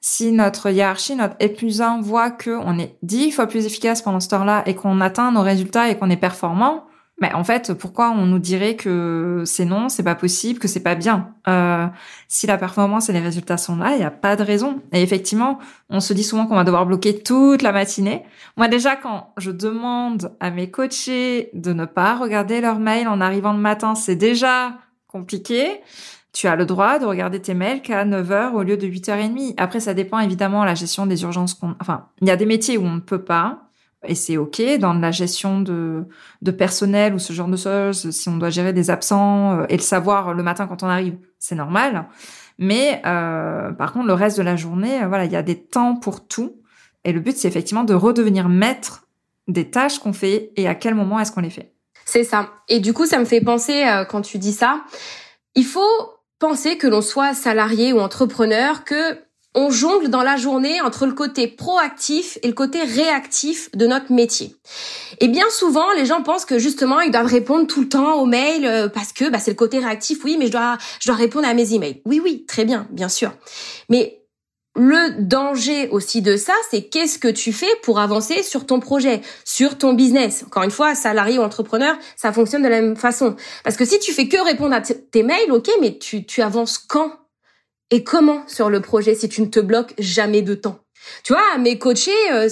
si 0.00 0.32
notre 0.32 0.70
hiérarchie, 0.70 1.16
notre 1.16 1.36
épuisant 1.40 2.00
voit 2.00 2.30
que 2.30 2.50
on 2.50 2.78
est 2.78 2.96
dix 3.02 3.32
fois 3.32 3.46
plus 3.46 3.66
efficace 3.66 4.02
pendant 4.02 4.20
ce 4.20 4.28
temps-là 4.28 4.62
et 4.66 4.74
qu'on 4.74 5.00
atteint 5.00 5.32
nos 5.32 5.42
résultats 5.42 5.88
et 5.88 5.98
qu'on 5.98 6.10
est 6.10 6.16
performant, 6.16 6.86
mais 7.20 7.32
en 7.32 7.44
fait, 7.44 7.72
pourquoi 7.72 8.10
on 8.10 8.26
nous 8.26 8.38
dirait 8.38 8.76
que 8.76 9.42
c'est 9.46 9.64
non, 9.64 9.88
c'est 9.88 10.02
pas 10.02 10.14
possible, 10.14 10.58
que 10.58 10.68
c'est 10.68 10.82
pas 10.82 10.94
bien? 10.94 11.30
Euh, 11.48 11.86
Si 12.28 12.46
la 12.46 12.58
performance 12.58 13.08
et 13.08 13.12
les 13.14 13.20
résultats 13.20 13.56
sont 13.56 13.76
là, 13.76 13.92
il 13.92 13.98
n'y 13.98 14.04
a 14.04 14.10
pas 14.10 14.36
de 14.36 14.42
raison. 14.42 14.82
Et 14.92 15.02
effectivement, 15.02 15.58
on 15.88 16.00
se 16.00 16.12
dit 16.12 16.24
souvent 16.24 16.46
qu'on 16.46 16.56
va 16.56 16.64
devoir 16.64 16.84
bloquer 16.84 17.22
toute 17.22 17.62
la 17.62 17.72
matinée. 17.72 18.24
Moi 18.58 18.68
déjà, 18.68 18.96
quand 18.96 19.32
je 19.38 19.50
demande 19.50 20.32
à 20.40 20.50
mes 20.50 20.70
coachés 20.70 21.48
de 21.54 21.72
ne 21.72 21.86
pas 21.86 22.16
regarder 22.16 22.60
leur 22.60 22.78
mail 22.78 23.08
en 23.08 23.20
arrivant 23.22 23.52
le 23.52 23.60
matin, 23.60 23.94
c'est 23.94 24.16
déjà 24.16 24.74
compliqué. 25.08 25.80
Tu 26.34 26.48
as 26.48 26.56
le 26.56 26.66
droit 26.66 26.98
de 26.98 27.06
regarder 27.06 27.40
tes 27.40 27.54
mails 27.54 27.80
qu'à 27.80 28.04
9h 28.04 28.52
au 28.52 28.62
lieu 28.62 28.76
de 28.76 28.86
8h30. 28.86 29.54
Après, 29.56 29.80
ça 29.80 29.94
dépend 29.94 30.18
évidemment 30.18 30.60
de 30.60 30.66
la 30.66 30.74
gestion 30.74 31.06
des 31.06 31.22
urgences 31.22 31.54
qu'on... 31.54 31.74
Enfin, 31.80 32.08
il 32.20 32.28
y 32.28 32.30
a 32.30 32.36
des 32.36 32.44
métiers 32.44 32.76
où 32.76 32.84
on 32.84 32.96
ne 32.96 33.00
peut 33.00 33.24
pas 33.24 33.65
et 34.06 34.14
c'est 34.14 34.36
ok 34.36 34.62
dans 34.78 34.94
la 34.94 35.10
gestion 35.10 35.60
de, 35.60 36.04
de 36.42 36.50
personnel 36.50 37.14
ou 37.14 37.18
ce 37.18 37.32
genre 37.32 37.48
de 37.48 37.56
choses. 37.56 38.10
Si 38.10 38.28
on 38.28 38.36
doit 38.36 38.50
gérer 38.50 38.72
des 38.72 38.90
absents 38.90 39.60
euh, 39.60 39.66
et 39.68 39.76
le 39.76 39.82
savoir 39.82 40.34
le 40.34 40.42
matin 40.42 40.66
quand 40.66 40.82
on 40.82 40.88
arrive, 40.88 41.16
c'est 41.38 41.54
normal. 41.54 42.06
Mais 42.58 43.02
euh, 43.06 43.72
par 43.72 43.92
contre, 43.92 44.06
le 44.06 44.14
reste 44.14 44.38
de 44.38 44.42
la 44.42 44.56
journée, 44.56 45.02
euh, 45.02 45.08
voilà, 45.08 45.24
il 45.24 45.32
y 45.32 45.36
a 45.36 45.42
des 45.42 45.60
temps 45.60 45.96
pour 45.96 46.26
tout. 46.26 46.60
Et 47.04 47.12
le 47.12 47.20
but, 47.20 47.36
c'est 47.36 47.48
effectivement 47.48 47.84
de 47.84 47.94
redevenir 47.94 48.48
maître 48.48 49.06
des 49.46 49.70
tâches 49.70 49.98
qu'on 49.98 50.12
fait 50.12 50.52
et 50.56 50.66
à 50.66 50.74
quel 50.74 50.94
moment 50.94 51.20
est-ce 51.20 51.30
qu'on 51.30 51.40
les 51.40 51.50
fait. 51.50 51.72
C'est 52.04 52.24
ça. 52.24 52.50
Et 52.68 52.80
du 52.80 52.92
coup, 52.92 53.06
ça 53.06 53.18
me 53.18 53.24
fait 53.24 53.40
penser 53.40 53.84
quand 54.08 54.22
tu 54.22 54.38
dis 54.38 54.52
ça, 54.52 54.82
il 55.54 55.64
faut 55.64 55.80
penser 56.38 56.78
que 56.78 56.86
l'on 56.86 57.02
soit 57.02 57.34
salarié 57.34 57.92
ou 57.92 58.00
entrepreneur, 58.00 58.84
que 58.84 59.18
on 59.56 59.70
jongle 59.70 60.08
dans 60.08 60.22
la 60.22 60.36
journée 60.36 60.80
entre 60.82 61.06
le 61.06 61.12
côté 61.12 61.48
proactif 61.48 62.38
et 62.42 62.48
le 62.48 62.52
côté 62.52 62.82
réactif 62.84 63.70
de 63.74 63.86
notre 63.86 64.12
métier. 64.12 64.54
Et 65.20 65.28
bien 65.28 65.48
souvent, 65.50 65.90
les 65.94 66.04
gens 66.04 66.22
pensent 66.22 66.44
que 66.44 66.58
justement, 66.58 67.00
ils 67.00 67.10
doivent 67.10 67.26
répondre 67.26 67.66
tout 67.66 67.80
le 67.80 67.88
temps 67.88 68.20
aux 68.20 68.26
mails 68.26 68.66
euh, 68.66 68.88
parce 68.88 69.12
que 69.12 69.28
bah, 69.30 69.38
c'est 69.38 69.50
le 69.50 69.56
côté 69.56 69.78
réactif. 69.78 70.22
Oui, 70.24 70.36
mais 70.38 70.46
je 70.46 70.52
dois, 70.52 70.76
je 71.00 71.08
dois 71.08 71.16
répondre 71.16 71.48
à 71.48 71.54
mes 71.54 71.72
emails. 71.72 72.02
Oui, 72.04 72.20
oui, 72.22 72.44
très 72.46 72.66
bien, 72.66 72.86
bien 72.90 73.08
sûr. 73.08 73.32
Mais 73.88 74.20
le 74.78 75.22
danger 75.22 75.88
aussi 75.88 76.20
de 76.20 76.36
ça, 76.36 76.52
c'est 76.70 76.82
qu'est-ce 76.82 77.18
que 77.18 77.28
tu 77.28 77.50
fais 77.54 77.74
pour 77.82 77.98
avancer 77.98 78.42
sur 78.42 78.66
ton 78.66 78.78
projet, 78.78 79.22
sur 79.46 79.78
ton 79.78 79.94
business? 79.94 80.44
Encore 80.46 80.64
une 80.64 80.70
fois, 80.70 80.94
salarié 80.94 81.38
ou 81.38 81.42
entrepreneur, 81.42 81.96
ça 82.14 82.30
fonctionne 82.30 82.62
de 82.62 82.68
la 82.68 82.82
même 82.82 82.96
façon. 82.96 83.36
Parce 83.64 83.78
que 83.78 83.86
si 83.86 83.98
tu 84.00 84.12
fais 84.12 84.28
que 84.28 84.36
répondre 84.44 84.74
à 84.74 84.82
tes 84.82 85.22
mails, 85.22 85.50
ok, 85.50 85.70
mais 85.80 85.96
tu, 85.96 86.26
tu 86.26 86.42
avances 86.42 86.76
quand? 86.76 87.10
Et 87.90 88.04
comment 88.04 88.42
sur 88.46 88.70
le 88.70 88.80
projet 88.80 89.14
si 89.14 89.28
tu 89.28 89.40
ne 89.42 89.46
te 89.46 89.60
bloques 89.60 89.94
jamais 89.98 90.42
de 90.42 90.54
temps? 90.54 90.80
Tu 91.22 91.32
vois, 91.32 91.58
mes 91.58 91.78
coachés, 91.78 92.10
euh, 92.32 92.48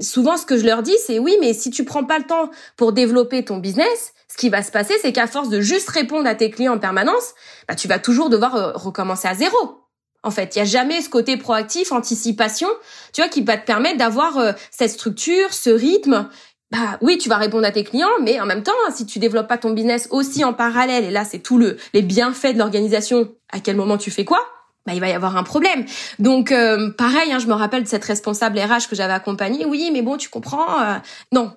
souvent 0.00 0.36
ce 0.36 0.46
que 0.46 0.56
je 0.56 0.64
leur 0.64 0.82
dis, 0.82 0.96
c'est 1.04 1.18
oui, 1.18 1.36
mais 1.40 1.52
si 1.52 1.70
tu 1.70 1.84
prends 1.84 2.04
pas 2.04 2.18
le 2.18 2.24
temps 2.24 2.50
pour 2.76 2.92
développer 2.92 3.44
ton 3.44 3.58
business, 3.58 4.12
ce 4.30 4.36
qui 4.36 4.48
va 4.48 4.62
se 4.62 4.70
passer, 4.70 4.94
c'est 5.00 5.12
qu'à 5.12 5.26
force 5.26 5.48
de 5.48 5.60
juste 5.60 5.90
répondre 5.90 6.26
à 6.26 6.34
tes 6.34 6.50
clients 6.50 6.74
en 6.74 6.78
permanence, 6.78 7.34
bah, 7.68 7.74
tu 7.74 7.88
vas 7.88 7.98
toujours 7.98 8.30
devoir 8.30 8.56
euh, 8.56 8.72
recommencer 8.72 9.28
à 9.28 9.34
zéro. 9.34 9.84
En 10.22 10.30
fait, 10.30 10.56
il 10.56 10.58
y 10.58 10.62
a 10.62 10.64
jamais 10.64 11.00
ce 11.00 11.08
côté 11.08 11.36
proactif, 11.36 11.92
anticipation, 11.92 12.68
tu 13.12 13.20
vois, 13.20 13.28
qui 13.28 13.42
va 13.42 13.56
te 13.56 13.66
permettre 13.66 13.98
d'avoir 13.98 14.38
euh, 14.38 14.52
cette 14.70 14.90
structure, 14.90 15.52
ce 15.52 15.70
rythme. 15.70 16.28
Bah 16.70 16.98
oui, 17.00 17.16
tu 17.18 17.28
vas 17.28 17.36
répondre 17.36 17.66
à 17.66 17.70
tes 17.70 17.84
clients, 17.84 18.08
mais 18.20 18.40
en 18.40 18.46
même 18.46 18.62
temps, 18.62 18.72
si 18.94 19.06
tu 19.06 19.18
développes 19.18 19.48
pas 19.48 19.58
ton 19.58 19.70
business 19.70 20.08
aussi 20.10 20.44
en 20.44 20.52
parallèle, 20.52 21.04
et 21.04 21.10
là 21.10 21.24
c'est 21.24 21.38
tout 21.38 21.56
le 21.56 21.78
les 21.94 22.02
bienfaits 22.02 22.52
de 22.52 22.58
l'organisation, 22.58 23.34
à 23.50 23.60
quel 23.60 23.76
moment 23.76 23.96
tu 23.96 24.10
fais 24.10 24.26
quoi? 24.26 24.40
Bah, 24.88 24.94
il 24.94 25.00
va 25.00 25.08
y 25.08 25.12
avoir 25.12 25.36
un 25.36 25.42
problème. 25.42 25.84
Donc 26.18 26.50
euh, 26.50 26.90
pareil, 26.90 27.30
hein, 27.30 27.38
je 27.38 27.46
me 27.46 27.52
rappelle 27.52 27.82
de 27.82 27.88
cette 27.88 28.04
responsable 28.04 28.58
RH 28.58 28.88
que 28.88 28.96
j'avais 28.96 29.12
accompagnée. 29.12 29.66
Oui, 29.66 29.90
mais 29.92 30.00
bon, 30.00 30.16
tu 30.16 30.30
comprends 30.30 30.80
euh, 30.80 30.94
Non, 31.30 31.52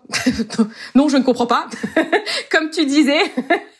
non, 0.95 1.07
je 1.07 1.15
ne 1.15 1.23
comprends 1.23 1.47
pas. 1.47 1.67
Comme 2.51 2.69
tu 2.71 2.85
disais, 2.85 3.21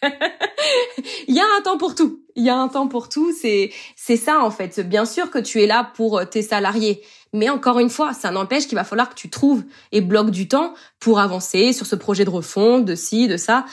il 1.28 1.36
y 1.36 1.42
a 1.42 1.44
un 1.58 1.62
temps 1.64 1.78
pour 1.78 1.96
tout. 1.96 2.22
Il 2.38 2.46
y 2.46 2.50
a 2.50 2.56
un 2.56 2.70
temps 2.70 2.88
pour 2.88 3.10
tout. 3.10 3.34
C'est 3.38 3.72
c'est 3.98 4.16
ça 4.16 4.40
en 4.40 4.52
fait. 4.52 4.80
Bien 4.88 5.04
sûr 5.04 5.30
que 5.30 5.40
tu 5.40 5.62
es 5.62 5.68
là 5.68 5.92
pour 5.96 6.20
euh, 6.20 6.24
tes 6.24 6.44
salariés, 6.44 7.02
mais 7.34 7.50
encore 7.50 7.80
une 7.80 7.90
fois, 7.90 8.14
ça 8.14 8.32
n'empêche 8.32 8.68
qu'il 8.68 8.78
va 8.78 8.86
falloir 8.86 9.10
que 9.10 9.16
tu 9.16 9.30
trouves 9.30 9.64
et 9.92 10.00
bloques 10.00 10.32
du 10.32 10.48
temps 10.48 10.76
pour 11.02 11.20
avancer 11.20 11.74
sur 11.74 11.86
ce 11.86 11.98
projet 11.98 12.24
de 12.24 12.30
refonte, 12.30 12.86
de 12.86 12.96
ci, 12.96 13.28
de 13.28 13.36
ça. 13.36 13.66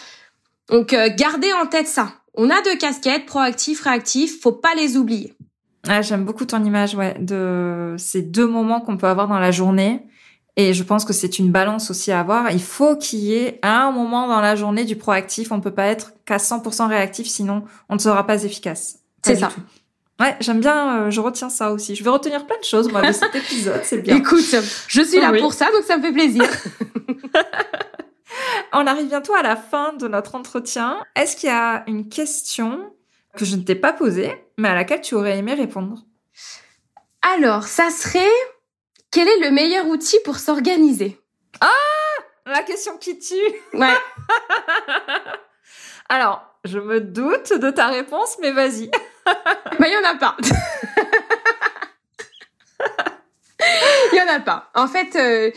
Donc 0.71 0.89
gardez 1.17 1.53
en 1.53 1.67
tête 1.67 1.87
ça. 1.87 2.15
On 2.35 2.51
a 2.51 2.63
deux 2.63 2.77
casquettes, 2.77 3.27
proactif, 3.27 3.83
réactif, 3.83 4.41
faut 4.41 4.53
pas 4.53 4.75
les 4.75 4.97
oublier. 4.97 5.38
Ah, 5.87 6.03
j'aime 6.03 6.25
beaucoup 6.25 6.45
ton 6.45 6.65
image, 6.65 6.95
ouais, 6.95 7.17
de 7.19 7.95
ces 7.99 8.23
deux 8.23 8.47
moments 8.47 8.81
qu'on 8.81 8.97
peut 8.97 9.07
avoir 9.07 9.29
dans 9.29 9.39
la 9.39 9.51
journée. 9.51 10.03
Et 10.57 10.75
je 10.75 10.83
pense 10.83 11.05
que 11.05 11.13
c'est 11.13 11.39
une 11.39 11.53
balance 11.53 11.91
aussi 11.91 12.11
à 12.11 12.21
avoir. 12.21 12.51
Il 12.51 12.63
faut 12.63 12.97
qu'il 12.97 13.21
y 13.21 13.35
ait 13.35 13.61
un 13.63 13.93
moment 13.93 14.27
dans 14.27 14.41
la 14.41 14.57
journée 14.57 14.85
du 14.85 14.97
proactif. 14.97 15.53
On 15.53 15.61
peut 15.61 15.71
pas 15.71 15.87
être 15.87 16.15
qu'à 16.25 16.39
100% 16.39 16.89
réactif, 16.89 17.29
sinon 17.29 17.63
on 17.89 17.95
ne 17.95 18.01
sera 18.01 18.27
pas 18.27 18.43
efficace. 18.43 18.99
C'est 19.25 19.37
ça. 19.37 19.51
Ouais, 20.21 20.35
j'aime 20.41 20.59
bien, 20.59 20.97
euh, 20.97 21.11
je 21.11 21.21
retiens 21.21 21.49
ça 21.49 21.71
aussi. 21.71 21.95
Je 21.95 22.03
vais 22.03 22.11
retenir 22.11 22.45
plein 22.45 22.59
de 22.59 22.65
choses, 22.65 22.91
moi, 22.91 23.03
de 23.03 23.13
cet 23.13 23.33
épisode, 23.37 23.81
c'est 23.85 23.99
bien. 23.99 24.17
Écoute, 24.17 24.53
je 24.89 25.03
suis 25.03 25.21
là 25.21 25.33
pour 25.39 25.53
ça, 25.53 25.67
donc 25.67 25.85
ça 25.85 25.97
me 25.97 26.03
fait 26.03 26.11
plaisir. 26.11 26.43
on 28.73 28.87
arrive 28.87 29.09
bientôt 29.09 29.35
à 29.35 29.43
la 29.43 29.57
fin 29.57 29.93
de 29.95 30.09
notre 30.09 30.35
entretien. 30.35 30.99
Est-ce 31.17 31.37
qu'il 31.37 31.49
y 31.49 31.53
a 31.53 31.85
une 31.87 32.09
question 32.09 32.93
que 33.39 33.45
je 33.45 33.57
ne 33.57 33.63
t'ai 33.63 33.75
pas 33.77 33.93
posée, 33.93 34.45
mais 34.59 34.69
à 34.69 34.75
laquelle 34.75 35.01
tu 35.01 35.15
aurais 35.15 35.39
aimé 35.39 35.55
répondre 35.55 36.03
Alors, 37.23 37.65
ça 37.65 37.91
serait 37.91 38.27
quel 39.11 39.29
est 39.29 39.41
le 39.41 39.51
meilleur 39.53 39.87
outil 39.87 40.19
pour 40.25 40.39
s'organiser? 40.39 41.19
Ah 41.61 41.73
La 42.47 42.63
question 42.63 42.99
qui 42.99 43.19
tue 43.19 43.35
Ouais. 43.73 43.95
Alors, 46.09 46.43
je 46.65 46.79
me 46.79 47.01
doute 47.01 47.53
de 47.53 47.71
ta 47.71 47.89
réponse, 47.89 48.37
mais 48.41 48.53
vas-y. 48.53 48.91
bah, 49.25 49.87
il 49.87 49.91
n'y 49.91 49.97
en 49.97 50.05
a 50.11 50.15
pas. 50.17 50.37
Il 54.13 54.17
y 54.17 54.21
en 54.21 54.33
a 54.33 54.41
pas. 54.41 54.71
En 54.75 54.87
fait, 54.87 55.17
euh, 55.17 55.51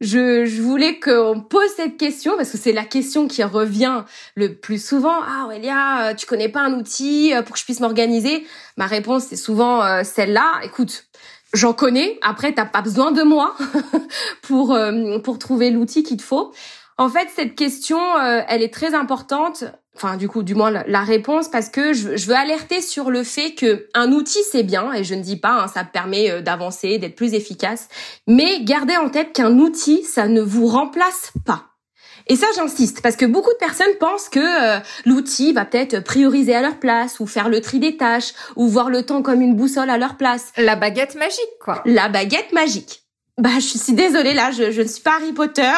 je, 0.00 0.44
je 0.44 0.62
voulais 0.62 1.00
qu'on 1.00 1.40
pose 1.40 1.70
cette 1.76 1.96
question 1.96 2.36
parce 2.36 2.50
que 2.50 2.58
c'est 2.58 2.72
la 2.72 2.84
question 2.84 3.26
qui 3.26 3.42
revient 3.42 4.04
le 4.34 4.54
plus 4.54 4.84
souvent. 4.84 5.22
Ah 5.22 5.44
Aurélia, 5.46 6.08
euh, 6.08 6.14
tu 6.14 6.26
connais 6.26 6.48
pas 6.48 6.60
un 6.60 6.74
outil 6.74 7.34
euh, 7.34 7.42
pour 7.42 7.54
que 7.54 7.58
je 7.58 7.64
puisse 7.64 7.80
m'organiser? 7.80 8.46
Ma 8.76 8.86
réponse 8.86 9.24
c'est 9.24 9.36
souvent 9.36 10.04
celle-là. 10.04 10.60
Écoute, 10.62 11.06
j'en 11.54 11.72
connais. 11.72 12.18
Après, 12.22 12.52
t'as 12.52 12.66
pas 12.66 12.82
besoin 12.82 13.12
de 13.12 13.22
moi 13.22 13.56
pour 14.42 14.78
pour 15.24 15.38
trouver 15.38 15.70
l'outil 15.70 16.02
qu'il 16.02 16.18
te 16.18 16.22
faut. 16.22 16.52
En 16.98 17.08
fait, 17.08 17.28
cette 17.34 17.54
question, 17.54 17.98
elle 18.20 18.62
est 18.62 18.74
très 18.74 18.94
importante 18.94 19.64
enfin 19.98 20.16
du 20.16 20.28
coup 20.28 20.42
du 20.42 20.54
moins 20.54 20.70
la, 20.70 21.00
réponse 21.02 21.48
parce 21.48 21.68
que 21.68 21.92
je, 21.92 22.26
veux 22.26 22.36
alerter 22.36 22.80
sur 22.80 23.10
le 23.10 23.24
fait 23.24 23.54
que 23.54 23.88
un 23.94 24.12
outil 24.12 24.38
c'est 24.50 24.62
bien 24.62 24.92
et 24.92 25.02
je 25.02 25.14
ne 25.14 25.22
dis 25.22 25.36
pas 25.36 25.62
hein, 25.62 25.68
ça 25.68 25.84
permet 25.84 26.30
euh, 26.30 26.40
d'avancer 26.40 26.98
d'être 26.98 27.16
plus 27.16 27.34
efficace 27.34 27.88
mais 28.26 28.62
gardez 28.62 28.96
en 28.96 29.10
tête 29.10 29.32
qu'un 29.32 29.58
outil 29.58 30.04
ça 30.04 30.28
ne 30.28 30.40
vous 30.40 30.66
remplace 30.66 31.32
pas 31.44 31.64
et 32.30 32.36
ça, 32.36 32.46
j'insiste, 32.54 33.00
parce 33.00 33.16
que 33.16 33.24
beaucoup 33.24 33.52
de 33.52 33.56
personnes 33.56 33.96
pensent 33.98 34.28
que 34.28 34.38
euh, 34.38 34.80
l'outil 35.06 35.54
va 35.54 35.64
peut-être 35.64 36.00
prioriser 36.04 36.54
à 36.54 36.60
leur 36.60 36.78
place, 36.78 37.20
ou 37.20 37.26
faire 37.26 37.48
le 37.48 37.62
tri 37.62 37.78
des 37.78 37.96
tâches, 37.96 38.34
ou 38.54 38.68
voir 38.68 38.90
le 38.90 39.02
temps 39.02 39.22
comme 39.22 39.40
une 39.40 39.56
boussole 39.56 39.88
à 39.88 39.96
leur 39.96 40.18
place. 40.18 40.52
La 40.58 40.76
baguette 40.76 41.14
magique, 41.14 41.58
quoi. 41.58 41.80
La 41.86 42.10
baguette 42.10 42.52
magique. 42.52 43.07
Bah, 43.38 43.60
je 43.60 43.78
suis 43.78 43.92
désolée 43.92 44.34
là, 44.34 44.50
je, 44.50 44.72
je 44.72 44.82
ne 44.82 44.88
suis 44.88 45.00
pas 45.00 45.14
Harry 45.14 45.32
Potter. 45.32 45.72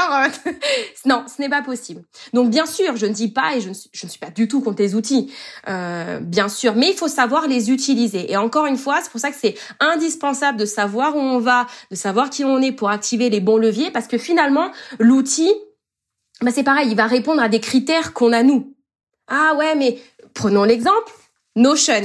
non, 1.05 1.25
ce 1.27 1.43
n'est 1.43 1.51
pas 1.51 1.61
possible. 1.61 2.03
Donc 2.33 2.49
bien 2.49 2.65
sûr, 2.65 2.97
je 2.97 3.05
ne 3.05 3.13
dis 3.13 3.29
pas 3.29 3.55
et 3.55 3.61
je 3.61 3.69
ne 3.69 3.75
suis, 3.75 3.91
je 3.93 4.07
ne 4.07 4.11
suis 4.11 4.19
pas 4.19 4.31
du 4.31 4.49
tout 4.49 4.63
contre 4.63 4.81
les 4.81 4.95
outils, 4.95 5.31
euh, 5.69 6.21
bien 6.21 6.49
sûr, 6.49 6.75
mais 6.75 6.89
il 6.89 6.97
faut 6.97 7.07
savoir 7.09 7.47
les 7.47 7.71
utiliser. 7.71 8.33
Et 8.33 8.39
encore 8.39 8.65
une 8.65 8.79
fois, 8.79 9.01
c'est 9.03 9.11
pour 9.11 9.21
ça 9.21 9.31
que 9.31 9.37
c'est 9.39 9.57
indispensable 9.79 10.59
de 10.59 10.65
savoir 10.65 11.15
où 11.17 11.21
on 11.21 11.39
va, 11.39 11.67
de 11.91 11.97
savoir 11.97 12.31
qui 12.31 12.45
on 12.45 12.63
est 12.63 12.73
pour 12.73 12.89
activer 12.89 13.29
les 13.29 13.41
bons 13.41 13.59
leviers, 13.59 13.91
parce 13.91 14.07
que 14.07 14.17
finalement, 14.17 14.71
l'outil, 14.99 15.53
bah 16.41 16.53
c'est 16.55 16.65
pareil, 16.65 16.89
il 16.91 16.97
va 16.97 17.07
répondre 17.07 17.43
à 17.43 17.51
des 17.51 17.61
critères 17.61 18.15
qu'on 18.15 18.33
a 18.33 18.43
nous. 18.43 18.75
Ah 19.29 19.55
ouais, 19.59 19.75
mais 19.75 19.99
prenons 20.33 20.65
l'exemple, 20.65 21.13
Notion, 21.57 22.01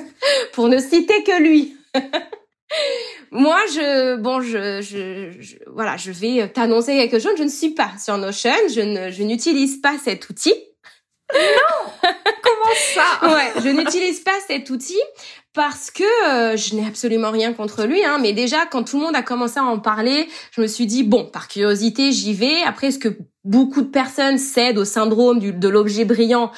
pour 0.54 0.68
ne 0.68 0.78
citer 0.78 1.22
que 1.24 1.42
lui. 1.42 1.76
Moi, 3.30 3.58
je, 3.74 4.16
bon, 4.16 4.40
je, 4.40 4.80
je, 4.80 5.56
voilà, 5.66 5.96
je 5.96 6.12
vais 6.12 6.48
t'annoncer 6.48 6.96
quelque 6.96 7.18
chose. 7.18 7.32
Je 7.36 7.42
ne 7.42 7.48
suis 7.48 7.70
pas 7.70 7.90
sur 7.98 8.16
Notion. 8.16 8.52
Je 8.72 8.80
ne, 8.80 9.10
je 9.10 9.22
n'utilise 9.22 9.80
pas 9.80 9.94
cet 10.02 10.28
outil. 10.28 10.54
Non 11.32 12.10
Comment 12.42 12.74
ça? 12.94 13.02
Ouais, 13.34 13.62
je 13.62 13.68
n'utilise 13.70 14.20
pas 14.20 14.38
cet 14.46 14.70
outil 14.70 15.00
parce 15.52 15.90
que 15.90 16.02
euh, 16.28 16.56
je 16.56 16.74
n'ai 16.74 16.86
absolument 16.86 17.30
rien 17.30 17.52
contre 17.52 17.84
lui. 17.86 18.04
Hein, 18.04 18.18
mais 18.20 18.32
déjà, 18.32 18.66
quand 18.66 18.82
tout 18.84 18.98
le 18.98 19.04
monde 19.04 19.16
a 19.16 19.22
commencé 19.22 19.58
à 19.58 19.64
en 19.64 19.78
parler, 19.78 20.28
je 20.52 20.60
me 20.60 20.66
suis 20.66 20.86
dit 20.86 21.02
bon, 21.02 21.24
par 21.24 21.48
curiosité, 21.48 22.12
j'y 22.12 22.34
vais. 22.34 22.62
Après, 22.66 22.88
est-ce 22.88 22.98
que 22.98 23.16
beaucoup 23.44 23.82
de 23.82 23.88
personnes 23.88 24.38
cèdent 24.38 24.78
au 24.78 24.84
syndrome 24.84 25.38
du, 25.38 25.52
de 25.52 25.68
l'objet 25.68 26.04
brillant 26.04 26.50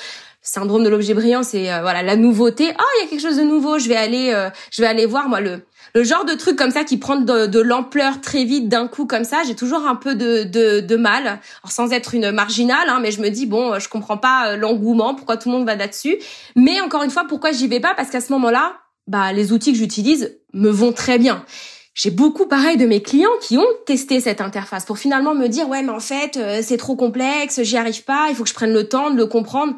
Syndrome 0.42 0.84
de 0.84 0.88
l'objet 0.88 1.12
brillant, 1.12 1.42
c'est 1.42 1.72
euh, 1.72 1.80
voilà 1.80 2.04
la 2.04 2.14
nouveauté. 2.14 2.72
Oh, 2.78 2.84
il 2.98 3.04
y 3.04 3.06
a 3.06 3.10
quelque 3.10 3.20
chose 3.20 3.36
de 3.36 3.42
nouveau. 3.42 3.78
Je 3.78 3.88
vais 3.88 3.96
aller, 3.96 4.30
euh, 4.32 4.48
je 4.70 4.80
vais 4.80 4.86
aller 4.86 5.04
voir 5.04 5.28
moi 5.28 5.40
le 5.40 5.62
le 5.94 6.04
genre 6.04 6.24
de 6.24 6.34
truc 6.34 6.56
comme 6.56 6.70
ça 6.70 6.84
qui 6.84 6.96
prend 6.96 7.16
de, 7.16 7.60
l'ampleur 7.60 8.20
très 8.20 8.44
vite 8.44 8.68
d'un 8.68 8.86
coup 8.86 9.06
comme 9.06 9.24
ça, 9.24 9.42
j'ai 9.46 9.54
toujours 9.54 9.86
un 9.86 9.96
peu 9.96 10.14
de, 10.14 10.44
de, 10.80 10.96
mal, 10.96 11.26
Alors, 11.26 11.40
sans 11.70 11.92
être 11.92 12.14
une 12.14 12.30
marginale, 12.30 12.88
hein, 12.88 12.98
mais 13.00 13.10
je 13.10 13.20
me 13.20 13.28
dis 13.28 13.46
bon, 13.46 13.78
je 13.78 13.88
comprends 13.88 14.18
pas 14.18 14.50
euh, 14.50 14.56
l'engouement, 14.56 15.14
pourquoi 15.14 15.36
tout 15.36 15.50
le 15.50 15.56
monde 15.56 15.66
va 15.66 15.74
là-dessus. 15.74 16.16
Mais 16.54 16.80
encore 16.80 17.02
une 17.02 17.10
fois, 17.10 17.24
pourquoi 17.28 17.52
j'y 17.52 17.68
vais 17.68 17.80
pas? 17.80 17.94
Parce 17.94 18.10
qu'à 18.10 18.20
ce 18.20 18.32
moment-là, 18.32 18.76
bah 19.06 19.32
les 19.32 19.52
outils 19.52 19.72
que 19.72 19.78
j'utilise 19.78 20.36
me 20.52 20.70
vont 20.70 20.92
très 20.92 21.18
bien. 21.18 21.44
J'ai 21.94 22.10
beaucoup 22.10 22.46
pareil 22.46 22.76
de 22.76 22.84
mes 22.84 23.00
clients 23.00 23.30
qui 23.40 23.56
ont 23.56 23.66
testé 23.86 24.20
cette 24.20 24.42
interface 24.42 24.84
pour 24.84 24.98
finalement 24.98 25.34
me 25.34 25.46
dire 25.46 25.66
ouais 25.66 25.82
mais 25.82 25.92
en 25.92 26.00
fait 26.00 26.36
euh, 26.36 26.60
c'est 26.62 26.76
trop 26.76 26.94
complexe, 26.94 27.62
j'y 27.62 27.78
arrive 27.78 28.04
pas, 28.04 28.26
il 28.28 28.34
faut 28.34 28.42
que 28.42 28.50
je 28.50 28.54
prenne 28.54 28.72
le 28.72 28.86
temps 28.86 29.10
de 29.10 29.16
le 29.16 29.26
comprendre. 29.26 29.74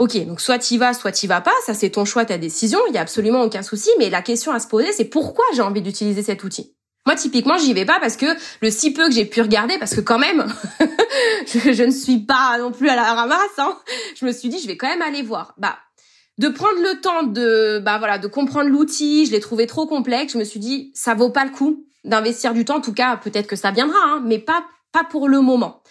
Ok, 0.00 0.16
donc 0.24 0.40
soit 0.40 0.58
tu 0.58 0.78
vas, 0.78 0.94
soit 0.94 1.12
tu 1.12 1.26
vas 1.26 1.42
pas, 1.42 1.52
ça 1.66 1.74
c'est 1.74 1.90
ton 1.90 2.06
choix, 2.06 2.24
ta 2.24 2.38
décision, 2.38 2.78
il 2.88 2.94
y 2.94 2.96
a 2.96 3.02
absolument 3.02 3.42
aucun 3.42 3.62
souci, 3.62 3.90
mais 3.98 4.08
la 4.08 4.22
question 4.22 4.50
à 4.50 4.58
se 4.58 4.66
poser 4.66 4.92
c'est 4.92 5.04
pourquoi 5.04 5.44
j'ai 5.54 5.60
envie 5.60 5.82
d'utiliser 5.82 6.22
cet 6.22 6.42
outil? 6.42 6.74
Moi, 7.04 7.16
typiquement, 7.16 7.58
j'y 7.58 7.74
vais 7.74 7.84
pas 7.84 7.98
parce 8.00 8.16
que 8.16 8.24
le 8.62 8.70
si 8.70 8.94
peu 8.94 9.08
que 9.08 9.12
j'ai 9.12 9.26
pu 9.26 9.42
regarder, 9.42 9.78
parce 9.78 9.94
que 9.94 10.00
quand 10.00 10.18
même, 10.18 10.46
je, 11.46 11.84
ne 11.84 11.90
suis 11.90 12.20
pas 12.20 12.56
non 12.58 12.72
plus 12.72 12.88
à 12.88 12.96
la 12.96 13.12
ramasse, 13.12 13.58
hein, 13.58 13.76
je 14.18 14.24
me 14.24 14.32
suis 14.32 14.48
dit, 14.48 14.58
je 14.58 14.66
vais 14.66 14.78
quand 14.78 14.88
même 14.88 15.02
aller 15.02 15.20
voir. 15.20 15.52
Bah, 15.58 15.76
de 16.38 16.48
prendre 16.48 16.80
le 16.80 16.98
temps 17.02 17.22
de, 17.22 17.78
bah 17.84 17.98
voilà, 17.98 18.16
de 18.16 18.26
comprendre 18.26 18.70
l'outil, 18.70 19.26
je 19.26 19.32
l'ai 19.32 19.40
trouvé 19.40 19.66
trop 19.66 19.86
complexe, 19.86 20.32
je 20.32 20.38
me 20.38 20.44
suis 20.44 20.60
dit, 20.60 20.92
ça 20.94 21.14
vaut 21.14 21.30
pas 21.30 21.44
le 21.44 21.50
coup 21.50 21.84
d'investir 22.04 22.54
du 22.54 22.64
temps. 22.64 22.76
En 22.76 22.80
tout 22.80 22.94
cas, 22.94 23.18
peut-être 23.18 23.46
que 23.46 23.56
ça 23.56 23.70
viendra, 23.70 23.98
hein, 24.06 24.22
mais 24.24 24.38
pas, 24.38 24.64
pas 24.92 25.04
pour 25.04 25.28
le 25.28 25.42
moment. 25.42 25.82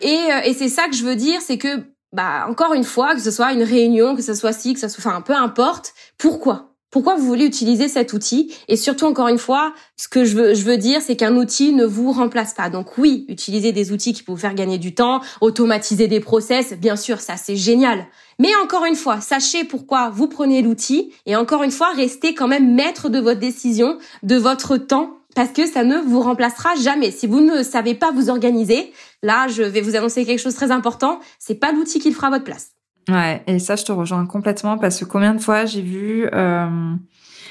Et, 0.00 0.18
euh, 0.30 0.40
et 0.44 0.52
c'est 0.52 0.68
ça 0.68 0.86
que 0.88 0.94
je 0.94 1.04
veux 1.04 1.16
dire, 1.16 1.40
c'est 1.40 1.56
que 1.56 1.93
bah 2.14 2.46
encore 2.48 2.72
une 2.74 2.84
fois, 2.84 3.14
que 3.14 3.20
ce 3.20 3.30
soit 3.30 3.52
une 3.52 3.64
réunion, 3.64 4.14
que 4.14 4.22
ce 4.22 4.34
soit 4.34 4.52
ci, 4.52 4.72
que 4.72 4.80
ce 4.80 4.88
soit, 4.88 5.04
enfin 5.04 5.20
peu 5.20 5.34
importe, 5.34 5.94
pourquoi? 6.16 6.70
Pourquoi 6.94 7.16
vous 7.16 7.26
voulez 7.26 7.44
utiliser 7.44 7.88
cet 7.88 8.12
outil? 8.12 8.54
Et 8.68 8.76
surtout, 8.76 9.06
encore 9.06 9.26
une 9.26 9.38
fois, 9.38 9.74
ce 9.96 10.06
que 10.06 10.24
je 10.24 10.36
veux, 10.36 10.54
je 10.54 10.62
veux 10.62 10.76
dire, 10.76 11.02
c'est 11.02 11.16
qu'un 11.16 11.34
outil 11.34 11.72
ne 11.72 11.84
vous 11.84 12.12
remplace 12.12 12.54
pas. 12.54 12.70
Donc 12.70 12.98
oui, 12.98 13.24
utiliser 13.28 13.72
des 13.72 13.90
outils 13.90 14.12
qui 14.12 14.22
peuvent 14.22 14.36
vous 14.36 14.40
faire 14.40 14.54
gagner 14.54 14.78
du 14.78 14.94
temps, 14.94 15.20
automatiser 15.40 16.06
des 16.06 16.20
process, 16.20 16.72
bien 16.74 16.94
sûr, 16.94 17.18
ça 17.18 17.36
c'est 17.36 17.56
génial. 17.56 18.06
Mais 18.38 18.54
encore 18.62 18.84
une 18.84 18.94
fois, 18.94 19.20
sachez 19.20 19.64
pourquoi 19.64 20.08
vous 20.10 20.28
prenez 20.28 20.62
l'outil 20.62 21.12
et 21.26 21.34
encore 21.34 21.64
une 21.64 21.72
fois, 21.72 21.88
restez 21.96 22.32
quand 22.32 22.46
même 22.46 22.76
maître 22.76 23.08
de 23.08 23.18
votre 23.18 23.40
décision, 23.40 23.98
de 24.22 24.36
votre 24.36 24.76
temps 24.76 25.18
parce 25.34 25.50
que 25.50 25.66
ça 25.66 25.84
ne 25.84 25.98
vous 25.98 26.20
remplacera 26.20 26.74
jamais. 26.76 27.10
Si 27.10 27.26
vous 27.26 27.40
ne 27.40 27.62
savez 27.62 27.94
pas 27.94 28.12
vous 28.12 28.30
organiser, 28.30 28.92
là, 29.22 29.48
je 29.48 29.62
vais 29.62 29.80
vous 29.80 29.96
annoncer 29.96 30.24
quelque 30.24 30.38
chose 30.38 30.54
de 30.54 30.58
très 30.58 30.70
important, 30.70 31.20
c'est 31.38 31.56
pas 31.56 31.72
l'outil 31.72 31.98
qui 31.98 32.08
le 32.08 32.14
fera 32.14 32.28
à 32.28 32.30
votre 32.30 32.44
place. 32.44 32.70
Ouais, 33.08 33.42
et 33.46 33.58
ça, 33.58 33.76
je 33.76 33.84
te 33.84 33.92
rejoins 33.92 34.24
complètement 34.26 34.78
parce 34.78 34.98
que 34.98 35.04
combien 35.04 35.34
de 35.34 35.40
fois 35.40 35.66
j'ai 35.66 35.82
vu 35.82 36.26
euh, 36.32 36.94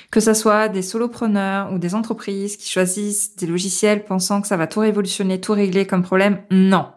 que 0.10 0.20
ça 0.20 0.34
soit 0.34 0.68
des 0.68 0.82
solopreneurs 0.82 1.72
ou 1.74 1.78
des 1.78 1.94
entreprises 1.94 2.58
qui 2.58 2.70
choisissent 2.70 3.36
des 3.36 3.46
logiciels 3.46 4.04
pensant 4.04 4.42
que 4.42 4.48
ça 4.48 4.58
va 4.58 4.66
tout 4.66 4.80
révolutionner, 4.80 5.40
tout 5.40 5.54
régler 5.54 5.86
comme 5.86 6.02
problème. 6.02 6.42
Non, 6.50 6.88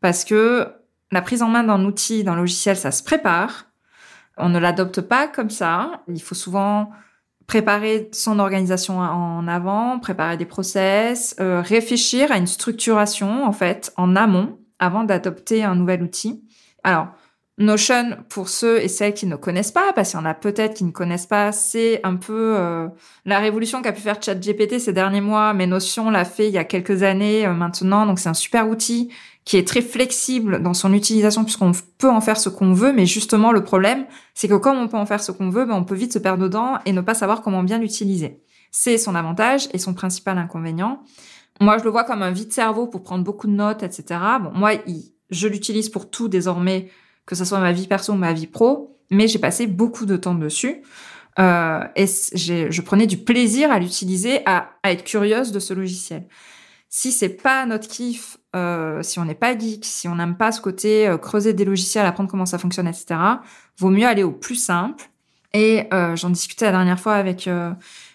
parce 0.00 0.24
que 0.24 0.68
la 1.12 1.22
prise 1.22 1.42
en 1.42 1.48
main 1.48 1.62
d'un 1.62 1.84
outil, 1.84 2.24
d'un 2.24 2.36
logiciel, 2.36 2.76
ça 2.76 2.90
se 2.90 3.02
prépare. 3.02 3.66
On 4.36 4.48
ne 4.48 4.58
l'adopte 4.58 5.00
pas 5.00 5.28
comme 5.28 5.50
ça. 5.50 6.02
Il 6.08 6.20
faut 6.20 6.34
souvent 6.34 6.90
préparer 7.46 8.08
son 8.12 8.38
organisation 8.38 8.98
en 8.98 9.46
avant, 9.48 9.98
préparer 9.98 10.36
des 10.36 10.46
process, 10.46 11.36
euh, 11.40 11.60
réfléchir 11.60 12.32
à 12.32 12.38
une 12.38 12.46
structuration 12.46 13.44
en 13.44 13.52
fait 13.52 13.92
en 13.96 14.16
amont 14.16 14.58
avant 14.78 15.04
d'adopter 15.04 15.62
un 15.62 15.74
nouvel 15.74 16.02
outil. 16.02 16.42
Alors, 16.82 17.08
Notion, 17.56 18.16
pour 18.28 18.48
ceux 18.48 18.82
et 18.82 18.88
celles 18.88 19.14
qui 19.14 19.26
ne 19.26 19.36
connaissent 19.36 19.70
pas, 19.70 19.92
parce 19.94 20.10
qu'il 20.10 20.18
y 20.18 20.22
en 20.22 20.26
a 20.26 20.34
peut-être 20.34 20.74
qui 20.74 20.84
ne 20.84 20.90
connaissent 20.90 21.28
pas, 21.28 21.52
c'est 21.52 22.00
un 22.02 22.16
peu 22.16 22.56
euh, 22.58 22.88
la 23.26 23.38
révolution 23.38 23.80
qu'a 23.80 23.92
pu 23.92 24.00
faire 24.00 24.20
ChatGPT 24.20 24.80
ces 24.80 24.92
derniers 24.92 25.20
mois, 25.20 25.54
mais 25.54 25.68
Notion 25.68 26.10
l'a 26.10 26.24
fait 26.24 26.48
il 26.48 26.52
y 26.52 26.58
a 26.58 26.64
quelques 26.64 27.04
années 27.04 27.46
euh, 27.46 27.52
maintenant, 27.52 28.06
donc 28.06 28.18
c'est 28.18 28.28
un 28.28 28.34
super 28.34 28.68
outil 28.68 29.12
qui 29.44 29.56
est 29.56 29.66
très 29.66 29.82
flexible 29.82 30.62
dans 30.62 30.74
son 30.74 30.92
utilisation 30.94 31.44
puisqu'on 31.44 31.72
peut 31.98 32.10
en 32.10 32.20
faire 32.20 32.38
ce 32.38 32.48
qu'on 32.48 32.72
veut, 32.72 32.92
mais 32.92 33.06
justement 33.06 33.52
le 33.52 33.62
problème, 33.62 34.06
c'est 34.34 34.48
que 34.48 34.54
comme 34.54 34.78
on 34.78 34.88
peut 34.88 34.96
en 34.96 35.06
faire 35.06 35.22
ce 35.22 35.32
qu'on 35.32 35.50
veut, 35.50 35.66
ben, 35.66 35.74
on 35.74 35.84
peut 35.84 35.94
vite 35.94 36.12
se 36.12 36.18
perdre 36.18 36.42
dedans 36.42 36.78
et 36.86 36.92
ne 36.92 37.00
pas 37.00 37.14
savoir 37.14 37.42
comment 37.42 37.62
bien 37.62 37.78
l'utiliser. 37.78 38.40
C'est 38.70 38.98
son 38.98 39.14
avantage 39.14 39.68
et 39.72 39.78
son 39.78 39.94
principal 39.94 40.38
inconvénient. 40.38 41.02
Moi, 41.60 41.78
je 41.78 41.84
le 41.84 41.90
vois 41.90 42.04
comme 42.04 42.22
un 42.22 42.30
vide-cerveau 42.30 42.86
pour 42.86 43.02
prendre 43.02 43.22
beaucoup 43.22 43.46
de 43.46 43.52
notes, 43.52 43.82
etc. 43.82 44.20
Bon, 44.42 44.50
moi, 44.54 44.72
je 45.30 45.48
l'utilise 45.48 45.88
pour 45.88 46.10
tout 46.10 46.28
désormais 46.28 46.90
que 47.26 47.34
ce 47.34 47.44
soit 47.44 47.60
ma 47.60 47.72
vie 47.72 47.86
perso 47.86 48.12
ou 48.12 48.16
ma 48.16 48.32
vie 48.32 48.46
pro, 48.46 48.98
mais 49.10 49.28
j'ai 49.28 49.38
passé 49.38 49.66
beaucoup 49.66 50.06
de 50.06 50.16
temps 50.16 50.34
dessus. 50.34 50.82
Euh, 51.38 51.84
et 51.96 52.06
je 52.06 52.80
prenais 52.80 53.06
du 53.06 53.18
plaisir 53.18 53.70
à 53.70 53.78
l'utiliser, 53.78 54.40
à, 54.46 54.70
être 54.84 55.04
curieuse 55.04 55.52
de 55.52 55.58
ce 55.58 55.74
logiciel. 55.74 56.26
Si 56.88 57.12
c'est 57.12 57.28
pas 57.28 57.66
notre 57.66 57.88
kiff, 57.88 58.38
euh, 58.54 59.02
si 59.02 59.18
on 59.18 59.24
n'est 59.24 59.34
pas 59.34 59.58
geek, 59.58 59.84
si 59.84 60.08
on 60.08 60.16
n'aime 60.16 60.36
pas 60.36 60.52
ce 60.52 60.60
côté 60.60 61.08
euh, 61.08 61.18
creuser 61.18 61.52
des 61.52 61.64
logiciels, 61.64 62.06
apprendre 62.06 62.30
comment 62.30 62.46
ça 62.46 62.58
fonctionne, 62.58 62.86
etc., 62.86 63.16
vaut 63.78 63.90
mieux 63.90 64.06
aller 64.06 64.22
au 64.22 64.32
plus 64.32 64.56
simple. 64.56 65.10
Et 65.54 65.86
euh, 65.94 66.16
j'en 66.16 66.30
discutais 66.30 66.64
la 66.64 66.72
dernière 66.72 66.98
fois 66.98 67.14
avec 67.14 67.46
euh, 67.46 67.70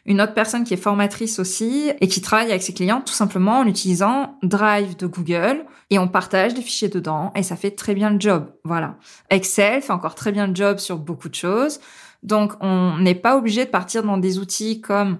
une 0.05 0.21
autre 0.21 0.33
personne 0.33 0.65
qui 0.65 0.73
est 0.73 0.77
formatrice 0.77 1.39
aussi 1.39 1.89
et 2.01 2.07
qui 2.09 2.19
travaille 2.19 2.49
avec 2.49 2.61
ses 2.61 2.73
clients 2.73 2.99
tout 2.99 3.13
simplement 3.13 3.59
en 3.59 3.65
utilisant 3.65 4.37
Drive 4.43 4.97
de 4.97 5.07
Google 5.07 5.63
et 5.89 5.97
on 5.99 6.09
partage 6.09 6.53
des 6.53 6.61
fichiers 6.61 6.89
dedans 6.89 7.31
et 7.35 7.43
ça 7.43 7.55
fait 7.55 7.71
très 7.71 7.95
bien 7.95 8.09
le 8.09 8.19
job. 8.19 8.51
Voilà. 8.65 8.97
Excel 9.29 9.81
fait 9.81 9.93
encore 9.93 10.15
très 10.15 10.33
bien 10.33 10.47
le 10.47 10.55
job 10.55 10.79
sur 10.79 10.97
beaucoup 10.97 11.29
de 11.29 11.35
choses. 11.35 11.79
Donc 12.23 12.51
on 12.59 12.97
n'est 12.97 13.15
pas 13.15 13.37
obligé 13.37 13.63
de 13.63 13.69
partir 13.69 14.03
dans 14.03 14.17
des 14.17 14.37
outils 14.37 14.81
comme 14.81 15.19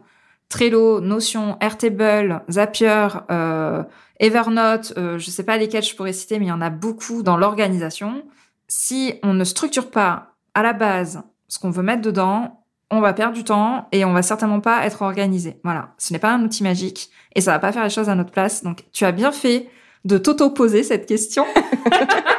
Trello, 0.50 1.00
Notion, 1.00 1.58
Airtable, 1.62 2.42
Zapier, 2.50 3.08
euh, 3.30 3.84
Evernote, 4.20 4.94
euh, 4.98 5.18
je 5.20 5.30
sais 5.30 5.44
pas 5.44 5.58
lesquels 5.58 5.84
je 5.84 5.96
pourrais 5.96 6.14
citer, 6.14 6.40
mais 6.40 6.46
il 6.46 6.50
y 6.50 6.52
en 6.52 6.62
a 6.62 6.72
beaucoup 6.72 7.24
dans 7.24 7.38
l'organisation. 7.38 8.24
Si 8.68 9.14
on 9.24 9.34
ne 9.34 9.44
structure 9.44 9.90
pas 9.92 10.36
à 10.56 10.64
la 10.64 10.74
base 10.74 11.22
ce 11.48 11.60
qu'on 11.60 11.70
veut 11.70 11.84
mettre 11.84 12.02
dedans, 12.02 12.64
on 12.92 13.00
va 13.00 13.14
perdre 13.14 13.36
du 13.36 13.44
temps 13.44 13.88
et 13.92 14.04
on 14.04 14.14
va 14.14 14.24
certainement 14.24 14.60
pas 14.60 14.86
être 14.86 15.04
organisé. 15.04 15.60
Voilà, 15.64 15.94
ce 15.98 16.12
n'est 16.12 16.20
pas 16.20 16.32
un 16.32 16.44
outil 16.44 16.64
magique 16.64 17.12
et 17.36 17.42
ça 17.42 17.52
va 17.52 17.60
pas 17.60 17.72
faire 17.72 17.84
les 17.84 17.90
choses 17.90 18.10
à 18.10 18.16
notre 18.16 18.32
place. 18.32 18.64
Donc 18.64 18.86
tu 18.92 19.06
as 19.06 19.12
bien 19.12 19.32
fait 19.32 19.70
de 20.06 20.18
t'auto-poser 20.18 20.84
cette 20.84 21.06
question. 21.06 21.46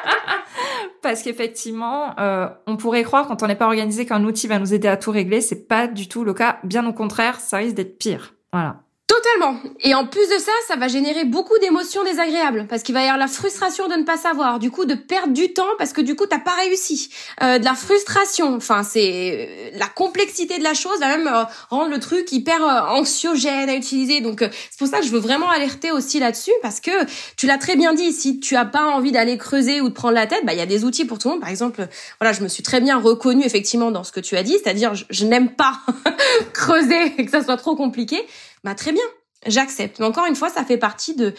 Parce 1.03 1.23
qu'effectivement, 1.23 2.19
euh, 2.19 2.49
on 2.67 2.77
pourrait 2.77 3.03
croire 3.03 3.27
quand 3.27 3.43
on 3.43 3.47
n'est 3.47 3.57
pas 3.57 3.67
organisé 3.67 4.07
qu'un 4.07 4.25
outil 4.25 4.47
va 4.47 4.59
nous 4.59 4.75
aider 4.75 4.89
à 4.89 4.97
tout 4.97 5.11
régler. 5.11 5.41
C'est 5.41 5.67
pas 5.67 5.87
du 5.87 6.09
tout 6.09 6.25
le 6.25 6.35
cas. 6.35 6.59
Bien 6.65 6.87
au 6.87 6.93
contraire, 6.93 7.41
ça 7.41 7.59
risque 7.59 7.77
d'être 7.77 7.99
pire. 7.99 8.35
Voilà. 8.53 8.83
Totalement. 9.11 9.59
Et 9.81 9.93
en 9.93 10.07
plus 10.07 10.29
de 10.29 10.39
ça, 10.39 10.53
ça 10.69 10.77
va 10.77 10.87
générer 10.87 11.25
beaucoup 11.25 11.59
d'émotions 11.59 12.05
désagréables 12.05 12.67
parce 12.69 12.85
qu'il 12.85 12.95
va 12.95 13.01
y 13.01 13.07
avoir 13.07 13.19
la 13.19 13.27
frustration 13.27 13.89
de 13.89 13.95
ne 13.95 14.05
pas 14.05 14.17
savoir, 14.17 14.61
du 14.61 14.71
coup 14.71 14.85
de 14.85 14.95
perdre 14.95 15.33
du 15.33 15.53
temps 15.53 15.67
parce 15.79 15.93
que 15.93 16.01
du 16.01 16.15
coup 16.15 16.27
t'as 16.27 16.39
pas 16.39 16.55
réussi, 16.55 17.11
euh, 17.43 17.59
de 17.59 17.65
la 17.65 17.75
frustration. 17.75 18.55
Enfin, 18.55 18.85
c'est 18.85 19.73
euh, 19.75 19.79
la 19.81 19.89
complexité 19.89 20.59
de 20.59 20.63
la 20.63 20.75
chose 20.75 21.01
va 21.01 21.09
même 21.09 21.27
euh, 21.27 21.43
rendre 21.71 21.91
le 21.91 21.99
truc 21.99 22.31
hyper 22.31 22.63
anxiogène 22.63 23.69
à 23.69 23.75
utiliser. 23.75 24.21
Donc 24.21 24.45
c'est 24.49 24.79
pour 24.79 24.87
ça 24.87 25.01
que 25.01 25.07
je 25.07 25.11
veux 25.11 25.19
vraiment 25.19 25.51
alerter 25.51 25.91
aussi 25.91 26.21
là-dessus 26.21 26.53
parce 26.63 26.79
que 26.79 26.93
tu 27.37 27.49
l'as 27.49 27.59
très 27.59 27.75
bien 27.75 27.95
dit. 27.95 28.13
Si 28.13 28.39
tu 28.39 28.55
as 28.55 28.65
pas 28.65 28.85
envie 28.85 29.11
d'aller 29.11 29.37
creuser 29.39 29.81
ou 29.81 29.89
de 29.89 29.95
prendre 29.95 30.15
la 30.15 30.29
tête, 30.29 30.47
bah 30.47 30.53
il 30.53 30.59
y 30.61 30.63
a 30.63 30.67
des 30.67 30.85
outils 30.85 31.05
pour 31.05 31.19
tout 31.19 31.27
le 31.27 31.35
monde. 31.35 31.41
Par 31.41 31.51
exemple, 31.51 31.89
voilà, 32.21 32.33
je 32.33 32.45
me 32.45 32.49
suis 32.49 32.63
très 32.63 32.81
bien 32.81 33.01
reconnue 33.01 33.45
effectivement 33.45 33.91
dans 33.91 34.05
ce 34.05 34.13
que 34.13 34.21
tu 34.21 34.37
as 34.37 34.45
dit, 34.45 34.57
c'est-à-dire 34.63 34.93
je 34.95 35.25
n'aime 35.25 35.51
pas 35.51 35.81
creuser 36.53 37.15
et 37.19 37.25
que 37.25 37.31
ça 37.33 37.43
soit 37.43 37.57
trop 37.57 37.75
compliqué 37.75 38.25
bah 38.65 38.75
très 38.75 38.93
bien. 38.93 39.03
j'accepte. 39.47 39.99
Mais 40.01 40.07
encore 40.07 40.27
une 40.27 40.37
fois, 40.37 40.51
ça 40.51 40.65
fait 40.65 40.79
partie 40.79 41.15
de 41.15 41.35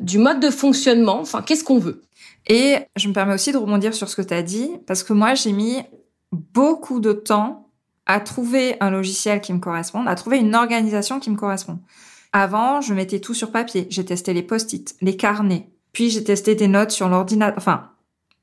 du 0.00 0.18
mode 0.18 0.40
de 0.40 0.50
fonctionnement. 0.50 1.20
Enfin, 1.20 1.42
qu'est-ce 1.42 1.64
qu'on 1.64 1.78
veut? 1.78 2.02
Et 2.46 2.76
je 2.96 3.08
me 3.08 3.12
permets 3.12 3.34
aussi 3.34 3.52
de 3.52 3.58
rebondir 3.58 3.94
sur 3.94 4.08
ce 4.08 4.16
que 4.16 4.22
tu 4.22 4.34
as 4.34 4.42
dit, 4.42 4.70
parce 4.86 5.02
que 5.02 5.12
moi, 5.12 5.34
j'ai 5.34 5.52
mis 5.52 5.82
beaucoup 6.32 7.00
de 7.00 7.12
temps 7.12 7.68
à 8.06 8.20
trouver 8.20 8.76
un 8.80 8.90
logiciel 8.90 9.40
qui 9.40 9.52
me 9.52 9.58
corresponde, 9.58 10.08
à 10.08 10.14
trouver 10.14 10.38
une 10.38 10.54
organisation 10.54 11.20
qui 11.20 11.30
me 11.30 11.36
correspond. 11.36 11.78
Avant, 12.32 12.80
je 12.80 12.94
mettais 12.94 13.20
tout 13.20 13.34
sur 13.34 13.50
papier. 13.50 13.86
J'ai 13.90 14.04
testé 14.04 14.32
les 14.32 14.42
post-it, 14.42 14.96
les 15.00 15.16
carnets, 15.16 15.68
puis 15.92 16.10
j'ai 16.10 16.24
testé 16.24 16.54
des 16.54 16.68
notes 16.68 16.92
sur 16.92 17.08
l'ordinateur. 17.08 17.58
Enfin, 17.58 17.90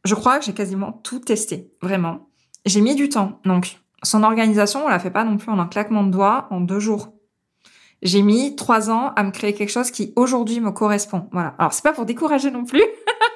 je 0.03 0.15
crois 0.15 0.39
que 0.39 0.45
j'ai 0.45 0.53
quasiment 0.53 0.91
tout 1.03 1.19
testé, 1.19 1.71
vraiment. 1.81 2.29
J'ai 2.65 2.81
mis 2.81 2.95
du 2.95 3.09
temps, 3.09 3.39
donc 3.45 3.79
son 4.03 4.23
organisation, 4.23 4.85
on 4.85 4.89
la 4.89 4.99
fait 4.99 5.11
pas 5.11 5.23
non 5.23 5.37
plus 5.37 5.51
en 5.51 5.59
un 5.59 5.67
claquement 5.67 6.03
de 6.03 6.11
doigts 6.11 6.47
en 6.51 6.61
deux 6.61 6.79
jours. 6.79 7.13
J'ai 8.03 8.21
mis 8.21 8.55
trois 8.55 8.91
ans 8.91 9.11
à 9.15 9.23
me 9.23 9.31
créer 9.31 9.53
quelque 9.53 9.71
chose 9.71 9.91
qui 9.91 10.13
aujourd'hui 10.15 10.59
me 10.59 10.71
correspond. 10.71 11.27
Voilà. 11.31 11.55
Alors 11.57 11.73
c'est 11.73 11.83
pas 11.83 11.93
pour 11.93 12.05
décourager 12.05 12.51
non 12.51 12.63
plus, 12.63 12.83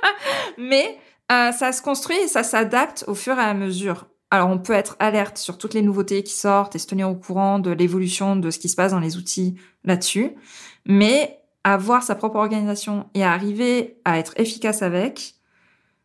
mais 0.58 0.98
euh, 1.32 1.52
ça 1.52 1.72
se 1.72 1.82
construit 1.82 2.18
et 2.18 2.28
ça 2.28 2.44
s'adapte 2.44 3.04
au 3.08 3.16
fur 3.16 3.38
et 3.40 3.44
à 3.44 3.54
mesure. 3.54 4.08
Alors 4.30 4.50
on 4.50 4.60
peut 4.60 4.74
être 4.74 4.96
alerte 5.00 5.38
sur 5.38 5.58
toutes 5.58 5.74
les 5.74 5.82
nouveautés 5.82 6.24
qui 6.24 6.34
sortent 6.34 6.76
et 6.76 6.80
se 6.80 6.88
tenir 6.88 7.10
au 7.10 7.16
courant 7.16 7.60
de 7.60 7.72
l'évolution 7.72 8.36
de 8.36 8.52
ce 8.52 8.60
qui 8.60 8.70
se 8.70 8.76
passe 8.76 8.92
dans 8.92 9.00
les 9.00 9.18
outils 9.18 9.56
là-dessus, 9.84 10.36
mais 10.86 11.40
avoir 11.64 12.04
sa 12.04 12.16
propre 12.16 12.38
organisation 12.38 13.08
et 13.14 13.24
arriver 13.24 14.00
à 14.06 14.20
être 14.20 14.34
efficace 14.40 14.84
avec, 14.84 15.36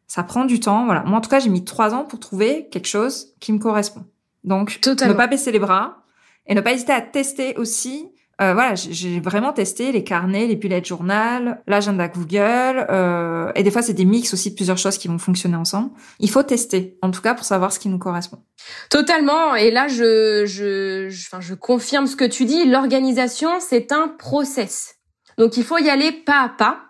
ça 0.06 0.22
prend 0.22 0.44
du 0.44 0.60
temps. 0.60 0.86
Voilà. 0.86 1.02
Moi 1.04 1.18
en 1.18 1.20
tout 1.20 1.30
cas 1.30 1.40
j'ai 1.40 1.50
mis 1.50 1.64
trois 1.64 1.94
ans 1.94 2.04
pour 2.04 2.20
trouver 2.20 2.68
quelque 2.70 2.88
chose 2.88 3.34
qui 3.38 3.52
me 3.52 3.58
correspond. 3.58 4.06
Donc 4.44 4.80
ne 4.86 5.12
pas 5.12 5.26
baisser 5.26 5.52
les 5.52 5.58
bras 5.58 6.02
et 6.46 6.54
ne 6.54 6.60
pas 6.60 6.72
hésiter 6.72 6.92
à 6.92 7.02
tester 7.02 7.56
aussi 7.56 8.08
euh, 8.42 8.52
voilà, 8.52 8.74
j'ai 8.74 9.18
vraiment 9.18 9.54
testé 9.54 9.92
les 9.92 10.04
carnets, 10.04 10.46
les 10.46 10.56
bullet 10.56 10.84
journal, 10.84 11.62
l'agenda 11.66 12.06
Google, 12.06 12.86
euh, 12.90 13.50
et 13.54 13.62
des 13.62 13.70
fois 13.70 13.80
c'est 13.80 13.94
des 13.94 14.04
mix 14.04 14.34
aussi 14.34 14.50
de 14.50 14.54
plusieurs 14.54 14.76
choses 14.76 14.98
qui 14.98 15.08
vont 15.08 15.18
fonctionner 15.18 15.56
ensemble. 15.56 15.90
Il 16.20 16.30
faut 16.30 16.42
tester, 16.42 16.98
en 17.00 17.10
tout 17.10 17.22
cas 17.22 17.32
pour 17.32 17.46
savoir 17.46 17.72
ce 17.72 17.78
qui 17.78 17.88
nous 17.88 17.98
correspond. 17.98 18.42
Totalement. 18.90 19.54
Et 19.54 19.70
là, 19.70 19.88
je, 19.88 20.44
je, 20.44 21.08
je, 21.08 21.28
enfin, 21.28 21.40
je 21.40 21.54
confirme 21.54 22.06
ce 22.06 22.16
que 22.16 22.24
tu 22.24 22.44
dis. 22.44 22.66
L'organisation, 22.66 23.48
c'est 23.60 23.90
un 23.90 24.08
process. 24.08 24.96
Donc 25.38 25.56
il 25.56 25.64
faut 25.64 25.78
y 25.78 25.88
aller 25.88 26.12
pas 26.12 26.42
à 26.42 26.48
pas. 26.50 26.80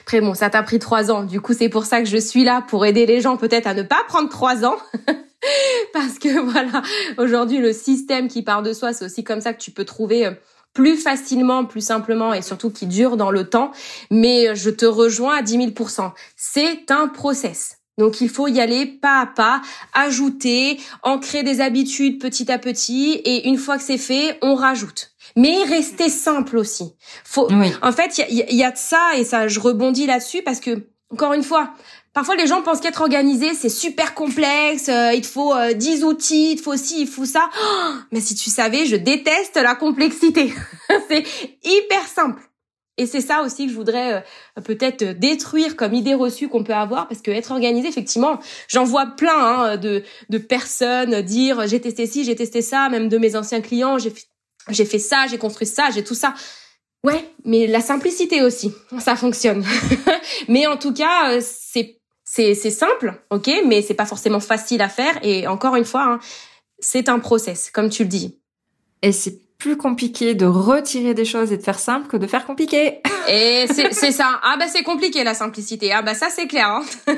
Après 0.00 0.22
bon, 0.22 0.32
ça 0.32 0.48
t'a 0.48 0.62
pris 0.62 0.78
trois 0.78 1.10
ans. 1.10 1.24
Du 1.24 1.40
coup, 1.42 1.52
c'est 1.52 1.68
pour 1.68 1.84
ça 1.84 2.00
que 2.00 2.08
je 2.08 2.16
suis 2.16 2.44
là 2.44 2.62
pour 2.66 2.86
aider 2.86 3.04
les 3.04 3.20
gens 3.20 3.36
peut-être 3.36 3.66
à 3.66 3.74
ne 3.74 3.82
pas 3.82 4.02
prendre 4.08 4.30
trois 4.30 4.64
ans. 4.64 4.76
Parce 5.92 6.18
que 6.18 6.40
voilà, 6.40 6.80
aujourd'hui 7.18 7.58
le 7.58 7.74
système 7.74 8.28
qui 8.28 8.42
part 8.42 8.62
de 8.62 8.72
soi, 8.72 8.94
c'est 8.94 9.04
aussi 9.04 9.22
comme 9.24 9.42
ça 9.42 9.52
que 9.52 9.60
tu 9.60 9.70
peux 9.70 9.84
trouver 9.84 10.26
euh, 10.26 10.32
plus 10.74 10.96
facilement, 10.96 11.64
plus 11.64 11.80
simplement 11.80 12.34
et 12.34 12.42
surtout 12.42 12.70
qui 12.70 12.86
dure 12.86 13.16
dans 13.16 13.30
le 13.30 13.48
temps. 13.48 13.70
Mais 14.10 14.54
je 14.54 14.70
te 14.70 14.84
rejoins 14.84 15.38
à 15.38 15.42
10 15.42 15.58
000% 15.68 16.12
C'est 16.36 16.90
un 16.90 17.08
process. 17.08 17.78
Donc 17.96 18.20
il 18.20 18.28
faut 18.28 18.48
y 18.48 18.60
aller 18.60 18.86
pas 18.86 19.20
à 19.20 19.26
pas, 19.26 19.62
ajouter, 19.92 20.80
ancrer 21.02 21.44
des 21.44 21.60
habitudes 21.60 22.20
petit 22.20 22.50
à 22.50 22.58
petit 22.58 23.12
et 23.24 23.48
une 23.48 23.56
fois 23.56 23.76
que 23.76 23.84
c'est 23.84 23.98
fait, 23.98 24.36
on 24.42 24.56
rajoute. 24.56 25.12
Mais 25.36 25.62
rester 25.62 26.08
simple 26.08 26.56
aussi. 26.56 26.94
Faut, 27.24 27.48
En 27.82 27.92
fait, 27.92 28.18
il 28.28 28.44
y, 28.50 28.56
y 28.56 28.64
a, 28.64 28.72
de 28.72 28.76
ça 28.76 29.12
et 29.16 29.24
ça, 29.24 29.46
je 29.46 29.60
rebondis 29.60 30.06
là-dessus 30.06 30.42
parce 30.42 30.58
que 30.58 30.88
encore 31.10 31.32
une 31.32 31.44
fois, 31.44 31.70
Parfois, 32.14 32.36
les 32.36 32.46
gens 32.46 32.62
pensent 32.62 32.80
qu'être 32.80 33.00
organisé, 33.00 33.54
c'est 33.54 33.68
super 33.68 34.14
complexe, 34.14 34.88
euh, 34.88 35.12
il 35.12 35.20
te 35.20 35.26
faut 35.26 35.52
euh, 35.52 35.72
10 35.72 36.04
outils, 36.04 36.52
il 36.52 36.56
te 36.56 36.62
faut 36.62 36.76
ci, 36.76 37.00
il 37.02 37.08
faut 37.08 37.24
ça. 37.24 37.50
Oh, 37.60 37.90
mais 38.12 38.20
si 38.20 38.36
tu 38.36 38.50
savais, 38.50 38.86
je 38.86 38.94
déteste 38.94 39.56
la 39.56 39.74
complexité. 39.74 40.54
c'est 41.08 41.24
hyper 41.64 42.06
simple. 42.06 42.40
Et 42.96 43.06
c'est 43.06 43.20
ça 43.20 43.42
aussi 43.42 43.66
que 43.66 43.72
je 43.72 43.76
voudrais 43.76 44.24
euh, 44.58 44.60
peut-être 44.62 45.02
détruire 45.18 45.74
comme 45.74 45.92
idée 45.92 46.14
reçue 46.14 46.48
qu'on 46.48 46.62
peut 46.62 46.72
avoir, 46.72 47.08
parce 47.08 47.20
que 47.20 47.32
être 47.32 47.50
organisé, 47.50 47.88
effectivement, 47.88 48.38
j'en 48.68 48.84
vois 48.84 49.06
plein 49.06 49.36
hein, 49.36 49.76
de, 49.76 50.04
de 50.28 50.38
personnes 50.38 51.20
dire 51.22 51.66
j'ai 51.66 51.80
testé 51.80 52.06
ci, 52.06 52.22
j'ai 52.22 52.36
testé 52.36 52.62
ça, 52.62 52.88
même 52.90 53.08
de 53.08 53.18
mes 53.18 53.34
anciens 53.34 53.60
clients, 53.60 53.98
j'ai 53.98 54.10
fait, 54.10 54.26
j'ai 54.70 54.84
fait 54.84 55.00
ça, 55.00 55.26
j'ai 55.28 55.38
construit 55.38 55.66
ça, 55.66 55.88
j'ai 55.92 56.04
tout 56.04 56.14
ça. 56.14 56.32
Ouais, 57.04 57.28
mais 57.44 57.66
la 57.66 57.80
simplicité 57.80 58.42
aussi, 58.42 58.72
ça 58.98 59.14
fonctionne. 59.14 59.64
mais 60.48 60.66
en 60.66 60.76
tout 60.78 60.94
cas, 60.94 61.32
euh, 61.32 61.40
c'est 61.42 62.00
c'est 62.34 62.70
simple, 62.70 63.14
ok, 63.30 63.50
mais 63.66 63.80
c'est 63.80 63.94
pas 63.94 64.06
forcément 64.06 64.40
facile 64.40 64.82
à 64.82 64.88
faire. 64.88 65.14
Et 65.22 65.46
encore 65.46 65.76
une 65.76 65.84
fois, 65.84 66.04
hein, 66.04 66.20
c'est 66.80 67.08
un 67.08 67.20
process, 67.20 67.70
comme 67.70 67.90
tu 67.90 68.02
le 68.02 68.08
dis. 68.08 68.38
Et 69.02 69.12
c'est 69.12 69.44
plus 69.58 69.76
compliqué 69.76 70.34
de 70.34 70.44
retirer 70.44 71.14
des 71.14 71.24
choses 71.24 71.52
et 71.52 71.56
de 71.56 71.62
faire 71.62 71.78
simple 71.78 72.08
que 72.08 72.16
de 72.16 72.26
faire 72.26 72.44
compliqué. 72.44 73.00
Et 73.28 73.66
c'est 73.68 74.10
ça. 74.12 74.40
Ah 74.42 74.56
bah 74.58 74.66
c'est 74.68 74.82
compliqué 74.82 75.24
la 75.24 75.32
simplicité. 75.32 75.90
Ah 75.92 76.02
bah 76.02 76.12
ça 76.12 76.26
c'est 76.28 76.46
clair. 76.46 76.68
Hein. 76.68 76.82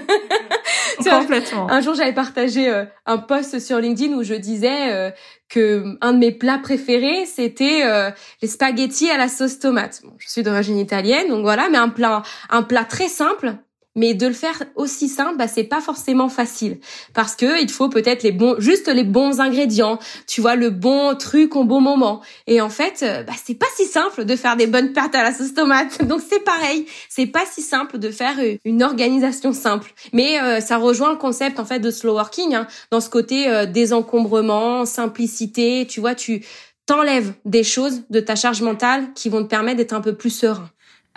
Complètement. 1.04 1.68
Un 1.68 1.80
jour 1.80 1.94
j'avais 1.94 2.12
partagé 2.12 2.68
euh, 2.68 2.84
un 3.06 3.18
post 3.18 3.58
sur 3.58 3.80
LinkedIn 3.80 4.14
où 4.14 4.22
je 4.22 4.34
disais 4.34 4.92
euh, 4.92 5.10
que 5.48 5.96
un 6.00 6.12
de 6.12 6.18
mes 6.18 6.30
plats 6.30 6.58
préférés 6.58 7.26
c'était 7.26 7.82
euh, 7.84 8.12
les 8.40 8.46
spaghettis 8.46 9.10
à 9.10 9.18
la 9.18 9.26
sauce 9.26 9.58
tomate. 9.58 10.02
Bon, 10.04 10.12
je 10.18 10.28
suis 10.28 10.44
d'origine 10.44 10.78
italienne 10.78 11.28
donc 11.28 11.42
voilà, 11.42 11.68
mais 11.68 11.78
un 11.78 11.88
plat 11.88 12.22
un 12.50 12.62
plat 12.62 12.84
très 12.84 13.08
simple 13.08 13.56
mais 13.96 14.14
de 14.14 14.26
le 14.26 14.32
faire 14.32 14.62
aussi 14.76 15.08
simple, 15.08 15.36
bah 15.36 15.48
c'est 15.48 15.64
pas 15.64 15.80
forcément 15.80 16.28
facile 16.28 16.78
parce 17.14 17.34
que 17.34 17.60
il 17.60 17.70
faut 17.70 17.88
peut-être 17.88 18.22
les 18.22 18.30
bons, 18.30 18.54
juste 18.58 18.88
les 18.88 19.02
bons 19.02 19.40
ingrédients, 19.40 19.98
tu 20.28 20.40
vois 20.40 20.54
le 20.54 20.70
bon 20.70 21.16
truc 21.16 21.56
au 21.56 21.64
bon 21.64 21.80
moment. 21.80 22.20
Et 22.46 22.60
en 22.60 22.68
fait, 22.68 23.00
euh, 23.02 23.22
bah 23.24 23.32
c'est 23.42 23.54
pas 23.58 23.66
si 23.74 23.86
simple 23.86 24.24
de 24.24 24.36
faire 24.36 24.56
des 24.56 24.66
bonnes 24.66 24.92
pâtes 24.92 25.14
à 25.14 25.22
la 25.22 25.34
sauce 25.34 25.54
tomate. 25.54 26.04
Donc 26.06 26.20
c'est 26.28 26.44
pareil, 26.44 26.86
c'est 27.08 27.26
pas 27.26 27.44
si 27.50 27.62
simple 27.62 27.98
de 27.98 28.10
faire 28.10 28.38
euh, 28.38 28.56
une 28.64 28.82
organisation 28.82 29.52
simple. 29.52 29.92
Mais 30.12 30.40
euh, 30.40 30.60
ça 30.60 30.76
rejoint 30.76 31.10
le 31.10 31.18
concept 31.18 31.58
en 31.58 31.64
fait 31.64 31.80
de 31.80 31.90
slow 31.90 32.12
working, 32.12 32.54
hein, 32.54 32.66
dans 32.90 33.00
ce 33.00 33.10
côté 33.10 33.66
désencombrement, 33.66 34.84
simplicité. 34.84 35.86
Tu 35.88 36.00
vois, 36.00 36.14
tu 36.14 36.44
t'enlèves 36.86 37.32
des 37.44 37.64
choses 37.64 38.02
de 38.10 38.20
ta 38.20 38.36
charge 38.36 38.62
mentale 38.62 39.12
qui 39.14 39.28
vont 39.28 39.42
te 39.42 39.48
permettre 39.48 39.78
d'être 39.78 39.92
un 39.92 40.00
peu 40.00 40.14
plus 40.14 40.30
serein. 40.30 40.68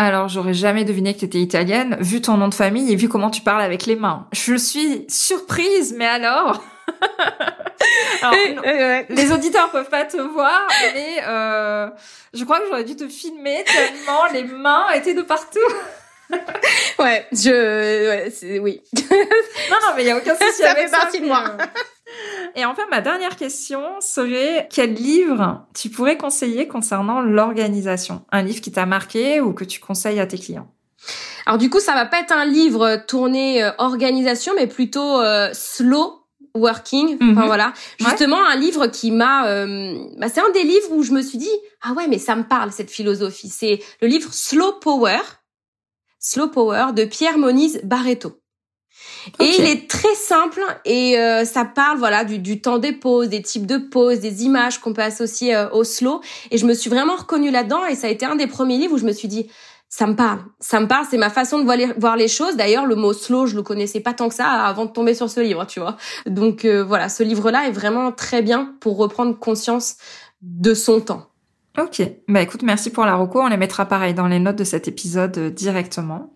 Alors, 0.01 0.29
j'aurais 0.29 0.53
jamais 0.53 0.85
deviné 0.85 1.13
que 1.13 1.19
tu 1.19 1.25
étais 1.25 1.39
italienne, 1.39 1.97
vu 1.99 2.21
ton 2.21 2.37
nom 2.37 2.47
de 2.47 2.53
famille 2.53 2.89
et 2.89 2.95
vu 2.95 3.09
comment 3.09 3.29
tu 3.29 3.41
parles 3.41 3.61
avec 3.61 3.85
les 3.85 3.97
mains. 3.97 4.27
Je 4.31 4.55
suis 4.55 5.05
surprise, 5.09 5.93
mais 5.95 6.07
alors, 6.07 6.63
Les 9.09 9.31
auditeurs 9.33 9.69
peuvent 9.71 9.89
pas 9.89 10.05
te 10.05 10.15
voir, 10.15 10.65
mais 10.93 11.21
euh, 11.27 11.89
je 12.33 12.45
crois 12.45 12.59
que 12.59 12.67
j'aurais 12.67 12.85
dû 12.85 12.95
te 12.95 13.09
filmer 13.09 13.65
tellement 13.65 14.25
les 14.31 14.45
mains 14.45 14.89
étaient 14.91 15.13
de 15.13 15.21
partout. 15.21 15.59
ouais, 16.99 17.27
je, 17.33 18.59
oui. 18.59 18.81
non, 19.11 19.77
non, 19.81 19.95
mais 19.97 20.03
il 20.03 20.07
y 20.07 20.11
a 20.11 20.17
aucun 20.17 20.35
souci 20.35 20.61
ça 20.61 20.75
fait 20.75 20.89
partie 20.89 21.19
de 21.19 21.25
moi. 21.25 21.43
Euh, 21.43 21.57
et 22.55 22.65
enfin, 22.65 22.83
ma 22.89 23.01
dernière 23.01 23.35
question 23.35 23.81
serait 23.99 24.67
quel 24.71 24.93
livre 24.93 25.65
tu 25.73 25.89
pourrais 25.89 26.17
conseiller 26.17 26.67
concernant 26.67 27.21
l'organisation? 27.21 28.23
Un 28.31 28.41
livre 28.41 28.61
qui 28.61 28.71
t'a 28.71 28.85
marqué 28.85 29.41
ou 29.41 29.53
que 29.53 29.63
tu 29.63 29.79
conseilles 29.79 30.19
à 30.19 30.25
tes 30.25 30.37
clients? 30.37 30.71
Alors 31.45 31.57
du 31.57 31.69
coup, 31.69 31.79
ça 31.79 31.93
va 31.93 32.05
pas 32.05 32.19
être 32.19 32.33
un 32.33 32.45
livre 32.45 32.97
tourné 33.07 33.63
euh, 33.63 33.71
organisation, 33.77 34.53
mais 34.55 34.67
plutôt 34.67 35.21
euh, 35.21 35.49
slow 35.53 36.19
working. 36.55 37.15
Enfin 37.15 37.41
mhm. 37.41 37.45
voilà, 37.45 37.73
justement 37.99 38.43
un 38.45 38.55
livre 38.55 38.87
qui 38.87 39.11
m'a. 39.11 39.47
Euh, 39.47 39.97
bah, 40.17 40.27
c'est 40.29 40.41
un 40.41 40.51
des 40.51 40.63
livres 40.63 40.91
où 40.91 41.03
je 41.03 41.11
me 41.11 41.21
suis 41.21 41.37
dit 41.37 41.49
ah 41.81 41.93
ouais, 41.93 42.07
mais 42.07 42.19
ça 42.19 42.35
me 42.35 42.43
parle 42.43 42.71
cette 42.71 42.91
philosophie. 42.91 43.49
C'est 43.49 43.79
le 44.01 44.07
livre 44.07 44.33
Slow 44.33 44.73
Power. 44.81 45.19
Slow 46.19 46.49
Power 46.49 46.87
de 46.93 47.05
Pierre 47.05 47.37
Moniz 47.37 47.79
Barreto. 47.83 48.39
Et 49.39 49.55
il 49.59 49.65
est 49.65 49.89
très 49.89 50.15
simple 50.15 50.61
et 50.85 51.17
euh, 51.17 51.45
ça 51.45 51.65
parle 51.65 51.97
voilà 51.97 52.23
du, 52.23 52.39
du, 52.39 52.61
temps 52.61 52.77
des 52.77 52.91
pauses, 52.91 53.29
des 53.29 53.41
types 53.41 53.65
de 53.65 53.77
pauses, 53.77 54.19
des 54.19 54.43
images 54.43 54.79
qu'on 54.79 54.93
peut 54.93 55.01
associer 55.01 55.55
euh, 55.55 55.69
au 55.71 55.83
slow. 55.83 56.21
Et 56.51 56.57
je 56.57 56.65
me 56.65 56.73
suis 56.73 56.89
vraiment 56.89 57.15
reconnue 57.15 57.51
là-dedans 57.51 57.85
et 57.85 57.95
ça 57.95 58.07
a 58.07 58.09
été 58.09 58.25
un 58.25 58.35
des 58.35 58.47
premiers 58.47 58.77
livres 58.77 58.95
où 58.95 58.97
je 58.97 59.05
me 59.05 59.13
suis 59.13 59.27
dit 59.27 59.49
ça 59.91 60.05
me 60.05 60.15
parle, 60.15 60.39
ça 60.59 60.79
me 60.79 60.87
parle, 60.87 61.05
c'est 61.09 61.17
ma 61.17 61.31
façon 61.31 61.57
de 61.57 61.63
voir 61.63 61.75
les, 61.75 61.87
voir 61.97 62.15
les 62.15 62.27
choses. 62.27 62.55
D'ailleurs, 62.55 62.85
le 62.85 62.95
mot 62.95 63.11
slow, 63.11 63.47
je 63.47 63.55
le 63.55 63.63
connaissais 63.63 63.99
pas 63.99 64.13
tant 64.13 64.29
que 64.29 64.35
ça 64.35 64.47
avant 64.47 64.85
de 64.85 64.91
tomber 64.91 65.15
sur 65.15 65.29
ce 65.31 65.39
livre, 65.39 65.65
tu 65.65 65.79
vois. 65.79 65.97
Donc 66.27 66.63
euh, 66.63 66.83
voilà, 66.83 67.09
ce 67.09 67.23
livre-là 67.23 67.67
est 67.67 67.71
vraiment 67.71 68.11
très 68.11 68.43
bien 68.43 68.75
pour 68.79 68.97
reprendre 68.97 69.37
conscience 69.37 69.97
de 70.43 70.75
son 70.75 71.01
temps. 71.01 71.25
Ok, 71.79 72.01
bah 72.27 72.41
écoute, 72.41 72.61
merci 72.61 72.91
pour 72.91 73.05
la 73.05 73.15
reco. 73.15 73.41
On 73.41 73.47
les 73.47 73.57
mettra 73.57 73.85
pareil 73.85 74.13
dans 74.13 74.27
les 74.27 74.39
notes 74.39 74.57
de 74.57 74.63
cet 74.63 74.87
épisode 74.87 75.53
directement. 75.53 76.33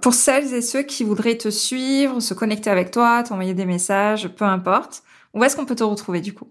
Pour 0.00 0.14
celles 0.14 0.54
et 0.54 0.62
ceux 0.62 0.82
qui 0.82 1.04
voudraient 1.04 1.38
te 1.38 1.50
suivre, 1.50 2.20
se 2.20 2.34
connecter 2.34 2.70
avec 2.70 2.90
toi, 2.90 3.22
t'envoyer 3.22 3.54
des 3.54 3.66
messages, 3.66 4.28
peu 4.28 4.44
importe, 4.44 5.02
où 5.34 5.44
est-ce 5.44 5.56
qu'on 5.56 5.66
peut 5.66 5.74
te 5.74 5.84
retrouver 5.84 6.20
du 6.20 6.34
coup? 6.34 6.48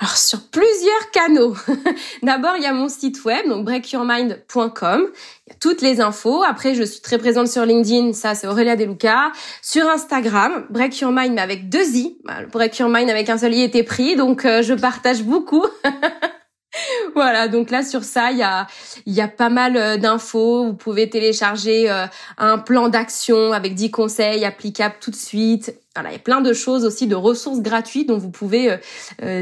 Alors 0.00 0.16
sur 0.16 0.40
plusieurs 0.50 1.10
canaux. 1.12 1.56
D'abord, 2.22 2.54
il 2.56 2.62
y 2.62 2.66
a 2.66 2.72
mon 2.72 2.88
site 2.88 3.24
web, 3.24 3.48
donc 3.48 3.64
breakyourmind.com. 3.64 5.06
Il 5.46 5.50
y 5.50 5.52
a 5.52 5.58
toutes 5.60 5.82
les 5.82 6.00
infos. 6.00 6.42
Après, 6.42 6.74
je 6.74 6.82
suis 6.82 7.00
très 7.00 7.18
présente 7.18 7.48
sur 7.48 7.64
LinkedIn, 7.64 8.12
ça 8.12 8.34
c'est 8.34 8.46
Aurélia 8.46 8.76
Deluca. 8.76 9.32
Sur 9.62 9.88
Instagram, 9.88 10.66
Break 10.70 10.98
Your 11.00 11.12
Mind 11.12 11.34
mais 11.34 11.42
avec 11.42 11.68
deux 11.68 11.96
i. 11.96 12.18
Break 12.52 12.78
Your 12.78 12.88
Mind 12.88 13.08
avec 13.10 13.28
un 13.28 13.38
seul 13.38 13.54
i 13.54 13.62
était 13.62 13.82
pris, 13.82 14.16
donc 14.16 14.44
euh, 14.44 14.62
je 14.62 14.74
partage 14.74 15.22
beaucoup. 15.22 15.64
voilà, 17.14 17.48
donc 17.48 17.70
là 17.70 17.82
sur 17.82 18.04
ça, 18.04 18.30
il 18.30 18.38
y 18.38 18.42
a, 18.42 18.66
y 19.06 19.20
a 19.20 19.28
pas 19.28 19.48
mal 19.48 20.00
d'infos. 20.00 20.66
Vous 20.66 20.74
pouvez 20.74 21.08
télécharger 21.08 21.88
un 22.38 22.58
plan 22.58 22.88
d'action 22.88 23.52
avec 23.52 23.74
10 23.74 23.90
conseils 23.90 24.44
applicables 24.44 24.96
tout 25.00 25.10
de 25.10 25.16
suite. 25.16 25.74
Voilà, 25.94 26.10
il 26.10 26.14
y 26.14 26.16
a 26.16 26.20
plein 26.20 26.40
de 26.40 26.52
choses 26.52 26.84
aussi, 26.84 27.06
de 27.06 27.16
ressources 27.16 27.60
gratuites 27.60 28.08
dont 28.08 28.18
vous 28.18 28.30
pouvez 28.30 28.78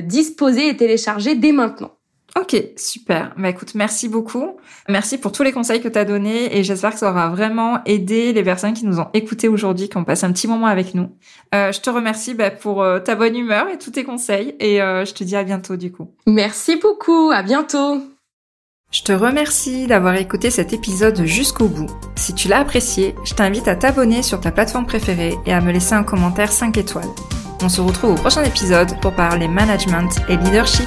disposer 0.03 0.69
et 0.69 0.77
télécharger 0.77 1.35
dès 1.35 1.53
maintenant. 1.53 1.96
Ok, 2.39 2.55
super. 2.77 3.33
Bah 3.39 3.49
écoute, 3.49 3.75
merci 3.75 4.09
beaucoup. 4.09 4.59
Merci 4.89 5.17
pour 5.17 5.33
tous 5.33 5.43
les 5.43 5.53
conseils 5.53 5.81
que 5.81 5.89
tu 5.89 5.99
as 5.99 6.05
donnés 6.05 6.57
et 6.57 6.63
j'espère 6.65 6.93
que 6.93 6.99
ça 6.99 7.11
aura 7.11 7.31
vraiment 7.31 7.83
aidé 7.87 8.35
les 8.35 8.43
personnes 8.43 8.75
qui 8.75 8.85
nous 8.85 9.01
ont 9.01 9.09
écoutés 9.15 9.49
aujourd'hui, 9.49 9.89
qui 9.89 9.97
ont 9.97 10.05
passé 10.05 10.27
un 10.27 10.33
petit 10.33 10.47
moment 10.47 10.67
avec 10.67 10.95
nous. 10.95 11.17
Euh, 11.55 11.73
je 11.73 11.81
te 11.81 11.89
remercie 11.89 12.35
bah, 12.35 12.51
pour 12.51 12.83
euh, 12.83 12.99
ta 12.99 13.15
bonne 13.15 13.37
humeur 13.37 13.69
et 13.71 13.79
tous 13.79 13.93
tes 13.93 14.05
conseils 14.05 14.55
et 14.61 14.83
euh, 14.83 15.07
je 15.07 15.15
te 15.15 15.25
dis 15.25 15.35
à 15.35 15.45
bientôt 15.45 15.77
du 15.77 15.91
coup. 15.91 16.13
Merci 16.27 16.77
beaucoup, 16.77 17.31
à 17.33 17.43
bientôt. 17.43 18.03
Je 18.91 19.03
te 19.03 19.13
remercie 19.13 19.87
d'avoir 19.87 20.15
écouté 20.17 20.51
cet 20.51 20.75
épisode 20.75 21.25
jusqu'au 21.25 21.69
bout. 21.69 21.91
Si 22.17 22.35
tu 22.35 22.49
l'as 22.49 22.59
apprécié, 22.59 23.15
je 23.25 23.35
t'invite 23.35 23.67
à 23.67 23.77
t'abonner 23.77 24.23
sur 24.23 24.41
ta 24.41 24.53
plateforme 24.53 24.87
préférée 24.87 25.35
et 25.47 25.55
à 25.55 25.63
me 25.63 25.73
laisser 25.73 25.95
un 25.95 26.05
commentaire 26.05 26.53
5 26.53 26.77
étoiles. 26.77 27.09
On 27.63 27.71
se 27.71 27.81
retrouve 27.81 28.13
au 28.13 28.15
prochain 28.15 28.45
épisode 28.45 29.01
pour 29.01 29.15
parler 29.15 29.49
management 29.49 30.11
et 30.29 30.37
leadership. 30.37 30.87